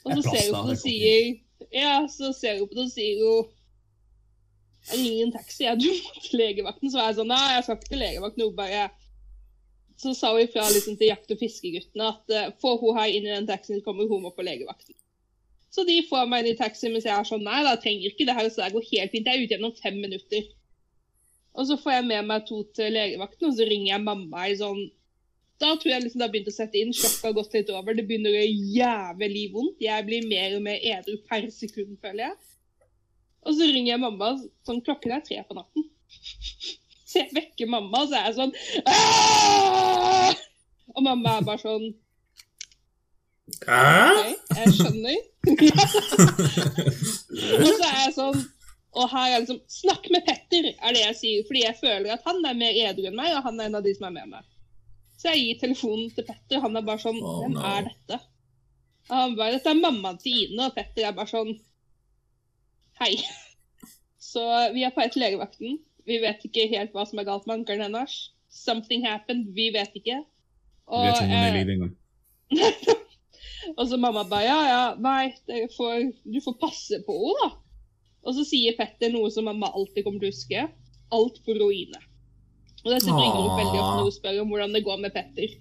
[0.02, 1.28] Og så ser hun der, på det det og sier
[1.72, 3.52] Ja, så ser hun på det og sier hun
[4.86, 5.80] Jeg ringer en taxi, jeg.
[5.82, 6.90] Du må til legevakten.
[6.90, 8.44] Så var jeg sånn Nei, jeg skal ikke til legevakten.
[8.44, 8.84] Hun bare
[9.98, 13.26] Så sa hun ifra liksom til jakt- og fiskeguttene at uh, får hun her inn
[13.26, 14.94] i den taxien, så kommer hun opp på legevakten.
[15.72, 18.28] Så de får meg inn i taxi mens jeg er sånn Nei, da trenger ikke
[18.28, 19.26] det her, så det går helt fint.
[19.26, 20.52] Jeg er ute igjen om fem minutter.
[21.56, 24.58] Og så får jeg med meg to til legevakten, og så ringer jeg mamma i
[24.60, 24.84] sånn
[25.62, 26.92] Da tror jeg liksom det har begynt å sette inn.
[26.96, 27.96] Sjokket har gått litt over.
[27.96, 29.78] Det begynner å gjøre jævlig vondt.
[29.80, 32.34] Jeg blir mer og mer edru per sekund, føler jeg.
[33.46, 34.32] Og så ringer jeg mamma
[34.66, 35.86] sånn klokken er tre på natten.
[37.06, 38.50] Så jeg vekker mamma, og så er jeg sånn
[38.90, 40.32] «Aah!»
[40.96, 41.84] Og mamma er bare sånn
[43.62, 43.84] Hæ?
[44.10, 45.20] OK, jeg skjønner.
[47.62, 48.40] og så er jeg sånn
[48.98, 51.46] Og her er liksom Snakk med Petter, er det jeg sier.
[51.46, 53.86] Fordi jeg føler at han er mer edru enn meg, og han er en av
[53.86, 54.50] de som er med meg.
[55.16, 57.64] Så jeg gir telefonen til Petter, han er bare sånn Oh, Hvem no.
[57.64, 58.20] er dette?
[59.08, 61.52] Og han bare Dette er mammaen til Ine, og Petter er bare sånn
[63.00, 63.12] Hei.
[64.30, 64.42] Så
[64.74, 65.76] vi er på et legevakten.
[66.08, 68.14] Vi vet ikke helt hva som er galt med ankelen hennes.
[68.52, 70.22] Something happened, vi vet ikke.
[70.86, 71.94] Vi vet ikke om hun er i live engang.
[73.78, 77.50] og så mamma bare ja, ja, nei, får, du får passe på henne, da.
[78.26, 80.66] Og så sier Petter noe som mamma alltid kommer til å huske.
[81.14, 82.00] Alt på ruine.
[82.86, 85.54] Og dette ringer opp veldig ofte noe hun spør om hvordan det går med Petter.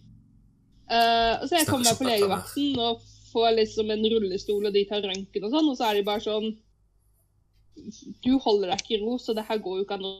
[0.85, 3.01] Uh, og så jeg kommer meg på legevakten og
[3.31, 6.21] får liksom en rullestol, og de tar røntgen og sånn, og så er de bare
[6.23, 6.51] sånn
[8.23, 10.13] Du holder deg ikke i ro, så det her går jo ikke an å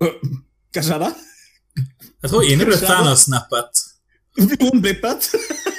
[0.00, 1.10] Hva skjedde?
[2.20, 3.84] Jeg tror Ine ble Thanos-snappet.
[4.40, 5.28] Hun blippet!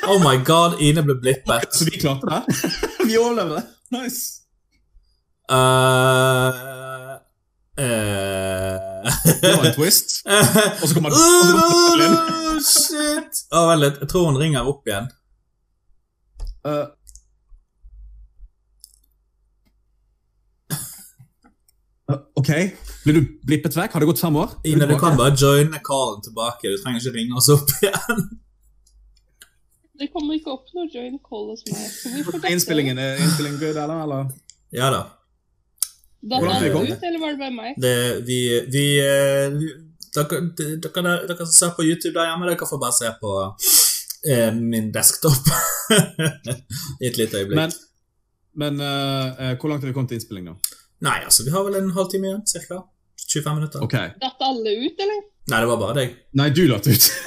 [0.10, 1.74] Oh my god, Ine ble blippet.
[1.74, 2.42] Så vi klarte det.
[3.08, 3.64] Vi overlevde.
[3.94, 4.42] Nice.
[5.52, 7.11] Uh,
[7.82, 10.22] Det var en twist.
[10.82, 11.18] Og så kommer han.
[11.18, 13.44] Oh, shit!
[13.52, 14.02] Vent litt.
[14.04, 15.10] Jeg tror hun ringer opp igjen.
[16.62, 16.88] Uh,
[22.38, 22.52] ok.
[23.04, 23.96] Blir du blippet vekk?
[23.96, 24.54] Har det gått fem år?
[24.68, 26.70] Ine, du kan bare joine callen tilbake.
[26.70, 28.22] Du trenger ikke ringe oss opp igjen.
[30.02, 32.50] Det kommer ikke opp noe join call hos meg.
[32.50, 34.00] Innspillingen, er innspillingen good, eller?
[34.06, 34.32] eller?
[34.74, 35.02] Ja da.
[36.22, 37.78] Er det ut, eller var det bare meg?
[37.82, 37.94] Det,
[38.28, 39.56] vi vi eh,
[40.14, 40.42] dere,
[40.84, 43.32] dere, dere som ser på YouTube der hjemme, dere får bare se på
[44.30, 45.50] eh, min desktop
[47.02, 47.58] i et lite øyeblikk.
[47.58, 47.74] Men,
[48.54, 50.58] men uh, hvor langt har vi kommet til innspilling nå?
[51.02, 52.84] Nei, altså, vi har vel en halvtime igjen, cirka.
[53.32, 53.84] 25 minutter.
[53.88, 54.12] Okay.
[54.22, 55.22] Datt alle ut, eller?
[55.50, 56.18] Nei, det var bare deg.
[56.38, 57.12] Nei, du datt ut.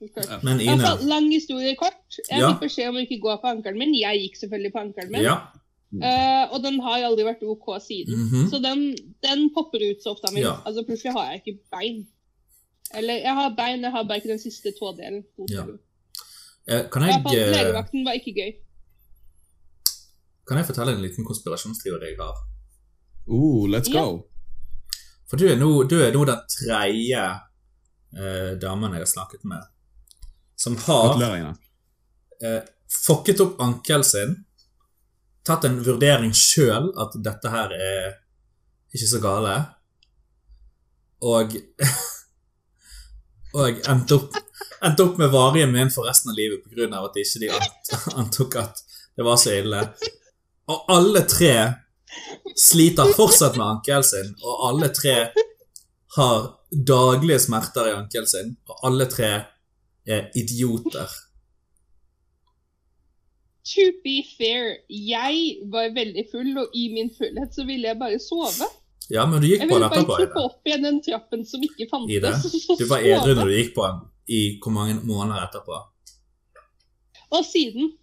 [0.00, 0.38] Ja.
[0.42, 1.98] Men Ine Altså, lang historie kort.
[2.16, 2.48] Jeg Ja.
[2.50, 3.92] fikk beskjed om å ikke gå på ankelen min.
[3.94, 5.22] Jeg gikk selvfølgelig på ankelen min.
[5.26, 5.34] Ja.
[5.90, 8.14] Eh, og den har aldri vært OK siden.
[8.28, 8.48] Mhm.
[8.52, 8.82] Så den,
[9.26, 10.44] den popper ut så ofte av meg.
[10.44, 10.52] Ja.
[10.64, 12.04] Altså plutselig har jeg ikke bein.
[12.94, 15.24] Eller jeg har bein, jeg har bare ikke den siste tådelen.
[15.50, 15.64] Ja.
[16.70, 18.52] Uh, Kan jeg, eh, legevakten var ikke gøy.
[20.46, 22.38] kan jeg fortelle en liten konspirasjonsteori jeg har?
[23.30, 24.02] Uh, let's Ja.
[24.02, 24.26] go.
[25.30, 27.22] For du er nå, du er nå den tredje
[28.18, 29.62] uh, damen jeg har snakket med,
[30.58, 31.54] som har
[32.42, 32.60] uh,
[33.06, 34.44] fucket opp ankelen sin,
[35.50, 38.08] tatt en vurdering sjøl at dette her er
[38.94, 39.58] ikke så gale,
[41.20, 41.52] og
[43.50, 44.36] Og endte opp,
[44.86, 46.86] endte opp med varige men for resten av livet pga.
[47.02, 48.82] at ikke de ant, antok at
[49.18, 49.80] det var så ille.
[50.70, 51.54] Og alle tre
[52.56, 55.16] sliter fortsatt med ankelen sin, og alle tre
[56.16, 59.32] har daglige smerter i ankelen sin, og alle tre
[60.06, 61.10] er idioter.
[63.70, 65.40] To be fair, jeg
[65.72, 68.68] var veldig full, og i min fullhet så ville jeg bare sove.
[69.10, 70.46] Ja, men du gikk Jeg på den bare ville klippe Ida.
[70.48, 72.46] opp igjen den trappen som ikke fantes.
[72.80, 75.80] Du var edru når du gikk på den i hvor mange måneder etterpå?
[77.30, 77.96] Og siden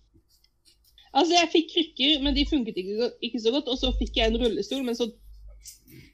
[1.17, 3.69] Altså, jeg fikk krykker, men de funket ikke, ikke så godt.
[3.71, 5.07] Og så fikk jeg en rullestol, men så,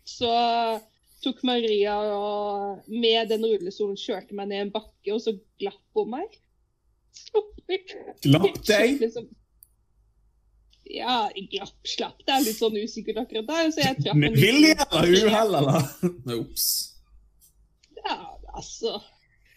[0.08, 0.30] så
[1.26, 6.14] tok Maria og med den rullestolen kjørte meg ned en bakke, og så glapp hun
[6.14, 6.38] meg.
[8.24, 9.00] Glapp deg?
[9.02, 9.30] Liksom,
[10.94, 12.20] ja, glapp, slapp.
[12.28, 13.72] Er litt sånn usikkert akkurat der.
[13.74, 15.88] Så jeg traff Med vilje eller uhell, eller?
[16.36, 16.68] Ops.
[18.04, 18.18] Ja,
[18.52, 18.98] altså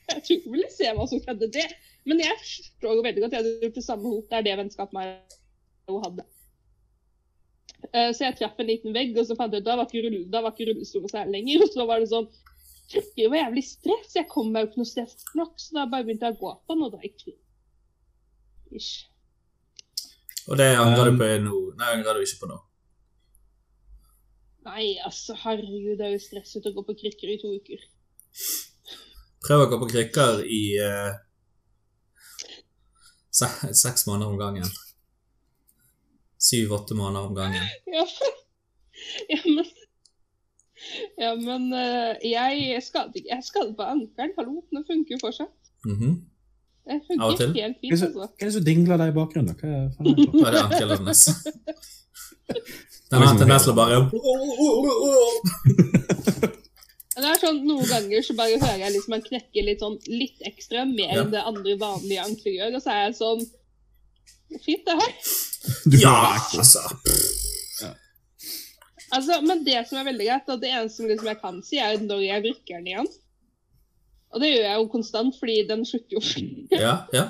[0.07, 1.67] Jeg tror ikke vi ville se hva som skjedde det.
[2.07, 3.35] Men jeg forstår jo veldig godt.
[3.35, 4.27] Jeg hadde gjort det samme hot.
[4.31, 6.27] Det er det vennskapet meg hadde.
[7.93, 10.05] Eh, Så jeg traff en liten vegg, og så fant jeg ut da var ikke,
[10.07, 11.63] rull, da var ikke rullestolen særlig lenger.
[11.67, 12.31] Og så var det sånn
[13.19, 14.15] Det var jævlig stress.
[14.15, 16.43] Jeg kom meg jo ikke noe sted fort nok, så da bare begynte jeg å
[16.45, 17.35] gå på den, og da gikk det
[18.75, 19.07] Ish.
[20.47, 21.61] Og det angrer Um, du på nå?
[21.79, 22.59] Nei, angrer du ikke på nå?
[24.67, 27.83] Nei, altså, herregud, det er jo stresset å gå på krykker i to uker.
[29.47, 31.15] Prøv å gå på krykker i uh,
[33.31, 34.71] se seks måneder om gangen.
[36.43, 37.67] Syv-åtte måneder om gangen.
[37.91, 38.07] Ja,
[39.35, 39.75] ja men
[41.17, 44.35] Ja, men uh, jeg skadet ikke Jeg skadet på ankelen.
[44.39, 45.73] Hallo, den funker jo fortsatt.
[45.87, 46.19] Mhm.
[46.87, 47.47] Det Av og til.
[47.49, 48.07] funker helt Hva er fint, det altså.
[48.07, 49.55] som- hva er det som dingler der i bakgrunnen?
[49.59, 50.39] Hva er faen er det for?
[50.39, 51.23] det er det ankelen hennes?
[53.11, 53.97] Den har en tendens til å bare
[57.17, 60.43] Det er sånn, Noen ganger så bare hører jeg liksom han knekker litt sånn litt
[60.47, 61.23] ekstra, mer Ja.
[61.25, 63.47] enn det andre vanlige ankler gjør, og så er jeg sånn
[64.63, 65.13] Fint, det her.
[65.91, 66.79] Du Ja, altså.
[67.83, 67.89] Ja.
[69.17, 71.79] Altså, men det som er veldig greit, og det eneste som liksom jeg kan si,
[71.83, 73.09] er når jeg vrikker den igjen.
[74.35, 76.23] Og det gjør jeg jo konstant, fordi den slutter jo.
[76.85, 77.27] Ja, ja.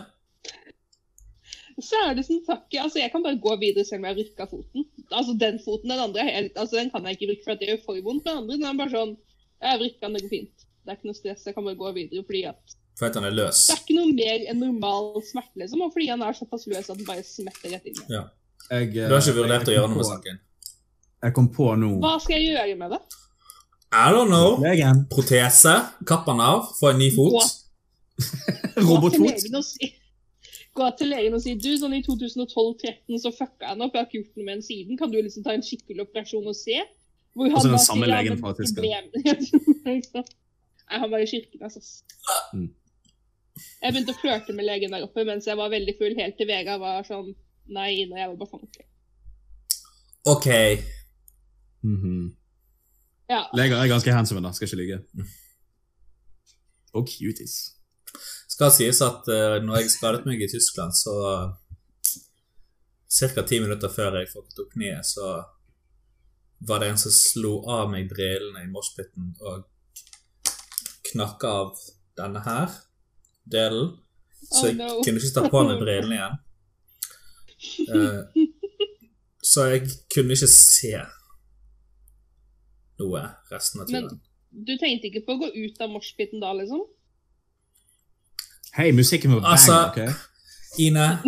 [1.76, 4.20] Så er det sånn takk Altså, jeg kan bare gå videre selv om jeg har
[4.22, 4.86] rykka foten.
[5.10, 7.68] Altså den foten, den andre helt Altså, den kan jeg ikke bruke, for at det
[7.68, 8.24] gjør for vondt.
[8.24, 9.12] Den andre den er bare sånn
[9.60, 10.64] Jeg har rykka den, det går fint.
[10.86, 13.28] Det er ikke noe stress, jeg kan bare gå videre fordi at For at han
[13.28, 13.66] er løs.
[13.66, 16.88] Det er ikke noe mer enn normal smerte, liksom, og fordi han er såpass løs
[16.88, 18.00] at den bare smetter rett inn.
[18.08, 18.24] Ja.
[18.70, 20.40] Jeg, Du har ikke eh, vurdert å gjøre noe med saken?
[21.26, 23.00] Jeg kom på nå Hva skal jeg gjøre med det?
[23.96, 24.60] I don't know.
[24.60, 25.06] Legen.
[25.08, 25.74] Protese.
[26.06, 26.66] Kapp den av.
[26.80, 27.32] Få en ny fot.
[28.88, 29.64] Robotfot.
[29.64, 29.92] si
[30.76, 34.08] Gå til legen og si du, sånn i 2012-13 så fucka han opp, jeg har
[34.10, 34.98] ikke gjort noe med den siden.
[35.00, 36.82] Kan du liksom ta en skikkelig operasjon og se?
[37.36, 39.16] Hvor Og så den samme legen fra Tyskland.
[40.92, 41.80] Han var i kirken, altså.
[42.52, 42.68] Mm.
[43.56, 46.48] Jeg begynte å flørte med legen der oppe mens jeg var veldig full, helt til
[46.50, 47.32] Vegard var sånn
[47.72, 48.82] Nei, Ina, jeg var bare fanget
[50.26, 50.48] OK.
[51.86, 52.34] Mhm.
[53.28, 53.42] Ja.
[53.58, 54.52] Leger er ganske handsome, da.
[54.54, 54.98] Skal ikke ligge.
[56.94, 57.56] Og cuties.
[58.48, 61.16] Skal sies at uh, når jeg skadet meg i Tyskland, så
[63.16, 63.42] Ca.
[63.48, 65.42] ti minutter før jeg fucket opp kneet, så
[66.68, 69.66] var det en som slo av meg brillene i moshpiten og
[71.10, 71.84] knakka av
[72.18, 72.74] denne her
[73.44, 73.94] delen.
[74.46, 74.88] Så Oh, jeg no.
[75.04, 76.36] kunne ikke ta på meg brillene igjen.
[77.90, 78.20] Uh,
[79.52, 80.92] så jeg kunne ikke se
[83.00, 84.20] noe resten av tiden.
[84.52, 86.84] Men du tenkte ikke på å gå ut av moshpiten da, liksom?
[88.76, 90.14] Hei, musikken var bang, Altså- ok?
[90.78, 91.22] Ine,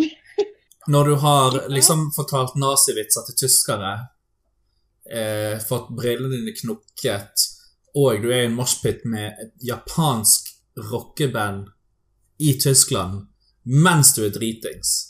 [0.89, 3.93] når du har liksom fortalt nazivitser til tyskere,
[5.11, 7.47] eh, fått brillene dine knukket,
[7.97, 10.51] og du er i en moshpit med et japansk
[10.91, 11.69] rockeband
[12.41, 13.27] i Tyskland
[13.65, 15.05] mens du er dritings,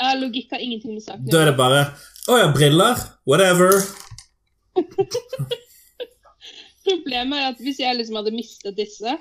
[0.00, 1.80] Eh, Logikk har ingenting med saken å da er det bare
[2.28, 3.00] Å ja, briller?
[3.26, 3.80] Whatever.
[6.88, 9.12] Problemet er at hvis jeg liksom hadde mistet disse,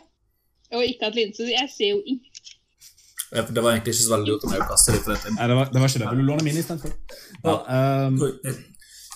[0.71, 2.31] og ikke hatt linser Jeg ser jo ikke
[3.35, 5.35] Ja, for Det var egentlig ikke så veldig lurt om jeg å kaste dem.
[5.35, 6.09] Nei, det var, det var ikke det.
[6.13, 6.91] Vil du låne mine istedenfor?
[7.43, 7.55] Ja,
[8.07, 8.13] um,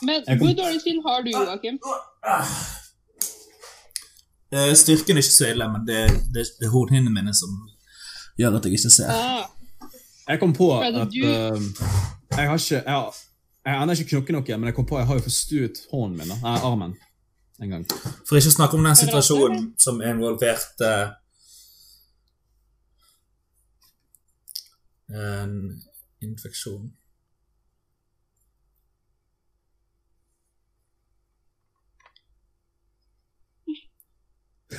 [0.04, 1.78] Men kom- hvor dårlig syn har du, Joakim?
[4.52, 6.00] Eh, Styrken er ikke så ille, men det,
[6.36, 7.52] det, det er hornhinnene mine som
[8.40, 9.08] gjør at jeg ikke ser.
[9.16, 9.46] Ah,
[10.28, 11.64] jeg kom på at at du- um,
[12.36, 13.08] Jeg har ikke Jeg har,
[13.66, 16.36] jeg aner ikke knokke noe, men jeg kom på jeg har jo forstuet hånden min.
[16.42, 16.96] Nei, armen.
[17.62, 17.84] En gang.
[18.26, 20.92] For ikke å snakke om den situasjonen som involverte
[25.12, 25.54] en
[26.24, 26.90] infeksjon.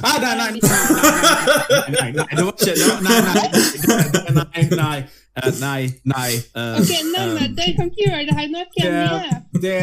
[0.01, 0.53] Nei, nei, nei,
[1.93, 3.21] nei, nei, det var ikke Nei,
[4.33, 4.99] nei, nei, nei,
[5.37, 5.53] eh,
[6.05, 8.59] nei, eh, OK, nei, um, dere kan ikke gjøre det her nå.
[8.59, 9.43] er ikke jeg.
[9.65, 9.77] Det,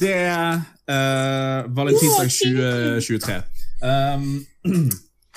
[0.00, 0.50] det er
[0.94, 3.36] uh, valentinsdag 2023.
[3.82, 4.24] Um,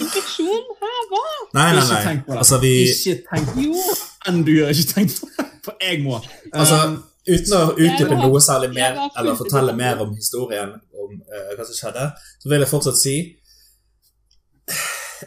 [0.01, 0.63] Infeksjon?
[0.81, 1.21] Hæ, hva?
[1.53, 2.03] Nei, nei, ikke nei.
[2.07, 2.37] tenk på det.
[2.41, 3.85] Altså, vi Ikke tenk Jo.
[4.27, 4.73] enn du gjør.
[4.73, 6.21] Ikke tenk på det, for jeg må.
[6.53, 6.95] Altså, Um,
[7.29, 11.77] uten å utdype noe særlig mer, eller fortelle mer om historien om uh, hva som
[11.77, 12.07] skjedde,
[12.41, 13.15] så vil jeg fortsatt si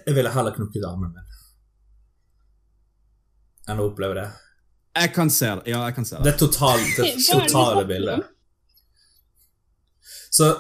[0.07, 1.31] Jeg ville heller knukket armen min
[3.65, 4.29] enn å oppleve det.
[5.01, 5.63] jeg kan se det.
[5.73, 6.25] Ja, jeg kan se det.
[6.25, 8.27] Det totale, det totale bildet.
[10.31, 10.51] Så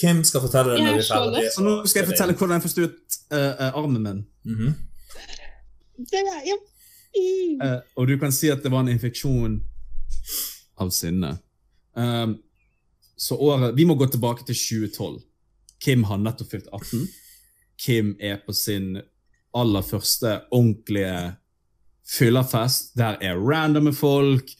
[0.00, 1.50] Kim skal fortelle det når vi er er ferdige.
[1.54, 4.20] Så nå skal jeg fortelle hvordan jeg forstuet uh, uh, armen min.
[4.44, 4.74] Mhm.
[6.10, 7.60] Det er jo mm.
[7.64, 9.60] Uh, og du kan si at det var en infeksjon
[10.80, 11.38] av sinne.
[11.96, 12.38] Um,
[13.18, 15.20] så året Vi må gå tilbake til 2012.
[15.80, 17.08] Kim har nettopp fylt 18.
[17.80, 18.98] Kim er på sin
[19.56, 21.34] aller første ordentlige
[22.10, 22.96] fyllerfest.
[22.98, 24.50] Der er randomme folk.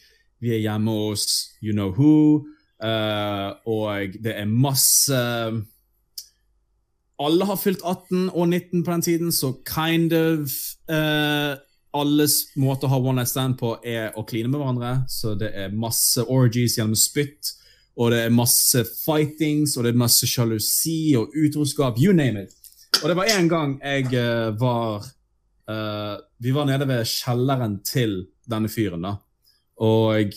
[0.41, 2.45] Vi er hjemme hos you know who.
[2.81, 5.13] Uh, og det er masse
[7.21, 10.49] Alle har fylt 18 og 19 på den tiden, så kind of
[10.89, 11.53] uh,
[11.93, 14.93] alles måte å ha one night stand på er å kline med hverandre.
[15.05, 17.51] Så det er masse orgies gjennom spytt,
[17.93, 22.01] og det er masse fightings, og det er masse sjalusi og utroskap.
[22.01, 22.60] You name it.
[22.99, 25.05] Og det var en gang jeg uh, var
[25.71, 29.15] uh, Vi var nede ved kjelleren til denne fyren, da.
[29.81, 30.33] Og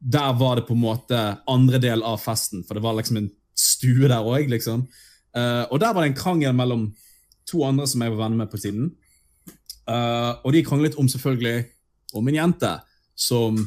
[0.00, 1.20] der var det på en måte
[1.50, 4.84] andre del av festen, for det var liksom en stue der òg, liksom.
[5.36, 6.90] Uh, og der var det en krangel mellom
[7.48, 8.92] to andre som jeg var venner med på tiden.
[9.90, 11.64] Eh, og de kranglet om selvfølgelig
[12.14, 12.70] om en jente
[13.18, 13.58] som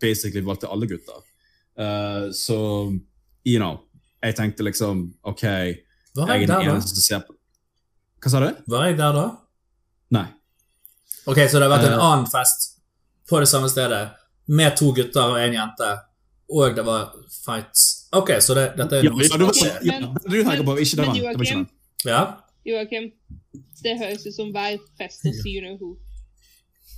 [0.00, 1.20] basically valgte alle gutter.
[2.34, 2.56] Så,
[3.46, 3.78] you know,
[4.22, 5.76] jeg tenkte liksom OK, Jeg
[6.16, 7.36] er den eneste som ser på
[8.22, 8.48] Hva sa du?
[8.70, 9.24] Var jeg der da?
[10.14, 10.26] Nei.
[11.26, 12.68] Ok, så det har vært en uh, annen fest
[13.30, 14.02] på det samme stedet
[14.52, 15.88] med to gutter og en jente,
[16.52, 17.12] og det var
[17.44, 17.84] fights.
[18.18, 19.76] Ok, så det, dette er Ja, noe ja, som skjer.
[19.80, 20.06] skjedd.
[20.26, 21.66] du tenker på ikke det men var, det Joakim.
[22.06, 22.22] Ja?
[22.68, 23.06] Joakim,
[23.82, 25.92] det høres ut som hver fest hos You Know Who.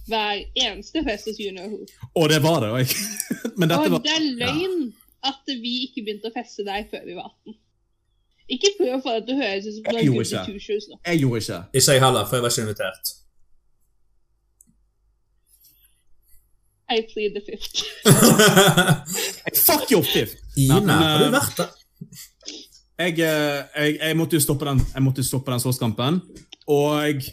[0.09, 1.87] Hver eneste fest hos You Know Who.
[2.21, 2.97] Og det var det òg.
[3.61, 4.81] Men dette Og var det er løgn
[5.25, 7.55] at vi ikke begynte å feste deg før vi var 18.
[8.53, 10.43] Ikke prøv å få det til å høres ut som gjorde goody ikke.
[10.49, 10.99] two shoes nå.
[11.07, 11.61] Jeg gjorde ikke.
[11.81, 13.15] Ikke jeg heller, for jeg var ikke invitert.
[16.93, 17.81] I plead the fifth.
[19.67, 20.37] Fuck your fifth!
[20.57, 21.73] Ine, Nei, men, har du eh, vært der?
[23.01, 26.21] Jeg, eh, jeg, jeg måtte jo stoppe den Jeg måtte jo stoppe den slåsskampen.
[26.71, 27.25] Og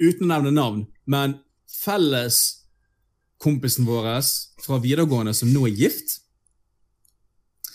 [0.00, 1.36] uten å nevne navn, men
[1.68, 2.40] felles
[3.42, 4.08] kompisen vår
[4.62, 6.21] fra videregående som nå er gift,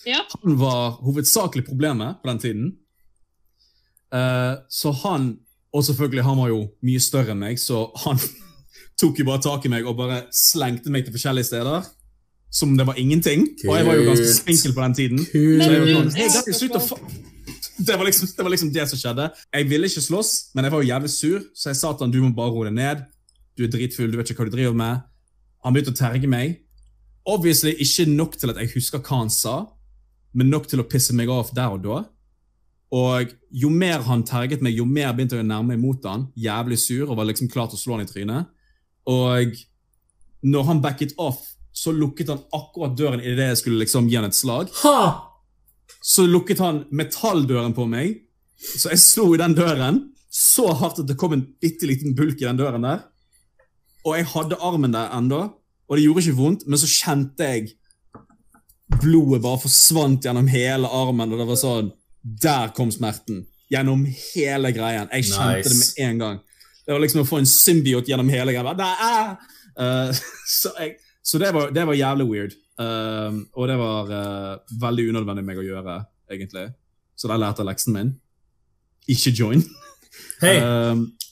[0.07, 0.21] Ja.
[0.31, 2.67] han var hovedsakelig problemet på den tiden.
[4.13, 5.37] Uh, så han
[5.75, 8.17] Og selvfølgelig, han var jo mye større enn meg, så han
[9.01, 11.89] tok jo bare tak i meg og bare slengte meg til forskjellige steder.
[12.49, 13.43] Som om det var ingenting.
[13.67, 15.19] Og jeg var jo ganske enkel spinkel på den tiden.
[15.27, 15.63] Kult.
[15.63, 16.97] Så jeg var sånn, fa
[17.87, 19.27] det var, liksom, det var liksom det som skjedde.
[19.53, 22.15] Jeg ville ikke slåss, men jeg var jo jævlig sur, så jeg sa til han
[22.15, 23.03] du må bare roe deg ned.
[23.59, 25.03] Du er dritfull, du vet ikke hva du driver med.
[25.67, 26.61] Han begynte å terge meg.
[27.27, 29.59] Obviously ikke nok til at jeg husker hva han sa,
[30.33, 32.01] men nok til å pisse meg av der og da.
[32.97, 36.27] Og jo mer han terget meg, jo mer begynte jeg å nærme meg mot han.
[36.39, 38.51] Jævlig sur og var liksom klar til å slå han i trynet.
[39.11, 39.55] Og
[40.47, 41.41] når han backet off,
[41.77, 45.27] så lukket han akkurat døren idet jeg skulle liksom gi han et slag Ha!
[46.07, 48.23] så lukket han metalldøren på meg.
[48.57, 49.99] Så jeg slo i den døren
[50.33, 53.03] så hardt at det kom en bitte liten bulk i den døren der.
[54.05, 55.41] Og jeg hadde armen der enda,
[55.87, 57.73] og det gjorde ikke vondt, men så kjente jeg
[59.01, 61.89] blodet bare forsvant gjennom hele armen, og det var sånn
[62.23, 63.45] Der kom smerten.
[63.71, 65.07] Gjennom hele greien.
[65.11, 65.69] Jeg kjente Nice.
[65.69, 66.39] det med en gang.
[66.85, 68.63] Det var liksom å få en symbiot gjennom hele greia.
[68.63, 69.35] Bare, «Nei, ah!»
[69.77, 70.11] Eh,
[70.59, 72.55] så jeg, så det, var, det var jævlig weird.
[72.79, 75.95] Uh, og det var uh, veldig unødvendig meg å gjøre,
[76.31, 76.67] egentlig.
[77.17, 78.11] Så der lærte jeg leksen min.
[79.09, 79.63] Ikke join.
[80.43, 80.57] Hei,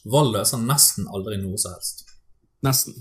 [0.09, 2.05] vold løser nesten aldri noe som helst.
[2.65, 2.97] nesten.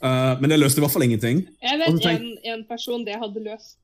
[0.00, 1.42] Uh, men det løste i hvert fall ingenting.
[1.60, 3.79] Jeg vet tenk- en, en person det hadde løst.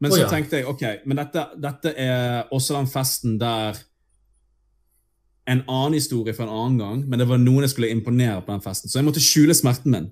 [0.00, 0.30] Men så så ja.
[0.30, 3.78] tenkte jeg ok, men dette, dette er også den festen der
[5.48, 8.52] En annen historie fra en annen gang, men det var noen jeg skulle imponere på
[8.52, 8.90] den festen.
[8.90, 10.10] Så jeg måtte skjule smerten min.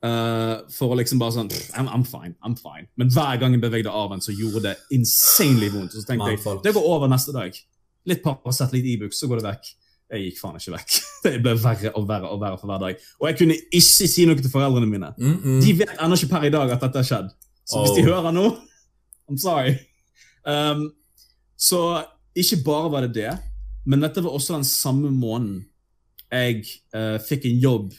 [0.00, 2.32] Uh, for å liksom bare sånn I'm, I'm fine.
[2.40, 2.86] I'm fine.
[2.96, 5.92] Men hver gang jeg bevegde arven, så gjorde det insanely vondt.
[5.92, 7.60] Så tenkte jeg det går over neste dag.
[8.06, 9.70] Litt Paracet, litt Ibux, så går det vekk.
[10.14, 10.98] Jeg gikk faen ikke vekk.
[11.26, 13.00] Det ble verre og verre og verre for hver dag.
[13.18, 15.08] Og jeg kunne ikke si noe til foreldrene mine.
[15.18, 15.56] Mm -mm.
[15.64, 17.32] De vet ennå ikke per i dag at dette har skjedd.
[17.66, 18.10] Så hvis de Oh.
[18.14, 18.46] hører nå
[19.26, 19.72] I'm sorry.
[20.46, 20.92] Um,
[21.58, 22.04] så
[22.36, 23.32] ikke bare var det det,
[23.86, 25.64] men dette var også den samme måneden
[26.30, 26.62] jeg
[26.94, 27.92] uh, fikk en jobb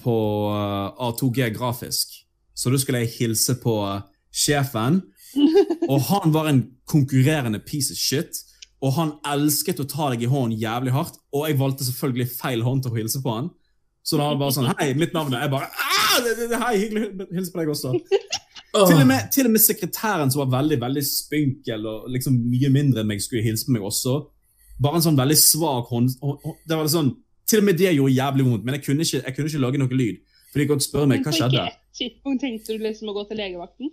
[0.00, 0.14] på
[0.52, 2.14] uh, A2G Grafisk.
[2.56, 3.74] Så da skulle jeg hilse på
[4.32, 5.02] sjefen,
[5.92, 8.40] og han var en konkurrerende piece of shit.
[8.84, 12.64] Og han elsket å ta deg i hånden jævlig hardt, og jeg valgte selvfølgelig feil
[12.64, 13.48] hånd til å hilse på han.
[14.06, 17.08] Så da var det bare sånn Hei, mitt navn er Jeg bare «Ah, Hei, hyggelig
[17.24, 17.96] å hilse på deg også.
[18.76, 18.86] Åh.
[18.90, 22.70] Til og, med, til og med sekretæren, som var veldig veldig spinkel og liksom mye
[22.74, 24.16] mindre enn meg, skulle hilse på meg også.
[24.82, 26.10] Bare en sånn veldig svak hånd...
[26.20, 27.14] hå- hå- Det var sånn,
[27.48, 29.78] Til og med det gjorde jævlig vondt, men jeg kunne ikke, jeg kunne ikke lage
[29.78, 30.16] noe lyd.
[30.52, 31.64] For de kunne spørre meg hva skjedde.
[31.96, 33.90] tidspunkt tenkte du liksom å gå til legevakten?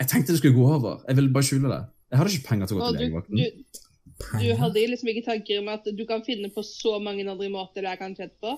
[0.00, 1.00] Jeg tenkte det skulle gå over.
[1.08, 1.80] Jeg ville bare skjule det.
[2.10, 3.36] Jeg hadde ikke penger til å gå Og til du, legevakten.
[3.36, 3.80] du,
[4.40, 7.84] du hadde liksom ikke tanker om at du kan finne på så mange andre måter
[7.86, 8.54] det kan kanskje på?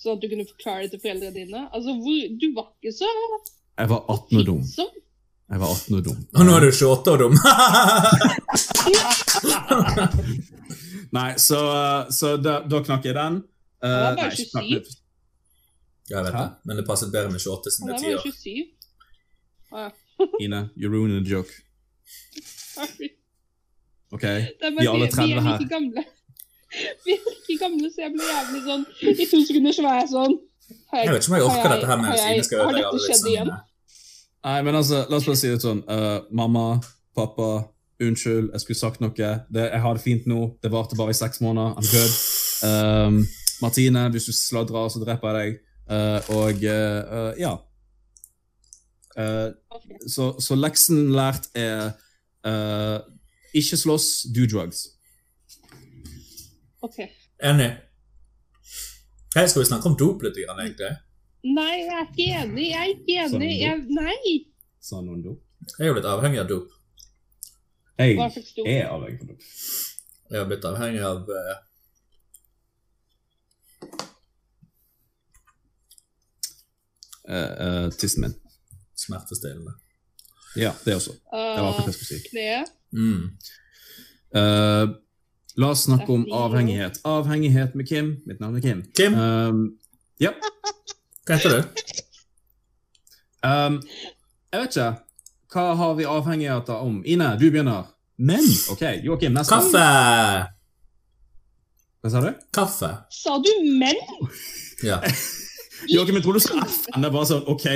[0.00, 1.60] Sånn at du kunne forklare det til foreldrene dine?
[1.70, 3.10] Altså, hvor, Du var ikke så
[3.78, 4.60] Jeg var 18 og dum.
[5.50, 6.18] Jeg var 18 og dum.
[6.34, 7.34] Og nå er du 28 og dum.
[11.14, 11.58] Nei, så,
[12.10, 13.40] så da, da knakk jeg den.
[13.84, 14.78] Uh, Han var bare nei, ikke knakk 27.
[14.78, 15.00] den.
[16.04, 16.40] Ja, jeg vet Hæ?
[16.42, 18.22] det, men det passet bedre med 28 som det er 10 år.
[18.24, 18.64] 27.
[19.74, 19.90] Å ja.
[20.44, 21.52] Ine, you're ruining the joke.
[22.74, 23.08] Sorry.
[24.14, 24.22] Ok?
[24.22, 24.28] Vi
[24.62, 25.58] er alle vi, 30 vi er her.
[25.58, 26.04] like gamle.
[27.06, 30.08] Vi er like gamle, så jeg ble jævlig sånn I to sekunder så var jeg
[30.10, 30.32] sånn
[30.70, 32.92] Jeg vet ikke om jeg orker dette her med har Ine skal Har ødelegge dette
[32.92, 33.52] alle skjedd igjen?
[34.44, 35.82] Nei, men altså, la oss bare si det sånn.
[35.88, 36.64] Uh, mamma,
[37.16, 37.50] pappa,
[38.04, 39.12] unnskyld, jeg skulle sagt noe.
[39.16, 40.40] Det, jeg har det fint nå.
[40.62, 41.78] Det varte bare i seks måneder.
[41.80, 42.16] I'm good.
[42.64, 43.20] Um,
[43.64, 45.62] Martine, hvis du sladrer, så dreper jeg deg.
[45.84, 47.54] Uh, og uh, ja.
[49.16, 49.50] Eh,
[50.06, 51.92] så, så leksen lært er
[52.46, 52.98] eh,
[53.54, 54.88] ikke slåss, do drugs.
[56.82, 57.08] Okay.
[57.42, 57.70] Enig.
[59.34, 60.88] Hei, skal vi snakke om dop litt, egentlig?
[61.42, 62.68] Nei, jeg er ikke enig.
[62.68, 63.56] Jeg er ikke Sånn enig.
[63.58, 64.46] Jeg, nei.
[64.78, 65.40] Sa noen dop?
[65.72, 66.68] Jeg er jo litt avhengig av dop.
[67.98, 68.20] Jeg er
[68.92, 69.42] avhengig av dop.
[70.30, 71.58] Jeg har blitt avhengig av uh...
[77.24, 78.36] Uh, uh, tissen min.
[78.94, 79.74] smertestillende.
[80.54, 81.12] Ja, det også.
[81.18, 82.18] Det var akkurat det jeg skulle si.
[82.38, 82.62] Det?
[82.94, 83.34] Mm.
[85.56, 86.98] La oss snakke om avhengighet.
[87.06, 88.16] Avhengighet med Kim.
[88.26, 88.82] Mitt navn er Kim.
[88.96, 89.78] Kim, Um,
[90.20, 90.32] ja.
[91.26, 91.82] hva heter du?
[93.46, 93.76] Um,
[94.52, 94.88] jeg vet ikke.
[95.54, 97.02] Hva har vi avhengigheter om?
[97.06, 97.86] Ine, du begynner.
[98.18, 99.54] Men OK, Joakim, neste.
[99.54, 99.84] Kaffe!
[102.02, 102.32] Hva sa du?
[102.54, 102.90] Kaffe.
[103.10, 103.98] Sa du men?
[104.84, 104.98] Ja.
[105.94, 106.98] Joakim, jeg tror du sa FN.
[106.98, 107.68] Det er bare sånn OK.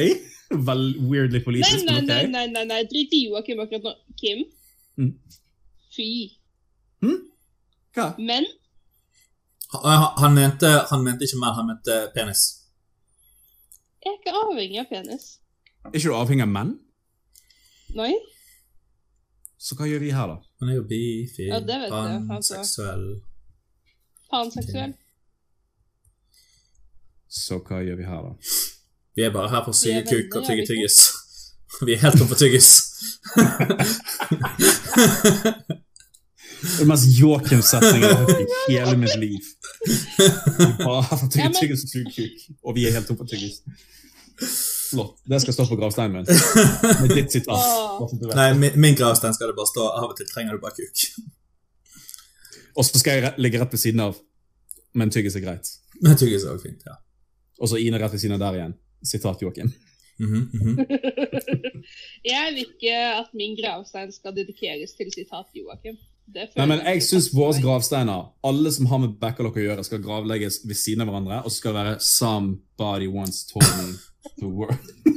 [0.67, 2.31] Vel weirdly politisk, nei, men nei, OK.
[2.33, 2.65] nei, nei, nei.
[2.69, 2.81] nei.
[2.91, 3.95] drit i Joakim akkurat nå.
[4.19, 4.43] Kim?
[4.99, 5.15] Mm.
[5.95, 6.09] Fy.
[7.99, 8.15] Hva?
[8.19, 8.45] Men
[9.73, 12.43] Han, han, mente, han mente ikke menn, han mente penis.
[14.05, 15.25] jeg er ikke avhengig av penis.
[15.85, 16.71] Er ikke du avhengig av menn?
[17.99, 18.15] Nei?
[19.59, 20.37] Så hva gjør vi her, da?
[20.63, 21.59] Han er jo bifil, Ja,
[22.29, 23.07] panseksuell
[24.31, 24.93] Panseksuell.
[27.29, 28.33] Så hva gjør vi her, da?
[29.19, 30.97] Vi er bare her for å suge kuk og tygge tyggis.
[31.83, 32.69] Vi er helt oppe på tyggis.
[36.61, 39.45] Det er den mest Joakim-setningen jeg har hørt i hele mitt liv.
[40.81, 43.61] Bare tygge tyggis og kuk, og vi er helt oppe på tyggis.
[44.91, 45.19] Flott.
[45.29, 46.27] Det skal stå på gravsteinen min.
[47.03, 48.15] Med ditt sitat.
[48.35, 51.05] Nei, min, min gravstein skal det bare stå av og til trenger du bare kuk.
[52.79, 54.19] Og så skal jeg ligge rett ved siden av.
[54.99, 55.71] Men tyggis er greit.
[56.01, 56.97] Men tyggis er også fint, ja.
[57.59, 58.77] Og så Ine rett ved siden av der igjen.
[59.05, 59.73] Sitat Joakim.
[60.19, 60.75] Mm -hmm.
[62.33, 65.97] Jeg vil ikke at min gravstein skal dedikeres til sitat Joakim.
[66.35, 70.61] Nei, men jeg syns våre gravsteiner, alle som har med Backalock å gjøre, skal gravlegges
[70.69, 73.97] ved siden av hverandre, og så skal det være 'Somebody once told me
[74.41, 75.17] the world'.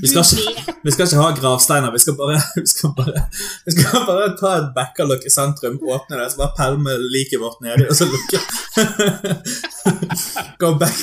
[0.00, 3.22] Vi, skal ikke, vi skal ikke ha gravsteiner, vi skal bare, vi skal bare,
[3.66, 7.60] vi skal bare ta et Backalock i sentrum, åpne det, så bare pælme liket vårt
[7.64, 8.40] nedi, og så lukke.
[10.62, 10.96] Go back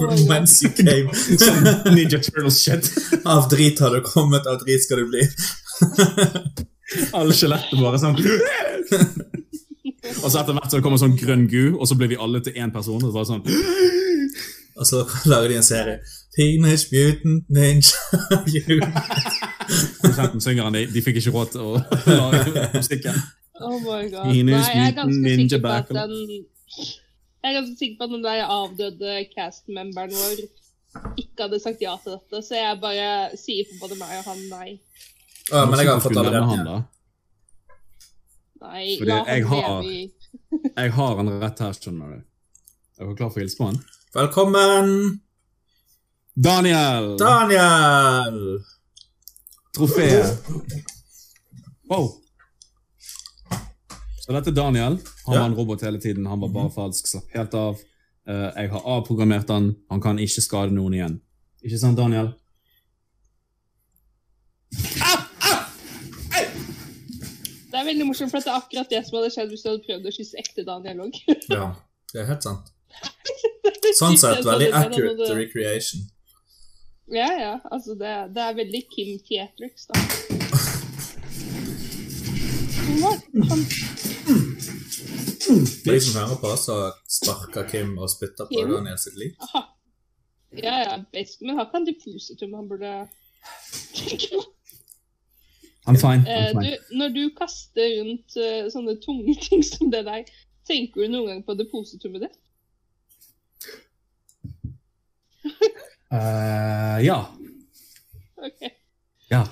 [0.00, 1.08] from whence you came.
[1.94, 2.92] Ninja Turtles-shit.
[3.24, 5.24] Av drit har du kommet, av drit skal du bli.
[7.14, 8.16] Alle skjelettene bare sånn
[10.20, 12.56] Og så etter hvert så kommer sånn grønn gu, og så blir vi alle til
[12.58, 13.02] én person.
[13.04, 13.44] Og så sånn
[14.80, 16.00] Og så lager de en serie.
[16.34, 17.94] Teenage Mutant Ninja
[18.54, 18.78] You.
[20.00, 21.74] Produsenten synger han, de, de fikk ikke råd til å
[22.06, 23.18] lage musikken.
[23.60, 24.30] Oh my god.
[24.30, 27.98] Teenage Nei, jeg er ganske Mutant Ninja sikker på at den Jeg er ganske sikker
[27.98, 30.46] på at den der avdøde cast-memberen vår
[31.20, 34.40] ikke hadde sagt ja til dette, så jeg bare sier på både meg og han
[34.50, 34.70] nei.
[35.50, 36.76] Å, men jeg har fått allerede han, da.
[38.60, 39.84] Nei, Fordi la jeg har-
[40.76, 42.18] Jeg har en rett her, skjønner du.
[43.00, 43.78] Er dere klar for å hilse på han?
[44.14, 44.90] Velkommen,
[46.36, 47.08] Daniel!
[47.18, 48.38] Daniel!
[49.74, 50.08] Trofé.
[51.90, 52.08] Wow.
[54.20, 54.98] Så dette er Daniel.
[55.26, 55.40] Han Ja.
[55.40, 56.26] var en robot hele tiden.
[56.26, 57.06] Han var bare falsk.
[57.10, 57.78] Slapp helt av.
[58.28, 59.72] Eh, jeg har avprogrammert han.
[59.90, 61.20] Han kan ikke skade noen igjen.
[61.64, 62.34] Ikke sant, Daniel?
[67.70, 69.84] Det er veldig morsomt, for det er akkurat det som hadde skjedd hvis du hadde
[69.86, 71.18] prøvd å kysse ekte Daniel òg.
[71.52, 71.68] Ja,
[72.12, 72.72] det er helt sant.
[74.00, 76.02] Sånn sett veldig accurate recreation.
[77.10, 77.54] Ja, ja.
[77.70, 79.94] Altså, det, det er veldig Kim Theatrix, da.
[83.00, 83.64] Han,
[85.84, 86.76] de som hører på, så
[87.10, 88.74] sparker Kim og spytter på Kim?
[88.74, 89.34] Daniel sitt liv.
[89.46, 89.66] aha.
[90.58, 91.42] Ja, ja, best.
[91.42, 92.94] Men har ikke han depositum han burde
[93.94, 94.42] tenke på?
[95.86, 96.26] I'm fine.
[96.26, 96.70] Eh, I'm fine.
[96.70, 100.28] du, når du kaster rundt uh, sånne tunge ting som det der,
[100.68, 102.36] tenker du noen gang på depositumet ditt?
[106.12, 107.22] uh, ja.
[108.40, 108.68] Ok.
[109.30, 109.44] Ja.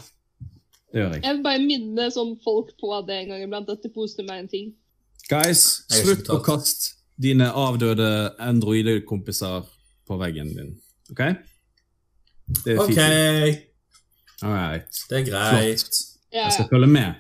[0.88, 1.22] Det gjør jeg.
[1.24, 4.52] Jeg vil bare minne sånn folk på det en gang iblant, at depositum er en
[4.52, 4.70] ting.
[5.28, 8.09] Guys, slutt å kaste dine avdøde
[8.40, 9.66] androidekompiser
[10.09, 10.70] på veggen din.
[11.12, 11.24] OK?
[12.64, 13.64] Det er Ok, fint.
[14.40, 15.00] All right.
[15.10, 15.98] det er greit.
[16.32, 17.14] Ja, Jeg skal følge med.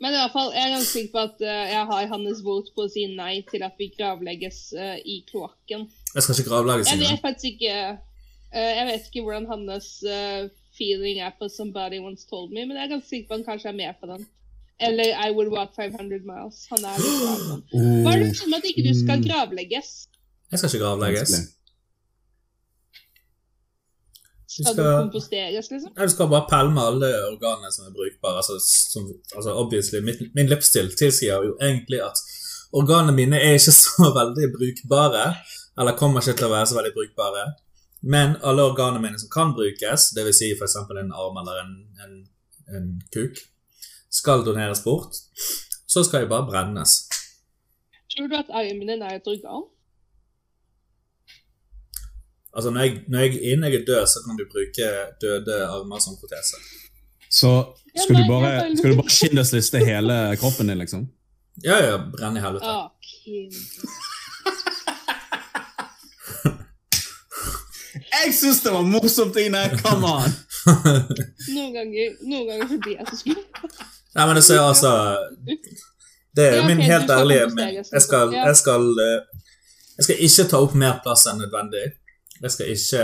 [0.00, 2.66] Men i hvert fall, jeg er ganske sikker på at uh, jeg har hans vot
[2.76, 5.86] på å si nei til at vi gravlegges uh, i kloakken.
[6.14, 7.76] Jeg skal ikke gravlage Jeg vet faktisk ikke
[8.54, 9.88] eh, Jeg vet ikke hvordan hans
[10.78, 13.48] feeling er på 'Somebody Once Told Me', men jeg er ganske sikker på at han
[13.50, 14.26] kanskje er med på den.
[14.80, 16.66] Eller 'I Would Walk 500 Miles'.
[16.70, 17.74] Han er litt.
[18.04, 19.26] Hva er det som at ikke du skal Mm.
[19.28, 19.90] gravlegges?
[20.50, 21.30] Jeg skal ikke gravlegges.
[24.54, 24.74] Vanskelig.
[24.74, 25.90] Skal du skal- komposteres, liksom?
[25.98, 28.36] Jeg skal bare pælme alle organene som er brukbare.
[28.36, 28.54] Altså,
[28.92, 29.02] som,
[29.36, 32.16] altså obviously, min, min livsstil tilsier jo egentlig at
[32.72, 35.24] organene mine er ikke så veldig brukbare.
[35.78, 37.44] Eller kommer ikke til å være så veldig brukbare.
[38.14, 40.38] Men alle organene mine som kan brukes, dvs.
[40.38, 40.76] Si f.eks.
[40.76, 41.74] en arm eller en,
[42.04, 42.14] en,
[42.76, 43.40] en kuk,
[44.12, 45.16] skal doneres bort,
[45.88, 46.92] så skal de bare brennes.
[48.14, 49.64] Tror du at armen din er et organ?
[52.56, 54.90] Altså, når jeg, når jeg, innen jeg er død, så kan du bruke
[55.22, 56.56] døde armer som protese.
[57.30, 57.50] Så
[57.98, 61.08] skal du nei, bare, jeg bare- skal du bare kindesliste hele kroppen din, liksom?
[61.64, 62.66] Ja, ja, brenn i helvete.
[62.66, 62.90] Oh,
[68.14, 69.62] Jeg syns det var morsomt, Ine!
[69.82, 70.32] Come on!
[71.54, 73.74] Noen ganger, noen ganger så blir jeg så skummel.
[74.14, 74.90] Nei, men det ser altså
[76.38, 79.18] Det er min helt ærlige jeg jeg skal eh,
[79.98, 81.84] Jeg skal ikke ta opp mer plass enn nødvendig.
[82.44, 83.02] Jeg skal ikke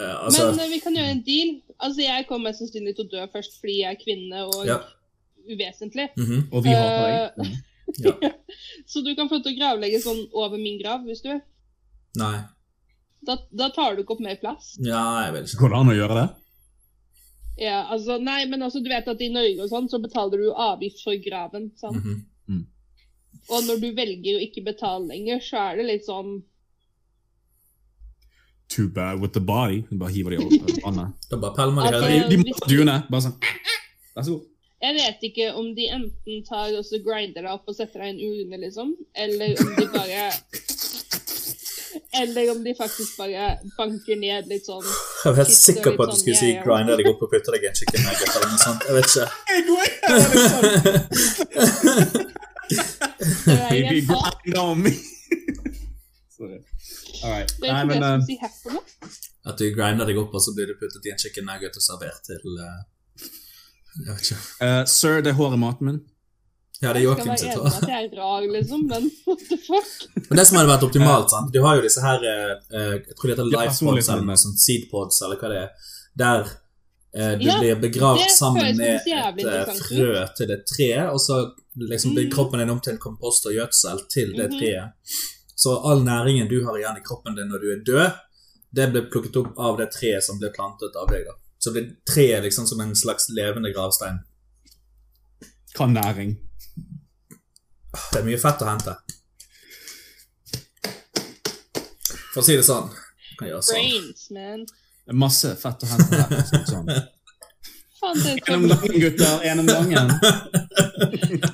[0.00, 1.54] uh, Altså Men eh, vi kan gjøre en deal.
[1.76, 4.78] Altså, Jeg kommer mest sannsynlig til å dø først fordi jeg er kvinne og Ja.
[5.46, 6.08] uvesentlig.
[6.16, 7.54] mhm, Og vi har deg.
[8.06, 8.32] ja.
[8.90, 11.42] Så du kan få til å gravlegge sånn over min grav hvis du vil.
[12.18, 12.38] Nei.
[13.26, 14.74] Da, da tar du ikke opp mer plass.
[14.80, 15.60] Ja, jeg vil ikke.
[15.62, 16.26] Går det an å gjøre det?
[17.66, 20.50] Ja, altså, nei, men altså, du vet at i Norge og sånn, så betaler du
[20.52, 21.70] avgift for graven.
[21.80, 22.02] sant?
[22.04, 22.64] Mhm.
[23.52, 26.40] Og når du velger å ikke betale lenger, så er det litt sånn
[28.68, 29.84] Too bad with the body.
[29.98, 30.50] Bare hiver de over
[30.84, 31.08] vannet.
[31.30, 32.96] Bare pælmer de Altså, hele De, de må duene.
[33.10, 33.36] Bare sånn.
[34.16, 34.44] Vær så god.
[34.82, 38.08] Jeg vet ikke om de enten tar og så grinder deg opp og setter deg
[38.08, 40.24] i en urne, liksom, eller om de bare
[42.20, 43.46] Eller om de faktisk bare
[43.78, 46.62] banker ned litt sånn Jeg var helt sikker på at du skulle si Ja, ja.
[46.66, 48.82] 'grinder deg opp og putter deg i en chicken nugget' eller noe sånt.
[48.84, 49.26] Jeg vet ikke.
[53.70, 54.92] Baby, grind on me.
[56.36, 56.60] Sorry.
[57.24, 57.52] All right.
[57.60, 59.10] det er Nei, det men som sier heffer noe.
[59.46, 61.82] At du grinder deg opp, og så blir du puttet i en chicken nugget og
[61.84, 62.82] servert til uh,
[63.96, 64.38] Jeg vet ikke.
[64.60, 66.00] Uh, Sir, det er håret i maten min.
[66.82, 67.76] Ja, det er Jeg Joakim skal sitt være enig hår.
[67.76, 69.92] at jeg er rar, liksom, men what the fuck?
[70.28, 71.52] Men det som hadde vært optimalt, sant?
[71.54, 74.26] du har jo disse her eh, eh, Jeg tror det heter lifepods life pods eller
[74.28, 75.70] noe sånt, seedpods eller hva det er.
[76.20, 76.42] Der
[77.16, 81.38] eh, du Ja, blir begravd sammen med et eh, frø til et tre, og så
[81.80, 82.34] liksom blir Mm.
[82.36, 84.58] kroppen din om til kompost og gjødsel til det Mhm.
[84.60, 85.16] treet.
[85.56, 88.22] Så all næringen du har igjen i kroppen din når du er død,
[88.76, 91.24] det ble plukket opp av det treet som ble plantet av deg.
[91.24, 91.36] da.
[91.58, 94.20] Så ble treet liksom som en slags levende gravstein.
[95.76, 96.36] Hva næring?
[97.96, 98.98] Det er mye fett å hente.
[102.34, 102.92] For å si det sånn.
[103.40, 103.80] Kan gjøre sånn.
[103.80, 104.66] Brains, man.
[104.68, 106.64] Det er masse fett å hente her.
[106.68, 106.90] Sånn.
[108.02, 109.42] En om gangen, gutter.
[109.42, 110.10] En om gangen.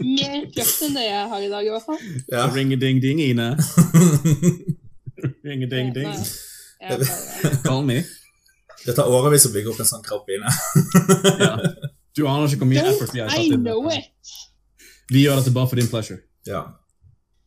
[0.03, 2.01] mer kraft enn det jeg har i dag, i hvert fall.
[2.33, 2.47] Ja.
[2.55, 3.47] Ring-a-ding-ding, Ine.
[5.47, 6.13] Ring-a-ding-ding.
[7.63, 8.03] Call me.
[8.83, 10.51] Det tar årevis å bygge opp en sånn kropp Ine.
[11.43, 11.55] Ja.
[12.13, 13.63] Du aner ikke hvor mye effort vi har I tatt inn.
[13.65, 14.33] know it!
[15.13, 16.19] Vi gjør dette bare for din pleasure.
[16.49, 16.65] Ja.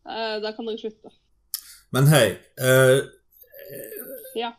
[0.07, 1.11] Uh, da kan dere slutte.
[1.93, 2.25] Men hei
[2.61, 2.97] uh,
[4.39, 4.53] Ja.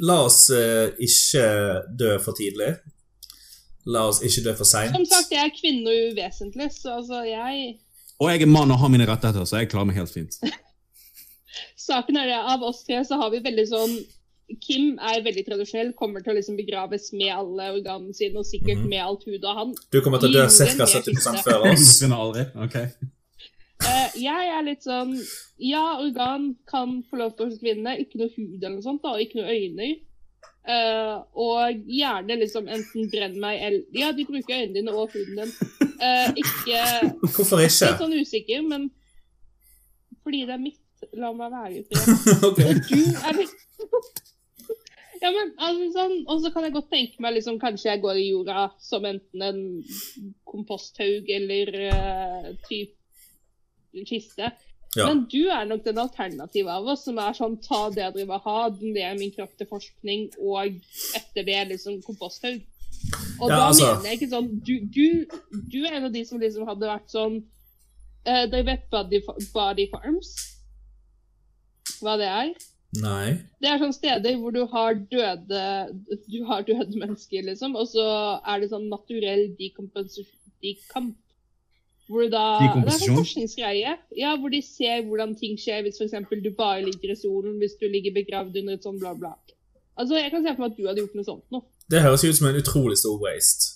[0.00, 1.44] La oss uh, ikke
[2.00, 2.72] dø for tidlig.
[3.86, 4.94] La oss ikke dø for seint.
[4.96, 7.78] Som sagt, jeg er kvinne og uvesentlig, så altså, jeg
[8.20, 10.38] Og jeg er mann og har mine rettigheter, så jeg klarer meg helt fint.
[11.84, 13.96] Saken er det, av oss tre så har vi veldig sånn
[14.60, 18.76] Kim er veldig tradisjonell, kommer til å liksom begraves med alle organene sine og sikkert
[18.82, 18.88] Mhm.
[18.92, 19.70] med alt hudet av han.
[19.90, 20.84] Du kommer til å dø ca.
[20.84, 21.42] 70 kiste.
[21.46, 22.02] før oss.
[22.02, 22.44] aldri.
[22.60, 22.76] Ok.
[23.84, 25.16] Uh, jeg er litt sånn
[25.58, 27.96] Ja, organ kan få lov til å forsvinne.
[28.04, 29.88] Ikke noe hud eller noe sånt, da, og ikke noe øyne.
[30.64, 35.42] Eh, og gjerne liksom enten brenn meg eller Ja, de bruker øynene dine og huden
[35.42, 35.50] din.
[36.00, 36.78] Uh, ikke
[37.34, 37.90] Hvorfor ikke?
[37.90, 38.86] Litt sånn usikker, men
[40.24, 40.80] fordi det er mitt.
[41.20, 42.22] La meg være i fred.
[42.48, 42.62] ok.
[42.64, 42.96] Og du
[43.28, 43.42] er
[45.24, 48.18] Ja, men altså sånn Og så kan jeg godt tenke meg liksom Kanskje jeg går
[48.20, 49.60] i jorda som enten en
[50.48, 54.48] komposthaug eller uh, type kiste.
[54.96, 55.08] Ja.
[55.08, 58.42] Men du er nok den alternative av oss som er sånn ta det jeg driver
[58.44, 60.76] ha, er min kraft til forskning, og
[61.18, 62.60] etter det liksom komposthaug.
[63.40, 65.26] Og Ja, da altså- mener jeg ikke sånn du, du,
[65.72, 67.42] du er en av de som liksom hadde vært sånn
[68.24, 69.20] uh, Dere vet Body,
[69.52, 70.30] body Farms?
[72.00, 72.54] Hva det er?
[73.02, 73.34] Nei.
[73.60, 75.64] Det er sånne steder hvor du har døde
[76.30, 78.06] Du har døde mennesker, liksom, og så
[78.46, 81.18] er det sånn naturell dekomposisjon Decomp.
[82.08, 83.94] Hvor da Det er sånn forskningsgreie.
[84.18, 86.16] Ja, hvor de ser hvordan ting skjer hvis f.eks.
[86.44, 89.32] du bare ligger i solen, hvis du ligger begravd under et sånt bla, bla.
[89.96, 91.62] Altså, Jeg kan se for meg at du hadde gjort noe sånt nå.
[91.90, 93.70] Det høres ut som en utrolig stor waste.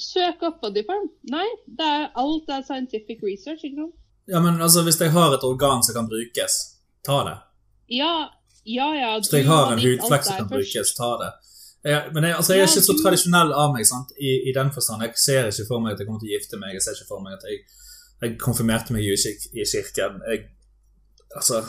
[0.00, 1.08] Søk opp Body Farm.
[1.30, 3.96] Nei, det er alt er scientific research, ikke sant?
[4.30, 6.56] Ja, men altså, hvis jeg har et organ som kan brukes,
[7.06, 7.36] ta det.
[7.96, 8.30] Ja,
[8.64, 9.10] ja, ja.
[9.18, 11.30] Hvis jeg har en du hudflekk som kan brukes, ta det.
[11.84, 14.10] Jeg, men jeg, altså, jeg er ikke så tradisjonell av meg, sant?
[14.20, 15.04] I, i den forstand.
[15.06, 16.74] Jeg ser ikke for meg at jeg kommer til å gifte meg.
[16.76, 17.62] Jeg ser ikke for meg at jeg,
[18.20, 20.20] jeg konfirmerte meg jo ikke i kirken.
[20.28, 20.44] Jeg,
[21.30, 21.62] altså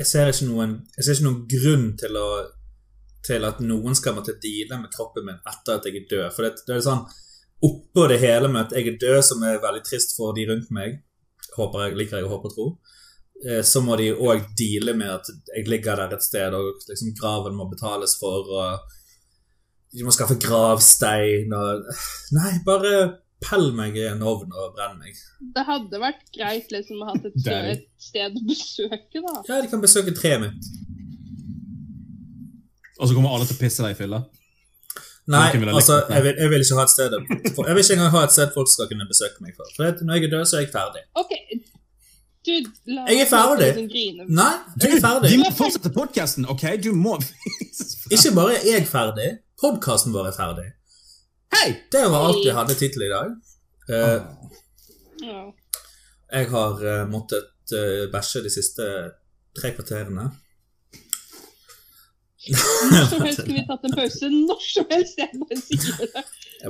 [0.00, 2.30] jeg ser, noen, jeg ser ikke noen grunn til å
[3.26, 6.26] til at noen skal måtte deale med kroppen min etter at jeg er død.
[6.32, 7.02] For det, det er sånn
[7.66, 10.70] oppå det hele med at jeg er død, som er veldig trist for de rundt
[10.72, 11.02] meg,
[11.56, 12.66] håper jeg, liker jeg å håpe og tro,
[13.64, 17.56] så må de òg deale med at jeg ligger der et sted, og liksom graven
[17.56, 18.98] må betales for, og
[19.96, 21.88] de må skaffe gravstein og
[22.36, 22.92] Nei, bare
[23.40, 25.16] pell meg i en ovn og brenn meg.
[25.56, 27.38] Det hadde vært greit liksom å ha et,
[27.72, 29.38] et sted å besøke, da.
[29.48, 30.68] Ja, de kan besøke treet mitt.
[33.00, 34.20] Og så kommer alle til å pisse deg i fylla.
[35.30, 38.22] Nei, altså, jeg vil, jeg vil ikke ha et sted Jeg vil ikke engang ha
[38.26, 39.68] et sted folk skal kunne besøke meg for.
[39.76, 41.02] For når jeg er død, så er jeg ferdig.
[41.20, 41.34] OK,
[42.46, 42.56] du
[42.94, 43.70] la Jeg er ferdig.
[44.28, 45.30] Nei, jeg er ferdig.
[45.32, 46.64] Vi må fortsette podkasten, OK?
[46.82, 47.18] Du må
[48.14, 49.30] Ikke bare er jeg ferdig,
[49.60, 50.68] podkasten vår er ferdig.
[51.54, 51.68] Hei!
[51.92, 53.32] Det var alt vi hadde tittel i dag.
[53.90, 54.20] Uh,
[56.30, 58.86] jeg har uh, måttet uh, bæsje de siste
[59.58, 60.30] tre kvarterene.
[62.48, 64.28] Når som helst kunne vi tatt en pause.
[64.32, 65.18] Når som helst.
[65.20, 66.22] Jeg bare sier det.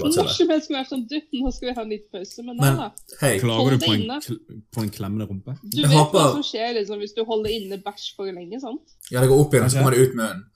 [0.03, 2.45] Når som helst skulle vært sånn Du, nå skal vi ha en liten pause.
[2.47, 2.89] Men nei Men da.
[3.23, 5.55] hei, Klager du på en, på en klemmende rumpe?
[5.63, 8.97] Du vet hva som skjer liksom hvis du holder inne bæsj for lenge, sant?
[9.13, 10.47] ja, det går opp igjen, og så kommer det ut munnen.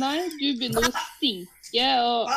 [0.00, 2.32] Nei, du begynner å stinke og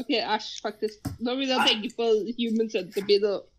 [0.00, 1.10] OK, æsj, faktisk.
[1.24, 2.08] Nå vil jeg tenke på
[2.40, 3.50] human centipede og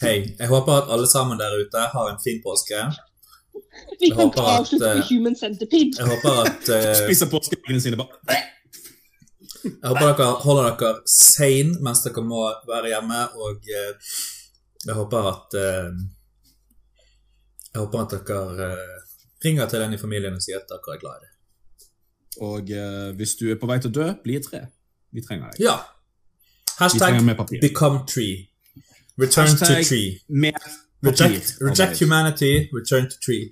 [0.00, 2.78] Hei, jeg håper at alle sammen der ute har en fin påske.
[4.00, 5.98] Vi Jeg kan ikke avslutte eh, med human centipede.
[5.98, 8.38] Jeg håper at eh, Spiser påskeeggene sine bare
[9.64, 13.92] Jeg håper dere holder dere sane mens dere må være hjemme, og eh,
[14.86, 15.90] jeg håper at eh,
[17.74, 18.98] Jeg håper at dere eh,
[19.44, 21.36] ringer til en i familien og sier at dere er glad i dem.
[22.50, 24.66] Og eh, hvis du er på vei til å dø, bli et tre.
[25.12, 25.64] Vi trenger deg.
[25.66, 25.80] Ja.
[26.78, 27.18] Hashtag
[27.60, 28.46] become tree.
[29.20, 30.20] Return to Hashtag tree.
[30.28, 30.56] Mer
[31.02, 33.50] Reject, reject humanity, return to tree.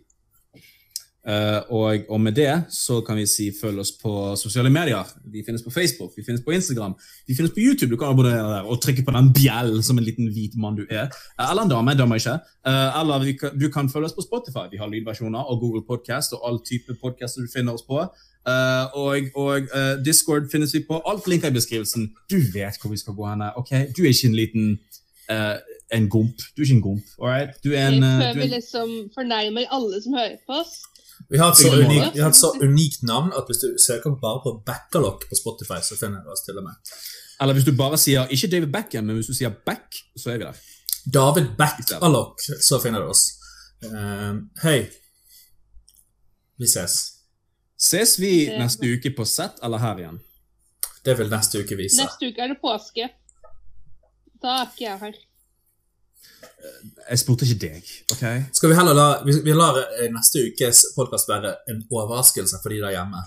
[1.29, 5.05] Uh, og, og med det så kan vi si følg oss på sosiale medier.
[5.33, 6.95] Vi finnes på Facebook, vi finnes på Instagram,
[7.27, 7.91] vi finnes på YouTube.
[7.91, 10.87] Du kan abonnere der og trykke på den bjellen som en liten hvit mann du
[10.89, 11.11] er.
[11.37, 12.39] Eh, eller en dame, dømmer ikke.
[12.65, 14.65] Uh, eller vi kan, du kan følge oss på Spotify.
[14.73, 18.01] Vi har lydversjoner og Google Podcast og all type podcaster du finner oss på.
[18.49, 19.69] Uh, og og
[20.05, 21.03] Discord finnes vi på.
[21.05, 22.09] Alt linker i beskrivelsen.
[22.31, 23.45] Du vet hvor vi skal gå hen.
[23.57, 23.75] ok?
[23.97, 24.79] Du er ikke en liten
[25.95, 26.37] en gomp.
[26.55, 27.05] Du er ikke en gomp.
[27.23, 27.57] right?
[27.65, 30.61] Du er en, jeg prøver du vi er en liksom fornærmer alle som hører på
[30.63, 30.77] oss.
[31.29, 34.53] Vi har, unikt, vi har et så unikt navn at hvis du søker bare på
[34.67, 36.93] Backalock på Spotify, så finner du oss til og med.
[37.41, 40.39] Eller hvis du bare sier ikke David Beckham, men hvis du sier Back, så er
[40.39, 40.63] vi der.
[41.19, 43.27] David Backalock, så finner du oss.
[43.83, 44.79] Eh, Hei.
[46.59, 46.97] Vi ses.
[47.79, 50.19] Ses vi neste uke på sett eller her igjen?
[51.07, 52.03] Det vil neste uke vise.
[52.03, 53.07] Neste uke er det påske.
[54.43, 55.21] Da er ikke jeg her.
[57.09, 58.25] Jeg spurte ikke deg, OK?
[58.57, 62.75] Skal vi heller la Vi, vi lar eh, neste ukes podkast være en overraskelse for
[62.75, 63.23] de der hjemme.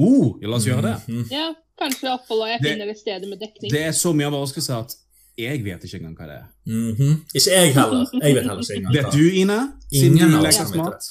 [0.00, 0.94] Oh, la oss gjøre det.
[1.12, 1.26] Mm.
[1.30, 3.72] Ja, kanskje opphold og jeg finner et sted med dekning.
[3.74, 4.96] Det er så mye overraskelse at
[5.42, 6.48] jeg vet ikke engang hva det er.
[6.68, 7.12] Mhm.
[7.34, 8.02] Ikke jeg heller.
[8.20, 8.96] Jeg vet heller ikke engang.
[8.96, 9.60] Vet du, Ine?
[9.92, 11.08] Siden Ingen du leker smart.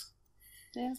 [0.77, 0.91] Ja.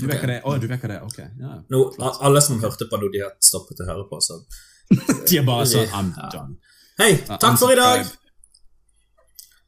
[0.00, 0.42] Du vet hva det er?
[0.46, 1.04] Å, du vet hva det er.
[1.06, 1.18] Ok.
[1.40, 1.56] Ja.
[1.70, 1.82] Nå,
[2.28, 4.40] alle som hørte på nå, de har stoppet å høre på, så
[5.28, 6.58] De er bare sånn I'm done.
[7.00, 8.04] Hei, takk for i dag!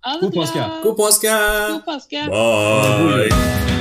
[0.06, 0.64] Ha det God påske.
[0.82, 1.28] God påske!
[1.72, 2.26] God påske.
[2.30, 3.75] Bye!